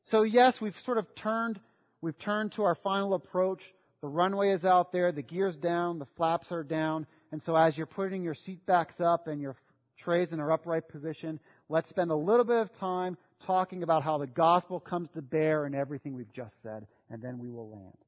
So 0.05 0.23
yes, 0.23 0.61
we've 0.61 0.77
sort 0.85 0.99
of 0.99 1.07
turned, 1.17 1.59
we've 2.01 2.19
turned 2.21 2.53
to 2.53 2.63
our 2.63 2.77
final 2.77 3.15
approach. 3.15 3.61
The 4.03 4.09
runway 4.09 4.51
is 4.51 4.65
out 4.65 4.93
there, 4.93 5.11
the 5.11 5.23
gear's 5.23 5.57
down, 5.57 5.99
the 5.99 6.07
flaps 6.17 6.53
are 6.53 6.63
down, 6.63 7.09
and 7.35 7.43
so 7.43 7.57
as 7.57 7.77
you're 7.77 7.85
putting 7.89 8.23
your 8.23 8.37
seat 8.37 8.65
backs 8.65 9.01
up 9.01 9.27
and 9.27 9.41
your 9.41 9.57
trays 9.99 10.31
in 10.31 10.39
an 10.39 10.49
upright 10.49 10.87
position, 10.89 11.41
let's 11.69 11.89
spend 11.89 12.13
a 12.13 12.15
little 12.15 12.45
bit 12.45 12.59
of 12.59 12.79
time 12.79 13.17
talking 13.45 13.83
about 13.83 14.05
how 14.05 14.19
the 14.19 14.29
gospel 14.29 14.79
comes 14.79 15.09
to 15.17 15.21
bear 15.21 15.67
in 15.67 15.75
everything 15.75 16.15
we've 16.15 16.33
just 16.33 16.55
said, 16.63 16.87
and 17.11 17.21
then 17.21 17.41
we 17.41 17.51
will 17.51 17.69
land. 17.71 17.99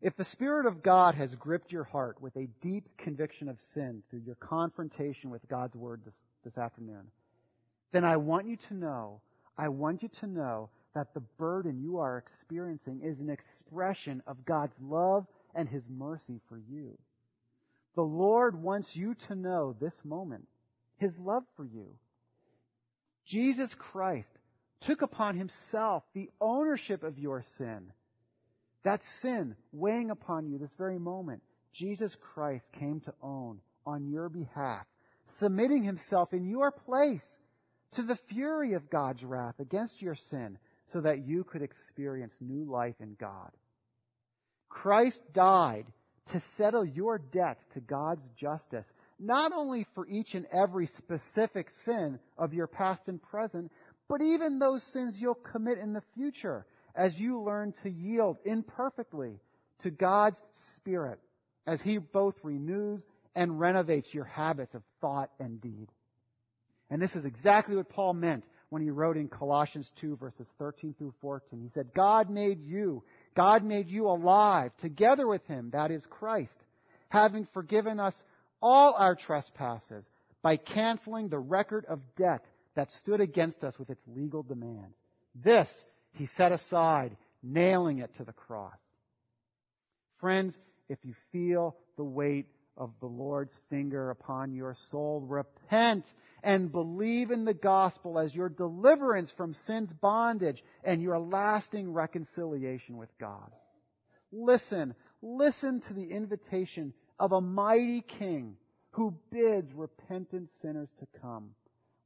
If 0.00 0.16
the 0.16 0.24
Spirit 0.24 0.66
of 0.66 0.84
God 0.84 1.16
has 1.16 1.34
gripped 1.34 1.72
your 1.72 1.82
heart 1.82 2.22
with 2.22 2.36
a 2.36 2.46
deep 2.62 2.86
conviction 2.96 3.48
of 3.48 3.58
sin 3.74 4.04
through 4.08 4.22
your 4.24 4.36
confrontation 4.36 5.30
with 5.30 5.42
God's 5.48 5.74
Word 5.74 6.02
this, 6.04 6.14
this 6.44 6.58
afternoon, 6.58 7.10
then 7.90 8.04
I 8.04 8.18
want 8.18 8.46
you 8.46 8.56
to 8.68 8.74
know, 8.74 9.20
I 9.58 9.66
want 9.66 10.04
you 10.04 10.10
to 10.20 10.28
know 10.28 10.70
that 10.94 11.12
the 11.12 11.24
burden 11.38 11.80
you 11.82 11.98
are 11.98 12.18
experiencing 12.18 13.00
is 13.02 13.18
an 13.18 13.30
expression 13.30 14.22
of 14.28 14.44
God's 14.44 14.80
love 14.80 15.26
and 15.56 15.68
His 15.68 15.82
mercy 15.90 16.40
for 16.48 16.60
you. 16.70 16.96
The 17.96 18.02
Lord 18.02 18.62
wants 18.62 18.94
you 18.94 19.16
to 19.28 19.34
know 19.34 19.74
this 19.80 19.94
moment 20.04 20.46
His 20.98 21.16
love 21.18 21.42
for 21.56 21.64
you. 21.64 21.88
Jesus 23.26 23.74
Christ 23.78 24.28
took 24.82 25.02
upon 25.02 25.36
himself 25.36 26.04
the 26.14 26.30
ownership 26.40 27.02
of 27.02 27.18
your 27.18 27.42
sin. 27.58 27.92
That 28.84 29.02
sin 29.20 29.56
weighing 29.72 30.10
upon 30.10 30.46
you 30.46 30.58
this 30.58 30.70
very 30.78 30.98
moment, 30.98 31.42
Jesus 31.72 32.14
Christ 32.34 32.64
came 32.78 33.00
to 33.00 33.14
own 33.22 33.60
on 33.84 34.08
your 34.08 34.28
behalf, 34.28 34.86
submitting 35.38 35.82
himself 35.84 36.32
in 36.32 36.48
your 36.48 36.70
place 36.70 37.26
to 37.94 38.02
the 38.02 38.18
fury 38.28 38.74
of 38.74 38.90
God's 38.90 39.22
wrath 39.24 39.58
against 39.58 40.00
your 40.00 40.16
sin 40.30 40.58
so 40.92 41.00
that 41.00 41.26
you 41.26 41.42
could 41.44 41.62
experience 41.62 42.32
new 42.40 42.70
life 42.70 42.94
in 43.00 43.16
God. 43.18 43.50
Christ 44.68 45.20
died 45.32 45.86
to 46.32 46.42
settle 46.56 46.84
your 46.84 47.18
debt 47.18 47.58
to 47.74 47.80
God's 47.80 48.22
justice 48.38 48.86
not 49.18 49.52
only 49.52 49.86
for 49.94 50.06
each 50.06 50.34
and 50.34 50.46
every 50.52 50.86
specific 50.86 51.68
sin 51.84 52.18
of 52.36 52.52
your 52.52 52.66
past 52.66 53.02
and 53.06 53.22
present, 53.22 53.72
but 54.08 54.20
even 54.20 54.58
those 54.58 54.82
sins 54.92 55.16
you'll 55.18 55.34
commit 55.34 55.78
in 55.78 55.92
the 55.92 56.02
future 56.14 56.66
as 56.94 57.18
you 57.18 57.40
learn 57.40 57.72
to 57.82 57.90
yield 57.90 58.36
imperfectly 58.44 59.38
to 59.80 59.90
God's 59.90 60.40
Spirit 60.76 61.18
as 61.66 61.80
He 61.80 61.98
both 61.98 62.34
renews 62.42 63.02
and 63.34 63.58
renovates 63.58 64.12
your 64.12 64.24
habits 64.24 64.74
of 64.74 64.82
thought 65.00 65.30
and 65.38 65.60
deed. 65.60 65.88
And 66.90 67.02
this 67.02 67.14
is 67.14 67.24
exactly 67.24 67.76
what 67.76 67.88
Paul 67.88 68.14
meant 68.14 68.44
when 68.68 68.82
he 68.82 68.90
wrote 68.90 69.16
in 69.16 69.28
Colossians 69.28 69.90
2 70.00 70.16
verses 70.16 70.48
13 70.58 70.94
through 70.98 71.14
14. 71.20 71.60
He 71.60 71.70
said, 71.74 71.90
God 71.94 72.30
made 72.30 72.64
you, 72.64 73.02
God 73.36 73.62
made 73.62 73.88
you 73.88 74.08
alive 74.08 74.72
together 74.80 75.26
with 75.26 75.46
him, 75.46 75.70
that 75.72 75.90
is 75.90 76.02
Christ, 76.08 76.56
having 77.08 77.46
forgiven 77.52 78.00
us 78.00 78.14
all 78.62 78.94
our 78.94 79.14
trespasses 79.14 80.08
by 80.42 80.56
canceling 80.56 81.28
the 81.28 81.38
record 81.38 81.84
of 81.86 82.00
debt 82.16 82.44
that 82.74 82.90
stood 82.92 83.20
against 83.20 83.62
us 83.62 83.78
with 83.78 83.90
its 83.90 84.02
legal 84.06 84.42
demands. 84.42 84.96
This 85.34 85.68
he 86.14 86.26
set 86.26 86.52
aside, 86.52 87.16
nailing 87.42 87.98
it 87.98 88.10
to 88.16 88.24
the 88.24 88.32
cross. 88.32 88.76
Friends, 90.18 90.58
if 90.88 90.98
you 91.04 91.14
feel 91.30 91.76
the 91.96 92.04
weight 92.04 92.46
of 92.76 92.90
the 93.00 93.06
Lord's 93.06 93.58
finger 93.68 94.10
upon 94.10 94.54
your 94.54 94.74
soul, 94.90 95.20
repent 95.20 96.04
and 96.42 96.72
believe 96.72 97.30
in 97.30 97.44
the 97.44 97.54
gospel 97.54 98.18
as 98.18 98.34
your 98.34 98.48
deliverance 98.48 99.32
from 99.36 99.54
sin's 99.54 99.92
bondage 99.92 100.62
and 100.84 101.02
your 101.02 101.18
lasting 101.18 101.92
reconciliation 101.92 102.96
with 102.96 103.10
God. 103.18 103.50
Listen, 104.32 104.94
listen 105.22 105.80
to 105.82 105.94
the 105.94 106.10
invitation 106.10 106.92
of 107.18 107.32
a 107.32 107.40
mighty 107.40 108.02
king 108.02 108.56
who 108.90 109.14
bids 109.30 109.72
repentant 109.74 110.50
sinners 110.60 110.90
to 111.00 111.06
come. 111.20 111.50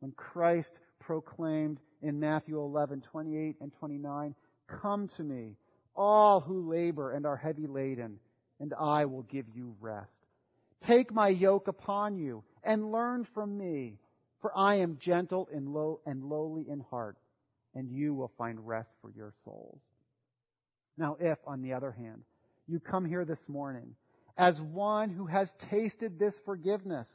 When 0.01 0.12
Christ 0.12 0.78
proclaimed 0.99 1.78
in 2.03 2.18
Matthew 2.18 2.59
11, 2.59 3.03
28 3.11 3.57
and 3.61 3.72
29, 3.78 4.35
Come 4.81 5.09
to 5.16 5.22
me, 5.22 5.57
all 5.97 6.41
who 6.41 6.70
labor 6.70 7.12
and 7.12 7.26
are 7.26 7.37
heavy 7.37 7.66
laden, 7.66 8.18
and 8.61 8.72
I 8.78 9.05
will 9.05 9.22
give 9.22 9.47
you 9.55 9.74
rest. 9.81 10.16
Take 10.81 11.12
my 11.12 11.28
yoke 11.28 11.68
upon 11.68 12.18
you 12.18 12.45
and 12.62 12.93
learn 12.93 13.26
from 13.35 13.59
me, 13.59 13.99
for 14.41 14.57
I 14.57 14.76
am 14.76 14.99
gentle 15.01 15.49
and, 15.53 15.68
low 15.68 16.01
and 16.07 16.24
lowly 16.24 16.66
in 16.68 16.80
heart, 16.80 17.16
and 17.74 17.91
you 17.91 18.14
will 18.14 18.32
find 18.38 18.66
rest 18.66 18.91
for 19.01 19.11
your 19.11 19.32
souls. 19.45 19.80
Now, 20.97 21.16
if, 21.20 21.38
on 21.47 21.62
the 21.62 21.72
other 21.72 21.93
hand, 21.93 22.22
you 22.66 22.80
come 22.80 23.05
here 23.05 23.24
this 23.24 23.49
morning 23.49 23.95
as 24.36 24.61
one 24.61 25.11
who 25.11 25.26
has 25.26 25.53
tasted 25.70 26.18
this 26.18 26.38
forgiveness, 26.45 27.09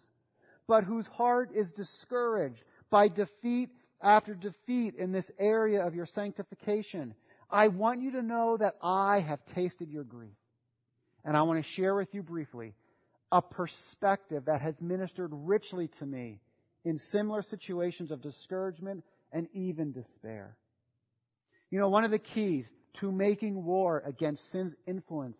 but 0.67 0.83
whose 0.83 1.07
heart 1.07 1.49
is 1.55 1.71
discouraged 1.71 2.61
by 2.89 3.07
defeat 3.07 3.69
after 4.01 4.35
defeat 4.35 4.95
in 4.95 5.11
this 5.11 5.29
area 5.39 5.85
of 5.85 5.95
your 5.95 6.05
sanctification, 6.05 7.15
I 7.49 7.69
want 7.69 8.01
you 8.01 8.11
to 8.11 8.21
know 8.21 8.57
that 8.57 8.75
I 8.81 9.21
have 9.21 9.39
tasted 9.55 9.89
your 9.89 10.03
grief. 10.03 10.35
And 11.23 11.35
I 11.35 11.41
want 11.43 11.63
to 11.63 11.71
share 11.71 11.95
with 11.95 12.13
you 12.13 12.21
briefly 12.21 12.75
a 13.31 13.41
perspective 13.41 14.45
that 14.45 14.61
has 14.61 14.75
ministered 14.79 15.31
richly 15.33 15.89
to 15.99 16.05
me 16.05 16.39
in 16.85 16.99
similar 16.99 17.41
situations 17.41 18.11
of 18.11 18.21
discouragement 18.21 19.03
and 19.31 19.47
even 19.53 19.91
despair. 19.91 20.55
You 21.71 21.79
know, 21.79 21.89
one 21.89 22.05
of 22.05 22.11
the 22.11 22.19
keys 22.19 22.65
to 23.01 23.11
making 23.11 23.65
war 23.65 24.01
against 24.05 24.49
sin's 24.51 24.73
influence 24.87 25.37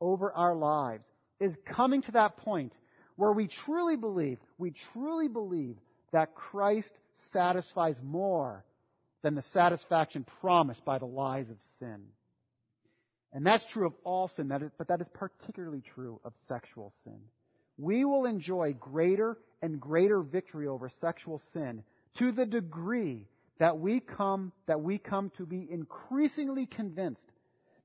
over 0.00 0.32
our 0.32 0.54
lives 0.54 1.04
is 1.40 1.54
coming 1.66 2.00
to 2.02 2.12
that 2.12 2.38
point 2.38 2.72
where 3.16 3.32
we 3.32 3.48
truly 3.48 3.96
believe, 3.96 4.38
we 4.56 4.72
truly 4.92 5.28
believe 5.28 5.76
that 6.12 6.34
Christ 6.34 6.92
satisfies 7.32 7.96
more 8.02 8.64
than 9.22 9.34
the 9.34 9.42
satisfaction 9.42 10.24
promised 10.40 10.84
by 10.84 10.98
the 10.98 11.06
lies 11.06 11.50
of 11.50 11.56
sin. 11.78 12.04
And 13.32 13.44
that's 13.44 13.64
true 13.72 13.86
of 13.86 13.94
all 14.04 14.28
sin, 14.28 14.48
but 14.78 14.88
that 14.88 15.00
is 15.00 15.06
particularly 15.12 15.82
true 15.94 16.20
of 16.24 16.32
sexual 16.46 16.92
sin. 17.02 17.18
We 17.76 18.04
will 18.04 18.26
enjoy 18.26 18.74
greater 18.74 19.36
and 19.64 19.80
greater 19.80 20.20
victory 20.20 20.68
over 20.68 20.90
sexual 21.00 21.38
sin 21.54 21.82
to 22.18 22.32
the 22.32 22.44
degree 22.44 23.26
that 23.58 23.78
we 23.78 23.98
come, 23.98 24.52
that 24.66 24.82
we 24.82 24.98
come 24.98 25.32
to 25.38 25.46
be 25.46 25.66
increasingly 25.70 26.66
convinced 26.66 27.24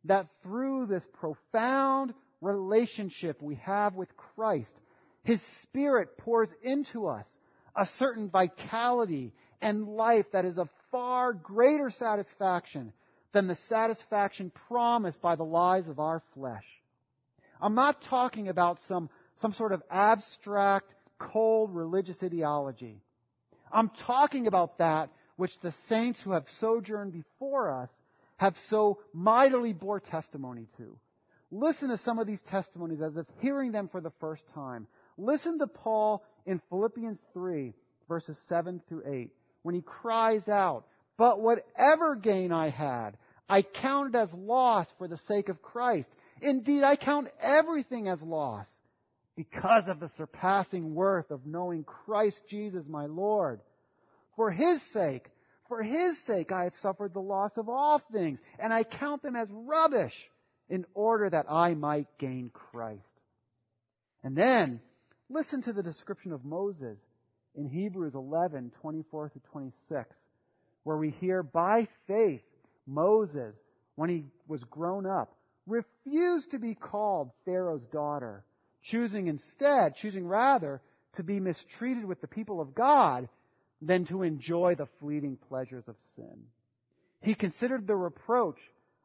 that 0.03 0.27
through 0.43 0.87
this 0.87 1.07
profound 1.21 2.13
relationship 2.41 3.41
we 3.41 3.55
have 3.55 3.95
with 3.95 4.09
Christ, 4.17 4.73
His 5.23 5.41
Spirit 5.63 6.17
pours 6.17 6.49
into 6.61 7.07
us 7.07 7.25
a 7.77 7.85
certain 7.97 8.29
vitality 8.29 9.31
and 9.61 9.87
life 9.87 10.25
that 10.33 10.43
is 10.43 10.57
of 10.57 10.67
far 10.91 11.31
greater 11.31 11.91
satisfaction 11.91 12.91
than 13.31 13.47
the 13.47 13.55
satisfaction 13.55 14.51
promised 14.67 15.21
by 15.21 15.37
the 15.37 15.45
lies 15.45 15.87
of 15.87 15.99
our 15.99 16.21
flesh. 16.33 16.65
I'm 17.61 17.75
not 17.75 18.01
talking 18.09 18.49
about 18.49 18.79
some, 18.89 19.09
some 19.37 19.53
sort 19.53 19.71
of 19.71 19.81
abstract, 19.89 20.93
cold 21.19 21.73
religious 21.73 22.21
ideology. 22.23 23.01
I'm 23.71 23.91
talking 24.07 24.47
about 24.47 24.79
that 24.79 25.09
which 25.35 25.51
the 25.61 25.73
saints 25.87 26.19
who 26.21 26.31
have 26.31 26.45
sojourned 26.59 27.13
before 27.13 27.71
us 27.71 27.89
have 28.37 28.55
so 28.69 28.99
mightily 29.13 29.73
bore 29.73 29.99
testimony 29.99 30.67
to. 30.77 30.97
Listen 31.51 31.89
to 31.89 31.97
some 31.99 32.19
of 32.19 32.27
these 32.27 32.41
testimonies 32.49 33.01
as 33.01 33.15
if 33.17 33.25
hearing 33.39 33.71
them 33.71 33.89
for 33.89 34.01
the 34.01 34.11
first 34.19 34.43
time. 34.53 34.87
Listen 35.17 35.59
to 35.59 35.67
Paul 35.67 36.23
in 36.45 36.61
Philippians 36.69 37.19
3, 37.33 37.73
verses 38.07 38.37
7 38.47 38.81
through 38.87 39.03
8, 39.05 39.29
when 39.63 39.75
he 39.75 39.81
cries 39.81 40.47
out, 40.47 40.85
But 41.17 41.41
whatever 41.41 42.15
gain 42.15 42.51
I 42.51 42.69
had, 42.69 43.17
I 43.49 43.63
counted 43.63 44.15
as 44.15 44.31
loss 44.33 44.87
for 44.97 45.07
the 45.07 45.17
sake 45.17 45.49
of 45.49 45.61
Christ. 45.61 46.07
Indeed, 46.41 46.83
I 46.83 46.95
count 46.95 47.29
everything 47.41 48.07
as 48.07 48.21
loss 48.21 48.67
because 49.39 49.87
of 49.87 50.01
the 50.01 50.11
surpassing 50.17 50.93
worth 50.93 51.31
of 51.31 51.45
knowing 51.45 51.85
Christ 51.85 52.41
Jesus 52.49 52.83
my 52.89 53.05
Lord. 53.05 53.61
For 54.35 54.51
his 54.51 54.81
sake, 54.91 55.27
for 55.69 55.81
his 55.81 56.21
sake 56.25 56.51
I 56.51 56.65
have 56.65 56.73
suffered 56.81 57.13
the 57.13 57.21
loss 57.21 57.55
of 57.55 57.69
all 57.69 58.01
things, 58.11 58.37
and 58.61 58.73
I 58.73 58.83
count 58.83 59.23
them 59.23 59.37
as 59.37 59.47
rubbish 59.49 60.13
in 60.67 60.85
order 60.93 61.29
that 61.29 61.45
I 61.49 61.73
might 61.73 62.07
gain 62.17 62.51
Christ. 62.53 62.99
And 64.25 64.35
then, 64.35 64.81
listen 65.29 65.61
to 65.61 65.71
the 65.71 65.83
description 65.83 66.33
of 66.33 66.43
Moses 66.43 66.99
in 67.55 67.69
Hebrews 67.69 68.15
11, 68.15 68.73
24 68.81 69.29
through 69.29 69.41
26, 69.53 70.17
where 70.83 70.97
we 70.97 71.11
hear, 71.11 71.43
by 71.43 71.87
faith, 72.07 72.41
Moses, 72.85 73.55
when 73.95 74.09
he 74.09 74.25
was 74.49 74.61
grown 74.65 75.05
up, 75.05 75.33
refused 75.65 76.51
to 76.51 76.59
be 76.59 76.75
called 76.75 77.31
Pharaoh's 77.45 77.87
daughter, 77.87 78.43
choosing 78.83 79.27
instead, 79.27 79.95
choosing 79.95 80.27
rather, 80.27 80.81
to 81.13 81.23
be 81.23 81.39
mistreated 81.39 82.05
with 82.05 82.21
the 82.21 82.27
people 82.27 82.61
of 82.61 82.75
God 82.75 83.27
than 83.81 84.05
to 84.07 84.23
enjoy 84.23 84.75
the 84.75 84.87
fleeting 84.99 85.37
pleasures 85.47 85.83
of 85.87 85.95
sin. 86.15 86.43
He 87.21 87.35
considered 87.35 87.87
the 87.87 87.95
reproach 87.95 88.59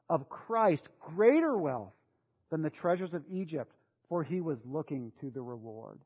of 0.09 0.29
Christ 0.29 0.87
greater 1.01 1.57
wealth 1.57 1.93
than 2.51 2.63
the 2.63 2.71
treasures 2.71 3.15
of 3.15 3.25
Egypt, 3.31 3.73
for 4.09 4.23
he 4.23 4.41
was 4.41 4.61
looking 4.65 5.13
to 5.21 5.31
the 5.31 5.43
reward. 5.43 5.99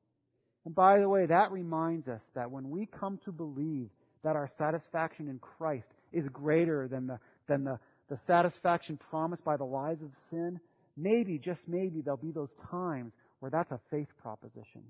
And 0.65 0.75
by 0.75 0.99
the 0.99 1.09
way, 1.09 1.27
that 1.27 1.53
reminds 1.53 2.09
us 2.09 2.23
that 2.35 2.51
when 2.51 2.71
we 2.71 2.87
come 2.87 3.19
to 3.25 3.33
believe 3.33 3.89
that 4.23 4.37
our 4.37 4.49
satisfaction 4.57 5.29
in 5.29 5.39
Christ 5.39 5.89
is 6.13 6.29
greater 6.29 6.89
than 6.89 7.07
the, 7.07 7.19
than 7.47 7.65
the, 7.65 7.79
the 8.09 8.19
satisfaction 8.27 8.99
promised 9.11 9.45
by 9.45 9.57
the 9.57 9.65
lies 9.65 10.03
of 10.03 10.11
sin, 10.31 10.61
maybe, 10.97 11.39
just 11.39 11.67
maybe, 11.69 12.01
there'll 12.01 12.17
be 12.17 12.33
those 12.33 12.53
times 12.71 13.13
where 13.41 13.51
that's 13.51 13.71
a 13.71 13.81
faith 13.91 14.09
proposition. 14.21 14.83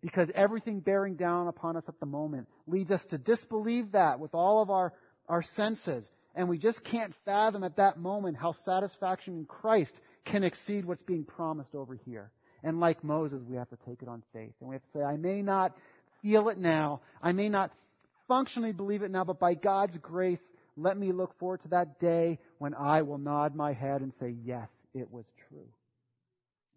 Because 0.00 0.30
everything 0.34 0.80
bearing 0.80 1.16
down 1.16 1.48
upon 1.48 1.76
us 1.76 1.84
at 1.88 2.00
the 2.00 2.06
moment 2.06 2.48
leads 2.66 2.90
us 2.90 3.04
to 3.06 3.18
disbelieve 3.18 3.92
that 3.92 4.18
with 4.18 4.34
all 4.34 4.62
of 4.62 4.70
our, 4.70 4.94
our 5.28 5.42
senses 5.42 6.08
and 6.34 6.48
we 6.48 6.58
just 6.58 6.82
can't 6.84 7.14
fathom 7.24 7.64
at 7.64 7.76
that 7.76 7.98
moment 7.98 8.36
how 8.36 8.52
satisfaction 8.52 9.34
in 9.34 9.44
Christ 9.44 9.92
can 10.24 10.44
exceed 10.44 10.84
what's 10.84 11.02
being 11.02 11.24
promised 11.24 11.74
over 11.74 11.94
here. 11.94 12.30
And 12.62 12.78
like 12.78 13.02
Moses, 13.02 13.42
we 13.48 13.56
have 13.56 13.70
to 13.70 13.78
take 13.86 14.02
it 14.02 14.08
on 14.08 14.22
faith. 14.32 14.52
And 14.60 14.68
we 14.68 14.74
have 14.74 14.82
to 14.82 14.98
say, 14.98 15.02
I 15.02 15.16
may 15.16 15.42
not 15.42 15.76
feel 16.22 16.48
it 16.50 16.58
now. 16.58 17.00
I 17.22 17.32
may 17.32 17.48
not 17.48 17.72
functionally 18.28 18.72
believe 18.72 19.02
it 19.02 19.10
now, 19.10 19.24
but 19.24 19.40
by 19.40 19.54
God's 19.54 19.96
grace, 19.96 20.40
let 20.76 20.96
me 20.96 21.10
look 21.12 21.36
forward 21.38 21.62
to 21.62 21.68
that 21.68 21.98
day 21.98 22.38
when 22.58 22.74
I 22.74 23.02
will 23.02 23.18
nod 23.18 23.54
my 23.54 23.72
head 23.72 24.02
and 24.02 24.12
say, 24.20 24.34
yes, 24.44 24.68
it 24.94 25.10
was 25.10 25.24
true. 25.48 25.66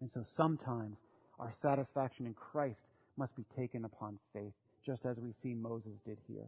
And 0.00 0.10
so 0.10 0.24
sometimes 0.36 0.98
our 1.38 1.52
satisfaction 1.60 2.26
in 2.26 2.34
Christ 2.34 2.82
must 3.16 3.36
be 3.36 3.44
taken 3.56 3.84
upon 3.84 4.18
faith, 4.32 4.52
just 4.84 5.04
as 5.04 5.18
we 5.18 5.34
see 5.42 5.54
Moses 5.54 5.98
did 6.04 6.18
here. 6.26 6.46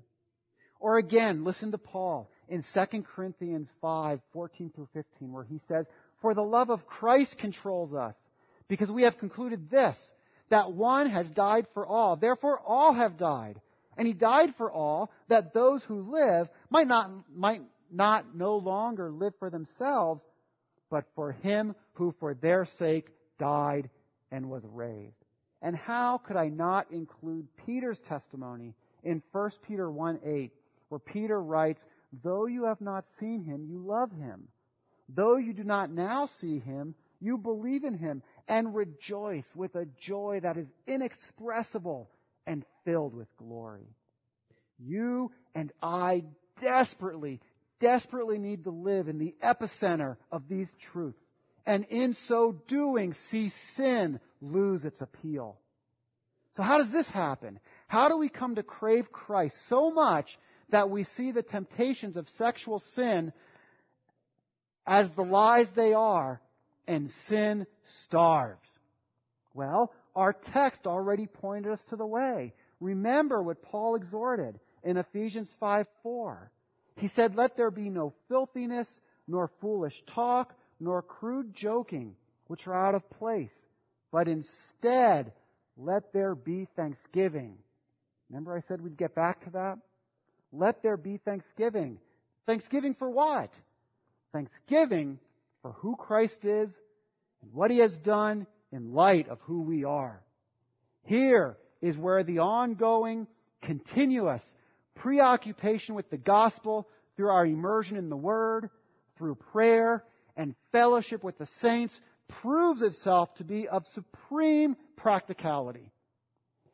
Or 0.78 0.99
again, 0.99 1.45
listen 1.45 1.72
to 1.72 1.78
Paul 1.78 2.30
in 2.49 2.62
2 2.74 3.03
Corinthians 3.03 3.68
5, 3.80 4.20
14 4.32 4.72
through 4.74 4.89
15, 4.93 5.32
where 5.32 5.45
he 5.45 5.61
says, 5.68 5.87
For 6.20 6.34
the 6.34 6.43
love 6.43 6.70
of 6.70 6.87
Christ 6.87 7.39
controls 7.39 7.95
us, 7.95 8.14
because 8.68 8.91
we 8.91 9.05
have 9.05 9.18
concluded 9.18 9.70
this, 9.70 9.97
that 10.51 10.72
one 10.72 11.09
has 11.09 11.28
died 11.30 11.66
for 11.72 11.87
all, 11.87 12.16
therefore 12.16 12.61
all 12.61 12.93
have 12.93 13.16
died. 13.16 13.61
And 13.97 14.07
he 14.07 14.12
died 14.12 14.55
for 14.59 14.70
all, 14.70 15.11
that 15.28 15.55
those 15.55 15.82
who 15.84 16.12
live 16.12 16.49
might 16.68 16.87
not, 16.87 17.11
might 17.34 17.62
not 17.91 18.34
no 18.34 18.57
longer 18.57 19.11
live 19.11 19.32
for 19.39 19.49
themselves, 19.49 20.22
but 20.91 21.05
for 21.14 21.32
him 21.32 21.74
who 21.95 22.14
for 22.20 22.34
their 22.34 22.66
sake 22.66 23.09
died 23.39 23.89
and 24.37 24.51
was 24.51 24.64
raised. 24.72 25.16
And 25.62 25.74
how 25.74 26.18
could 26.18 26.37
I 26.37 26.49
not 26.49 26.93
include 26.93 27.49
Peter's 27.64 27.99
testimony 28.07 28.74
in 29.03 29.22
1 29.32 29.51
Peter 29.66 29.91
1 29.91 30.20
8, 30.24 30.53
where 30.91 30.99
Peter 30.99 31.43
writes, 31.43 31.82
Though 32.22 32.47
you 32.47 32.64
have 32.64 32.80
not 32.80 33.07
seen 33.18 33.43
him, 33.43 33.66
you 33.68 33.78
love 33.78 34.12
him. 34.12 34.49
Though 35.09 35.37
you 35.37 35.53
do 35.55 35.64
not 35.64 35.91
now 35.91 36.26
see 36.41 36.59
him, 36.59 36.95
you 37.20 37.39
believe 37.39 37.84
in 37.84 37.97
him 37.97 38.22
and 38.47 38.74
rejoice 38.74 39.47
with 39.55 39.74
a 39.74 39.87
joy 40.01 40.41
that 40.43 40.59
is 40.59 40.66
inexpressible 40.87 42.11
and 42.47 42.64
filled 42.84 43.14
with 43.14 43.28
glory. 43.39 43.89
You 44.78 45.32
and 45.55 45.72
I 45.82 46.24
desperately, 46.61 47.41
desperately 47.80 48.39
need 48.39 48.64
to 48.64 48.70
live 48.70 49.09
in 49.09 49.18
the 49.18 49.34
epicenter 49.43 50.16
of 50.30 50.43
these 50.49 50.70
truths. 50.93 51.18
And 51.67 51.85
in 51.85 52.14
so 52.29 52.57
doing, 52.69 53.14
see 53.31 53.51
sin 53.75 54.21
lose 54.41 54.85
its 54.85 55.01
appeal. 55.01 55.59
So 56.55 56.62
how 56.62 56.79
does 56.79 56.93
this 56.93 57.09
happen? 57.09 57.61
How 57.89 58.09
do 58.09 58.17
we 58.17 58.29
come 58.29 58.55
to 58.55 58.62
crave 58.62 59.12
Christ 59.12 59.57
so 59.69 59.91
much 59.91 60.39
that 60.71 60.89
we 60.89 61.05
see 61.05 61.33
the 61.33 61.43
temptations 61.43 62.17
of 62.17 62.29
sexual 62.31 62.83
sin 62.95 63.33
as 64.87 65.11
the 65.17 65.23
lies 65.23 65.69
they 65.75 65.93
are 65.93 66.41
and 66.87 67.11
sin 67.29 67.67
starves? 68.05 68.69
Well, 69.53 69.93
our 70.14 70.33
text 70.33 70.87
already 70.87 71.27
pointed 71.27 71.73
us 71.73 71.85
to 71.91 71.97
the 71.97 72.07
way. 72.07 72.55
Remember 72.81 73.43
what 73.43 73.62
Paul 73.62 73.97
exhorted 73.97 74.59
in 74.83 74.97
Ephesians 74.97 75.49
5 75.61 75.87
4. 76.03 76.51
He 76.97 77.09
said, 77.09 77.35
Let 77.35 77.57
there 77.57 77.71
be 77.71 77.91
no 77.91 78.14
filthiness, 78.29 78.89
nor 79.29 79.51
foolish 79.61 79.95
talk, 80.14 80.55
nor 80.79 81.03
crude 81.03 81.55
joking, 81.55 82.14
which 82.47 82.66
are 82.66 82.74
out 82.74 82.95
of 82.95 83.09
place, 83.11 83.55
but 84.12 84.29
instead 84.29 85.33
let 85.77 86.12
there 86.12 86.35
be 86.35 86.66
thanksgiving. 86.77 87.57
Remember 88.31 88.57
I 88.57 88.61
said 88.61 88.81
we'd 88.81 88.97
get 88.97 89.14
back 89.14 89.45
to 89.45 89.51
that? 89.51 89.79
Let 90.53 90.83
there 90.83 90.97
be 90.97 91.18
thanksgiving. 91.18 91.99
Thanksgiving 92.47 92.95
for 92.95 93.11
what? 93.11 93.51
Thanksgiving 94.33 95.18
for 95.62 95.72
who 95.72 95.97
Christ 95.97 96.45
is 96.45 96.70
and 97.43 97.53
what 97.53 97.70
he 97.70 97.79
has 97.79 97.97
done 97.99 98.47
in 98.72 98.95
light 98.95 99.29
of 99.29 99.41
who 99.43 99.62
we 99.62 99.85
are. 99.85 100.22
Here 101.05 101.57
is 101.81 101.97
where 101.97 102.24
the 102.24 102.41
ongoing, 102.41 103.27
continuous 103.62 104.43
preoccupation 104.95 105.95
with 105.95 106.11
the 106.11 106.16
gospel 106.16 106.89
through 107.16 107.29
our 107.29 107.47
immersion 107.47 107.97
in 107.97 108.09
the 108.09 108.16
Word, 108.16 108.70
through 109.18 109.37
prayer 109.37 110.05
and 110.37 110.55
fellowship 110.72 111.24
with 111.24 111.39
the 111.39 111.49
saints 111.61 111.99
proves 112.43 112.82
itself 112.82 113.34
to 113.37 113.45
be 113.45 113.68
of 113.68 113.84
supreme 113.95 114.76
practicality. 114.97 115.91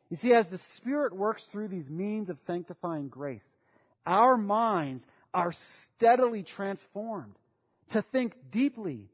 You 0.09 0.17
see, 0.17 0.33
as 0.33 0.47
the 0.47 0.59
Spirit 0.77 1.15
works 1.15 1.43
through 1.51 1.69
these 1.69 1.89
means 1.89 2.29
of 2.29 2.37
sanctifying 2.45 3.07
grace, 3.07 3.43
our 4.05 4.37
minds 4.37 5.03
are 5.33 5.53
steadily 5.95 6.43
transformed 6.43 7.33
to 7.91 8.03
think 8.11 8.35
deeply 8.51 9.09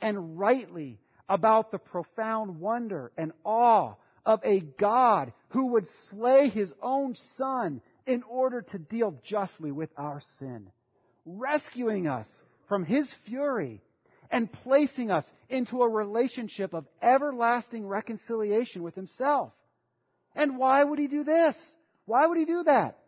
and 0.00 0.38
rightly 0.38 0.98
about 1.28 1.70
the 1.70 1.78
profound 1.78 2.60
wonder 2.60 3.10
and 3.16 3.32
awe 3.44 3.94
of 4.26 4.40
a 4.44 4.60
God 4.60 5.32
who 5.48 5.66
would 5.72 5.86
slay 6.10 6.48
his 6.48 6.72
own 6.82 7.16
son 7.36 7.80
in 8.06 8.22
order 8.24 8.62
to 8.62 8.78
deal 8.78 9.18
justly 9.24 9.72
with 9.72 9.90
our 9.96 10.22
sin, 10.38 10.68
rescuing 11.24 12.06
us 12.06 12.28
from 12.68 12.84
his 12.84 13.12
fury 13.26 13.80
and 14.30 14.52
placing 14.52 15.10
us 15.10 15.24
into 15.48 15.82
a 15.82 15.88
relationship 15.88 16.74
of 16.74 16.86
everlasting 17.02 17.86
reconciliation 17.86 18.82
with 18.82 18.94
himself. 18.94 19.52
And 20.34 20.58
why 20.58 20.82
would 20.82 20.98
he 20.98 21.06
do 21.06 21.24
this? 21.24 21.56
Why 22.06 22.26
would 22.26 22.38
he 22.38 22.44
do 22.44 22.64
that? 22.64 22.98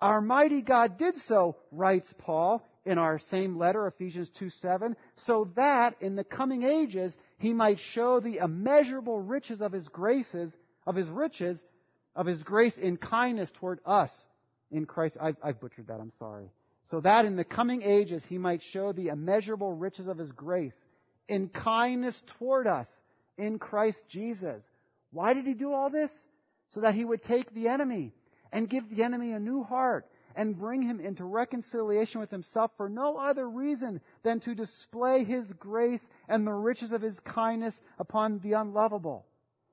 Our 0.00 0.20
mighty 0.20 0.62
God 0.62 0.98
did 0.98 1.18
so, 1.20 1.56
writes 1.70 2.12
Paul 2.18 2.66
in 2.86 2.98
our 2.98 3.18
same 3.30 3.58
letter, 3.58 3.86
Ephesians 3.86 4.30
2 4.38 4.50
7, 4.50 4.96
so 5.26 5.50
that 5.56 5.96
in 6.00 6.16
the 6.16 6.24
coming 6.24 6.62
ages 6.62 7.14
he 7.38 7.52
might 7.52 7.78
show 7.78 8.20
the 8.20 8.38
immeasurable 8.38 9.20
riches 9.20 9.60
of 9.60 9.72
his 9.72 9.86
graces, 9.88 10.54
of 10.86 10.96
his 10.96 11.08
riches, 11.08 11.58
of 12.16 12.26
his 12.26 12.42
grace 12.42 12.76
in 12.78 12.96
kindness 12.96 13.50
toward 13.58 13.80
us 13.84 14.10
in 14.70 14.86
Christ. 14.86 15.18
I've, 15.20 15.36
I've 15.42 15.60
butchered 15.60 15.88
that, 15.88 16.00
I'm 16.00 16.12
sorry. 16.18 16.50
So 16.90 17.00
that 17.02 17.24
in 17.24 17.36
the 17.36 17.44
coming 17.44 17.82
ages 17.82 18.20
he 18.28 18.36
might 18.36 18.64
show 18.64 18.92
the 18.92 19.08
immeasurable 19.08 19.72
riches 19.72 20.08
of 20.08 20.18
his 20.18 20.32
grace 20.32 20.74
in 21.28 21.48
kindness 21.48 22.20
toward 22.38 22.66
us 22.66 22.88
in 23.38 23.60
Christ 23.60 24.02
Jesus. 24.08 24.60
Why 25.12 25.32
did 25.32 25.46
he 25.46 25.54
do 25.54 25.72
all 25.72 25.88
this? 25.88 26.10
So 26.74 26.80
that 26.80 26.96
he 26.96 27.04
would 27.04 27.22
take 27.22 27.54
the 27.54 27.68
enemy 27.68 28.12
and 28.52 28.68
give 28.68 28.90
the 28.90 29.04
enemy 29.04 29.30
a 29.30 29.38
new 29.38 29.62
heart 29.62 30.08
and 30.34 30.58
bring 30.58 30.82
him 30.82 30.98
into 30.98 31.24
reconciliation 31.24 32.20
with 32.20 32.30
himself 32.30 32.72
for 32.76 32.88
no 32.88 33.16
other 33.16 33.48
reason 33.48 34.00
than 34.24 34.40
to 34.40 34.56
display 34.56 35.22
his 35.22 35.44
grace 35.60 36.02
and 36.28 36.44
the 36.44 36.52
riches 36.52 36.90
of 36.90 37.02
his 37.02 37.18
kindness 37.20 37.80
upon 38.00 38.40
the 38.40 38.54
unlovable. 38.54 39.24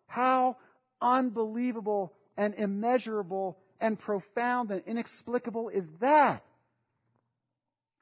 How 0.06 0.58
unbelievable 1.02 2.14
and 2.38 2.54
immeasurable 2.54 3.58
and 3.82 3.98
profound 3.98 4.70
and 4.70 4.84
inexplicable 4.86 5.70
is 5.70 5.86
that? 6.00 6.44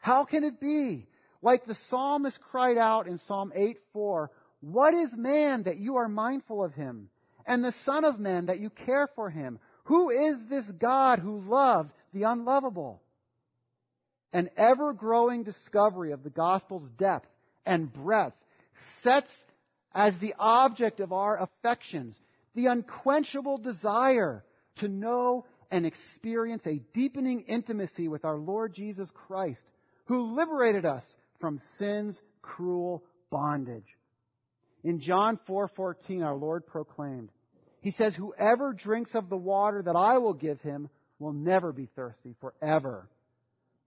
How 0.06 0.24
can 0.24 0.43
it 0.43 0.60
be? 0.60 1.08
Like 1.41 1.66
the 1.66 1.74
psalmist 1.89 2.39
cried 2.51 2.78
out 2.78 3.08
in 3.08 3.18
Psalm 3.18 3.51
8 3.56 3.80
4, 3.91 4.30
What 4.62 4.93
is 4.93 5.12
man 5.18 5.64
that 5.64 5.80
you 5.80 5.95
are 5.95 6.08
mindful 6.08 6.64
of 6.64 6.76
him? 6.76 7.10
And 7.47 7.64
the 7.64 7.72
Son 7.72 8.06
of 8.06 8.20
Man 8.20 8.45
that 8.45 8.60
you 8.60 8.70
care 8.70 9.10
for 9.16 9.32
him? 9.32 9.58
Who 9.86 10.12
is 10.12 10.36
this 10.47 10.66
God 10.66 11.18
who 11.18 11.39
loved 11.49 11.91
the 12.14 12.22
unlovable? 12.22 13.01
An 14.32 14.51
ever 14.56 14.93
growing 14.93 15.41
discovery 15.41 16.12
of 16.12 16.22
the 16.22 16.30
gospel's 16.30 16.88
depth 16.99 17.28
and 17.66 17.91
breadth 17.91 18.38
sets 19.01 19.32
as 19.91 20.16
the 20.20 20.36
object 20.38 20.99
of 20.99 21.14
our 21.14 21.41
affections 21.41 22.16
the 22.53 22.68
unquenchable 22.68 23.58
desire 23.58 24.45
to 24.76 24.88
know 24.88 25.45
and 25.72 25.84
experience 25.84 26.68
a 26.68 26.80
deepening 26.93 27.45
intimacy 27.47 28.08
with 28.08 28.24
our 28.24 28.38
Lord 28.38 28.76
Jesus 28.76 29.10
Christ, 29.28 29.66
who 30.06 30.36
liberated 30.36 30.86
us 30.86 31.03
from 31.39 31.60
sin's 31.78 32.20
cruel 32.41 33.03
bondage. 33.30 33.97
In 34.84 34.99
John 34.99 35.39
4:14 35.47 36.24
our 36.24 36.36
Lord 36.36 36.66
proclaimed, 36.66 37.30
he 37.82 37.91
says, 37.91 38.16
Whoever 38.16 38.74
drinks 38.74 39.14
of 39.14 39.30
the 39.30 39.38
water 39.38 39.82
that 39.84 39.95
I 39.95 40.18
will 40.18 40.34
give 40.34 40.60
him 40.62 40.89
will 41.20 41.34
never 41.34 41.72
be 41.72 41.88
thirsty 41.95 42.36
forever. 42.41 43.08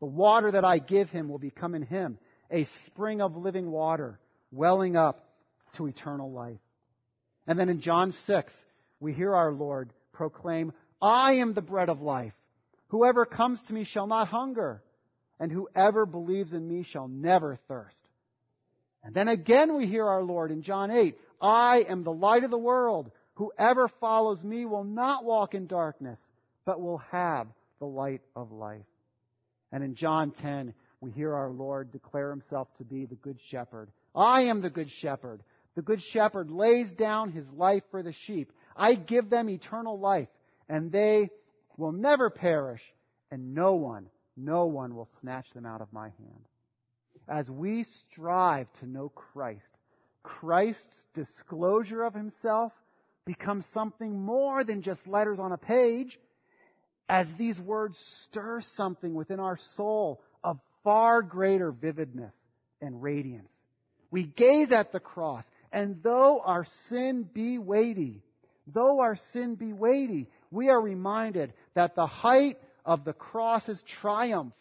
The 0.01 0.07
water 0.07 0.53
that 0.53 0.65
I 0.65 0.79
give 0.79 1.11
him 1.11 1.29
will 1.29 1.39
become 1.39 1.75
in 1.75 1.83
him 1.83 2.19
a 2.51 2.65
spring 2.87 3.21
of 3.21 3.37
living 3.37 3.71
water, 3.71 4.19
welling 4.53 4.97
up 4.97 5.29
to 5.77 5.87
eternal 5.87 6.31
life. 6.31 6.61
And 7.47 7.59
then 7.59 7.69
in 7.69 7.81
John 7.81 8.13
6, 8.13 8.53
we 9.01 9.13
hear 9.13 9.35
our 9.35 9.53
Lord 9.53 9.93
proclaim, 10.13 10.73
I 11.03 11.35
am 11.35 11.55
the 11.55 11.63
bread 11.63 11.89
of 11.89 12.01
life. 12.01 12.35
Whoever 12.89 13.27
comes 13.27 13.61
to 13.65 13.73
me 13.75 13.85
shall 13.85 14.07
not 14.07 14.29
hunger, 14.29 14.83
and 15.41 15.53
whoever 15.53 16.07
believes 16.07 16.53
in 16.53 16.67
me 16.67 16.85
shall 16.85 17.09
never 17.09 17.59
thirst. 17.69 17.97
And 19.05 19.15
then 19.15 19.29
again 19.29 19.77
we 19.77 19.87
hear 19.87 20.07
our 20.07 20.23
Lord 20.23 20.51
in 20.51 20.63
John 20.63 20.91
8, 20.91 21.17
I 21.41 21.85
am 21.89 22.03
the 22.03 22.13
light 22.13 22.45
of 22.45 22.51
the 22.51 22.59
world. 22.59 23.11
Whoever 23.35 23.89
follows 24.01 24.43
me 24.43 24.65
will 24.65 24.85
not 24.85 25.25
walk 25.25 25.55
in 25.55 25.67
darkness, 25.67 26.21
but 26.65 26.81
will 26.81 26.99
have 27.13 27.47
the 27.79 27.87
light 27.87 28.23
of 28.35 28.51
life. 28.51 28.85
And 29.71 29.85
in 29.85 29.95
John 29.95 30.33
10, 30.33 30.75
we 31.01 31.13
hear 31.13 31.35
our 31.35 31.51
Lord 31.51 31.93
declare 31.93 32.31
himself 32.31 32.69
to 32.79 32.85
be 32.85 33.07
the 33.07 33.15
good 33.15 33.39
shepherd. 33.51 33.91
I 34.15 34.43
am 34.43 34.61
the 34.61 34.71
good 34.71 34.91
shepherd. 34.91 35.43
The 35.77 35.83
good 35.83 36.03
shepherd 36.03 36.51
lays 36.51 36.91
down 36.91 37.31
his 37.31 37.49
life 37.51 37.85
for 37.93 38.03
the 38.03 38.15
sheep. 38.27 38.51
I 38.77 38.95
give 38.95 39.31
them 39.31 39.49
eternal 39.49 39.99
life, 39.99 40.29
and 40.69 40.91
they 40.91 41.31
will 41.77 41.93
never 41.93 42.31
perish, 42.31 42.83
and 43.31 43.55
no 43.55 43.75
one, 43.75 44.07
no 44.39 44.67
one 44.67 44.95
will 44.95 45.09
snatch 45.21 45.47
them 45.55 45.67
out 45.67 45.81
of 45.81 45.93
my 45.93 46.09
hand. 46.09 46.45
As 47.29 47.51
we 47.51 47.85
strive 47.85 48.69
to 48.81 48.87
know 48.87 49.11
Christ, 49.11 49.61
Christ's 50.23 51.07
disclosure 51.15 52.05
of 52.05 52.15
himself 52.15 52.73
becomes 53.27 53.65
something 53.75 54.19
more 54.19 54.65
than 54.65 54.83
just 54.83 55.07
letters 55.07 55.39
on 55.39 55.53
a 55.53 55.59
page 55.59 56.19
as 57.09 57.27
these 57.39 57.59
words 57.59 57.99
stir 58.29 58.61
something 58.77 59.15
within 59.15 59.41
our 59.41 59.59
soul 59.77 60.23
of 60.45 60.59
far 60.85 61.23
greater 61.23 61.73
vividness 61.73 62.35
and 62.81 63.03
radiance. 63.03 63.53
We 64.11 64.25
gaze 64.25 64.73
at 64.73 64.93
the 64.93 65.01
cross, 65.01 65.45
and 65.73 66.03
though 66.03 66.41
our 66.45 66.67
sin 66.89 67.29
be 67.31 67.59
weighty, 67.59 68.23
though 68.67 69.01
our 69.01 69.19
sin 69.33 69.55
be 69.55 69.73
weighty, 69.73 70.29
we 70.51 70.69
are 70.69 70.81
reminded 70.81 71.53
that 71.75 71.95
the 71.95 72.07
height 72.07 72.59
of 72.89 73.05
the 73.05 73.13
cross's 73.13 73.81
triumph, 74.01 74.55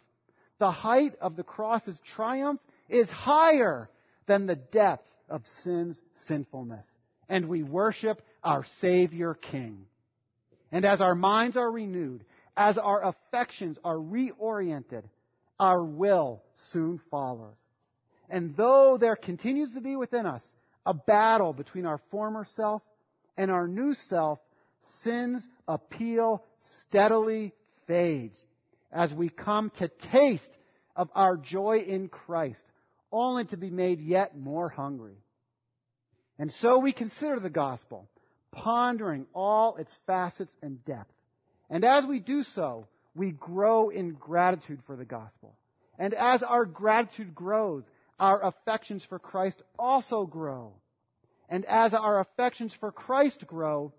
the 0.60 0.70
height 0.70 1.14
of 1.22 1.38
the 1.38 1.44
cross's 1.44 1.98
triumph 2.14 2.60
is 2.90 3.10
higher 3.10 3.90
than 4.26 4.46
the 4.46 4.58
depths 4.58 5.10
of 5.30 5.44
sin's 5.64 6.00
sinfulness. 6.12 6.86
And 7.30 7.48
we 7.48 7.64
worship 7.64 8.22
our 8.44 8.66
Savior 8.82 9.34
King. 9.34 9.86
And 10.74 10.84
as 10.84 11.00
our 11.00 11.16
minds 11.16 11.56
are 11.56 11.72
renewed, 11.72 12.26
as 12.58 12.78
our 12.78 13.08
affections 13.08 13.78
are 13.86 13.96
reoriented, 13.96 15.04
our 15.58 15.82
will 15.82 16.44
soon 16.72 17.00
follows. 17.10 17.56
And 18.30 18.58
though 18.58 18.98
there 19.00 19.16
continues 19.16 19.74
to 19.74 19.80
be 19.80 19.96
within 19.96 20.26
us 20.26 20.44
a 20.86 20.94
battle 20.94 21.54
between 21.54 21.86
our 21.86 22.02
former 22.12 22.46
self 22.56 22.82
and 23.38 23.50
our 23.50 23.70
new 23.70 23.94
self, 23.94 24.40
sin's 24.82 25.48
appeal 25.66 26.44
steadily 26.62 27.54
fades 27.88 28.42
as 28.92 29.14
we 29.14 29.30
come 29.30 29.72
to 29.80 29.90
taste 30.12 30.58
of 30.96 31.10
our 31.16 31.38
joy 31.38 31.80
in 31.86 32.10
Christ, 32.10 32.64
only 33.12 33.46
to 33.46 33.58
be 33.58 33.70
made 33.70 34.02
yet 34.02 34.38
more 34.38 34.70
hungry. 34.70 35.18
And 36.40 36.52
so 36.54 36.80
we 36.80 36.94
consider 36.94 37.40
the 37.40 37.50
gospel, 37.50 38.08
pondering 38.52 39.26
all 39.34 39.78
its 39.78 39.96
facets 40.06 40.52
and 40.62 40.84
depth. 40.86 41.12
And 41.70 41.84
as 41.84 42.06
we 42.06 42.20
do 42.20 42.44
so, 42.44 42.88
we 43.16 43.32
grow 43.32 43.90
in 43.90 44.14
gratitude 44.14 44.80
for 44.86 44.96
the 44.96 45.06
gospel. 45.06 45.56
And 45.98 46.14
as 46.14 46.44
our 46.44 46.66
gratitude 46.66 47.34
grows, 47.34 47.84
our 48.20 48.44
affections 48.44 49.04
for 49.08 49.20
Christ 49.20 49.62
also 49.78 50.26
grow. 50.26 50.74
And 51.50 51.66
as 51.66 51.94
our 51.94 52.20
affections 52.20 52.74
for 52.80 52.92
Christ 52.92 53.46
grow, 53.48 53.94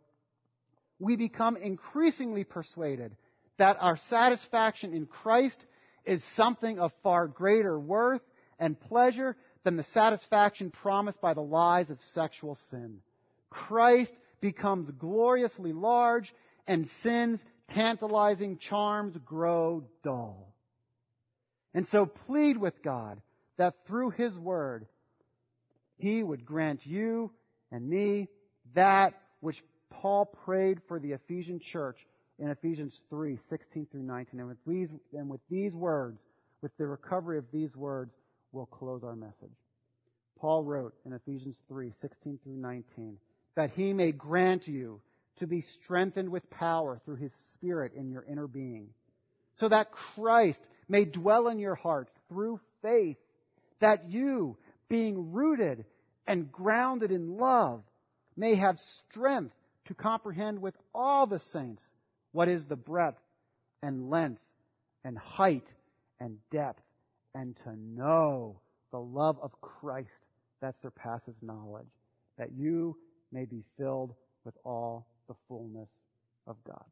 we 0.99 1.17
become 1.17 1.57
increasingly 1.57 2.45
persuaded 2.45 3.17
that 3.59 3.77
our 3.81 3.99
satisfaction 4.09 4.95
in 4.95 5.07
Christ 5.07 5.59
is 6.05 6.25
something 6.35 6.79
of 6.79 6.93
far 7.03 7.27
greater 7.27 7.79
worth 7.79 8.23
and 8.59 8.81
pleasure 8.81 9.37
than 9.65 9.77
the 9.77 9.85
satisfaction 9.85 10.71
promised 10.71 11.21
by 11.21 11.35
the 11.35 11.43
lies 11.43 11.91
of 11.91 11.99
sexual 12.15 12.57
sin. 12.71 12.99
Christ 13.51 14.13
becomes 14.41 14.91
gloriously 14.93 15.73
large 15.73 16.33
and 16.67 16.89
sin's 17.03 17.41
tantalizing 17.69 18.59
charms 18.59 19.17
grow 19.25 19.85
dull. 20.03 20.55
And 21.75 21.87
so 21.89 22.07
plead 22.07 22.57
with 22.57 22.83
God 22.83 23.21
that 23.57 23.75
through 23.87 24.11
His 24.11 24.37
Word, 24.37 24.87
He 25.97 26.23
would 26.23 26.47
grant 26.47 26.87
you 26.87 27.31
and 27.71 27.89
me 27.89 28.29
that 28.75 29.15
which 29.41 29.63
Paul 29.91 30.27
prayed 30.45 30.81
for 30.89 30.99
the 30.99 31.13
Ephesian 31.13 31.61
church 31.61 31.99
in 32.39 32.51
Ephesians 32.51 32.95
3, 33.11 33.39
16 33.49 33.87
through 33.91 34.03
19. 34.03 34.41
And 34.41 34.49
with 34.49 34.59
these, 34.67 34.91
and 35.13 35.29
with 35.29 35.41
these 35.51 35.73
words, 35.73 36.19
with 36.63 36.77
the 36.79 36.87
recovery 36.87 37.39
of 37.39 37.45
these 37.53 37.75
words, 37.75 38.13
we'll 38.53 38.67
close 38.67 39.03
our 39.05 39.17
message. 39.17 39.57
Paul 40.41 40.65
wrote 40.65 40.95
in 41.05 41.13
Ephesians 41.13 41.57
3, 41.69 41.93
16 42.01 42.39
through 42.43 42.57
19, 42.57 43.19
that 43.57 43.71
he 43.73 43.93
may 43.93 44.13
grant 44.13 44.69
you 44.69 45.01
to 45.41 45.47
be 45.47 45.65
strengthened 45.83 46.31
with 46.31 46.49
power 46.51 47.01
through 47.05 47.17
his 47.17 47.33
Spirit 47.55 47.93
in 47.95 48.11
your 48.11 48.25
inner 48.25 48.47
being, 48.47 48.89
so 49.59 49.69
that 49.69 49.91
Christ 49.91 50.61
may 50.89 51.05
dwell 51.05 51.49
in 51.49 51.59
your 51.59 51.75
hearts 51.75 52.11
through 52.29 52.61
faith, 52.83 53.17
that 53.81 54.09
you, 54.09 54.57
being 54.89 55.33
rooted 55.33 55.85
and 56.27 56.51
grounded 56.53 57.11
in 57.11 57.37
love, 57.37 57.83
may 58.37 58.55
have 58.55 58.79
strength 59.11 59.55
to 59.87 59.95
comprehend 59.95 60.61
with 60.61 60.75
all 60.95 61.27
the 61.27 61.41
saints 61.53 61.83
what 62.39 62.49
is 62.49 62.67
the 62.67 62.77
breadth 62.77 63.19
and 63.83 64.11
length 64.11 64.43
and 65.03 65.19
height 65.19 65.67
and 66.21 66.37
depth, 66.53 66.85
and 67.35 67.57
to 67.65 67.75
know 67.77 68.61
the 68.93 69.01
love 69.01 69.37
of 69.43 69.61
Christ 69.61 70.25
that 70.63 70.77
surpasses 70.81 71.35
knowledge, 71.43 71.91
that 72.39 72.53
you 72.53 72.97
may 73.33 73.45
be 73.45 73.65
filled 73.77 74.15
with 74.45 74.55
all 74.65 75.09
the 75.27 75.35
fullness 75.49 75.91
of 76.47 76.55
God. 76.63 76.85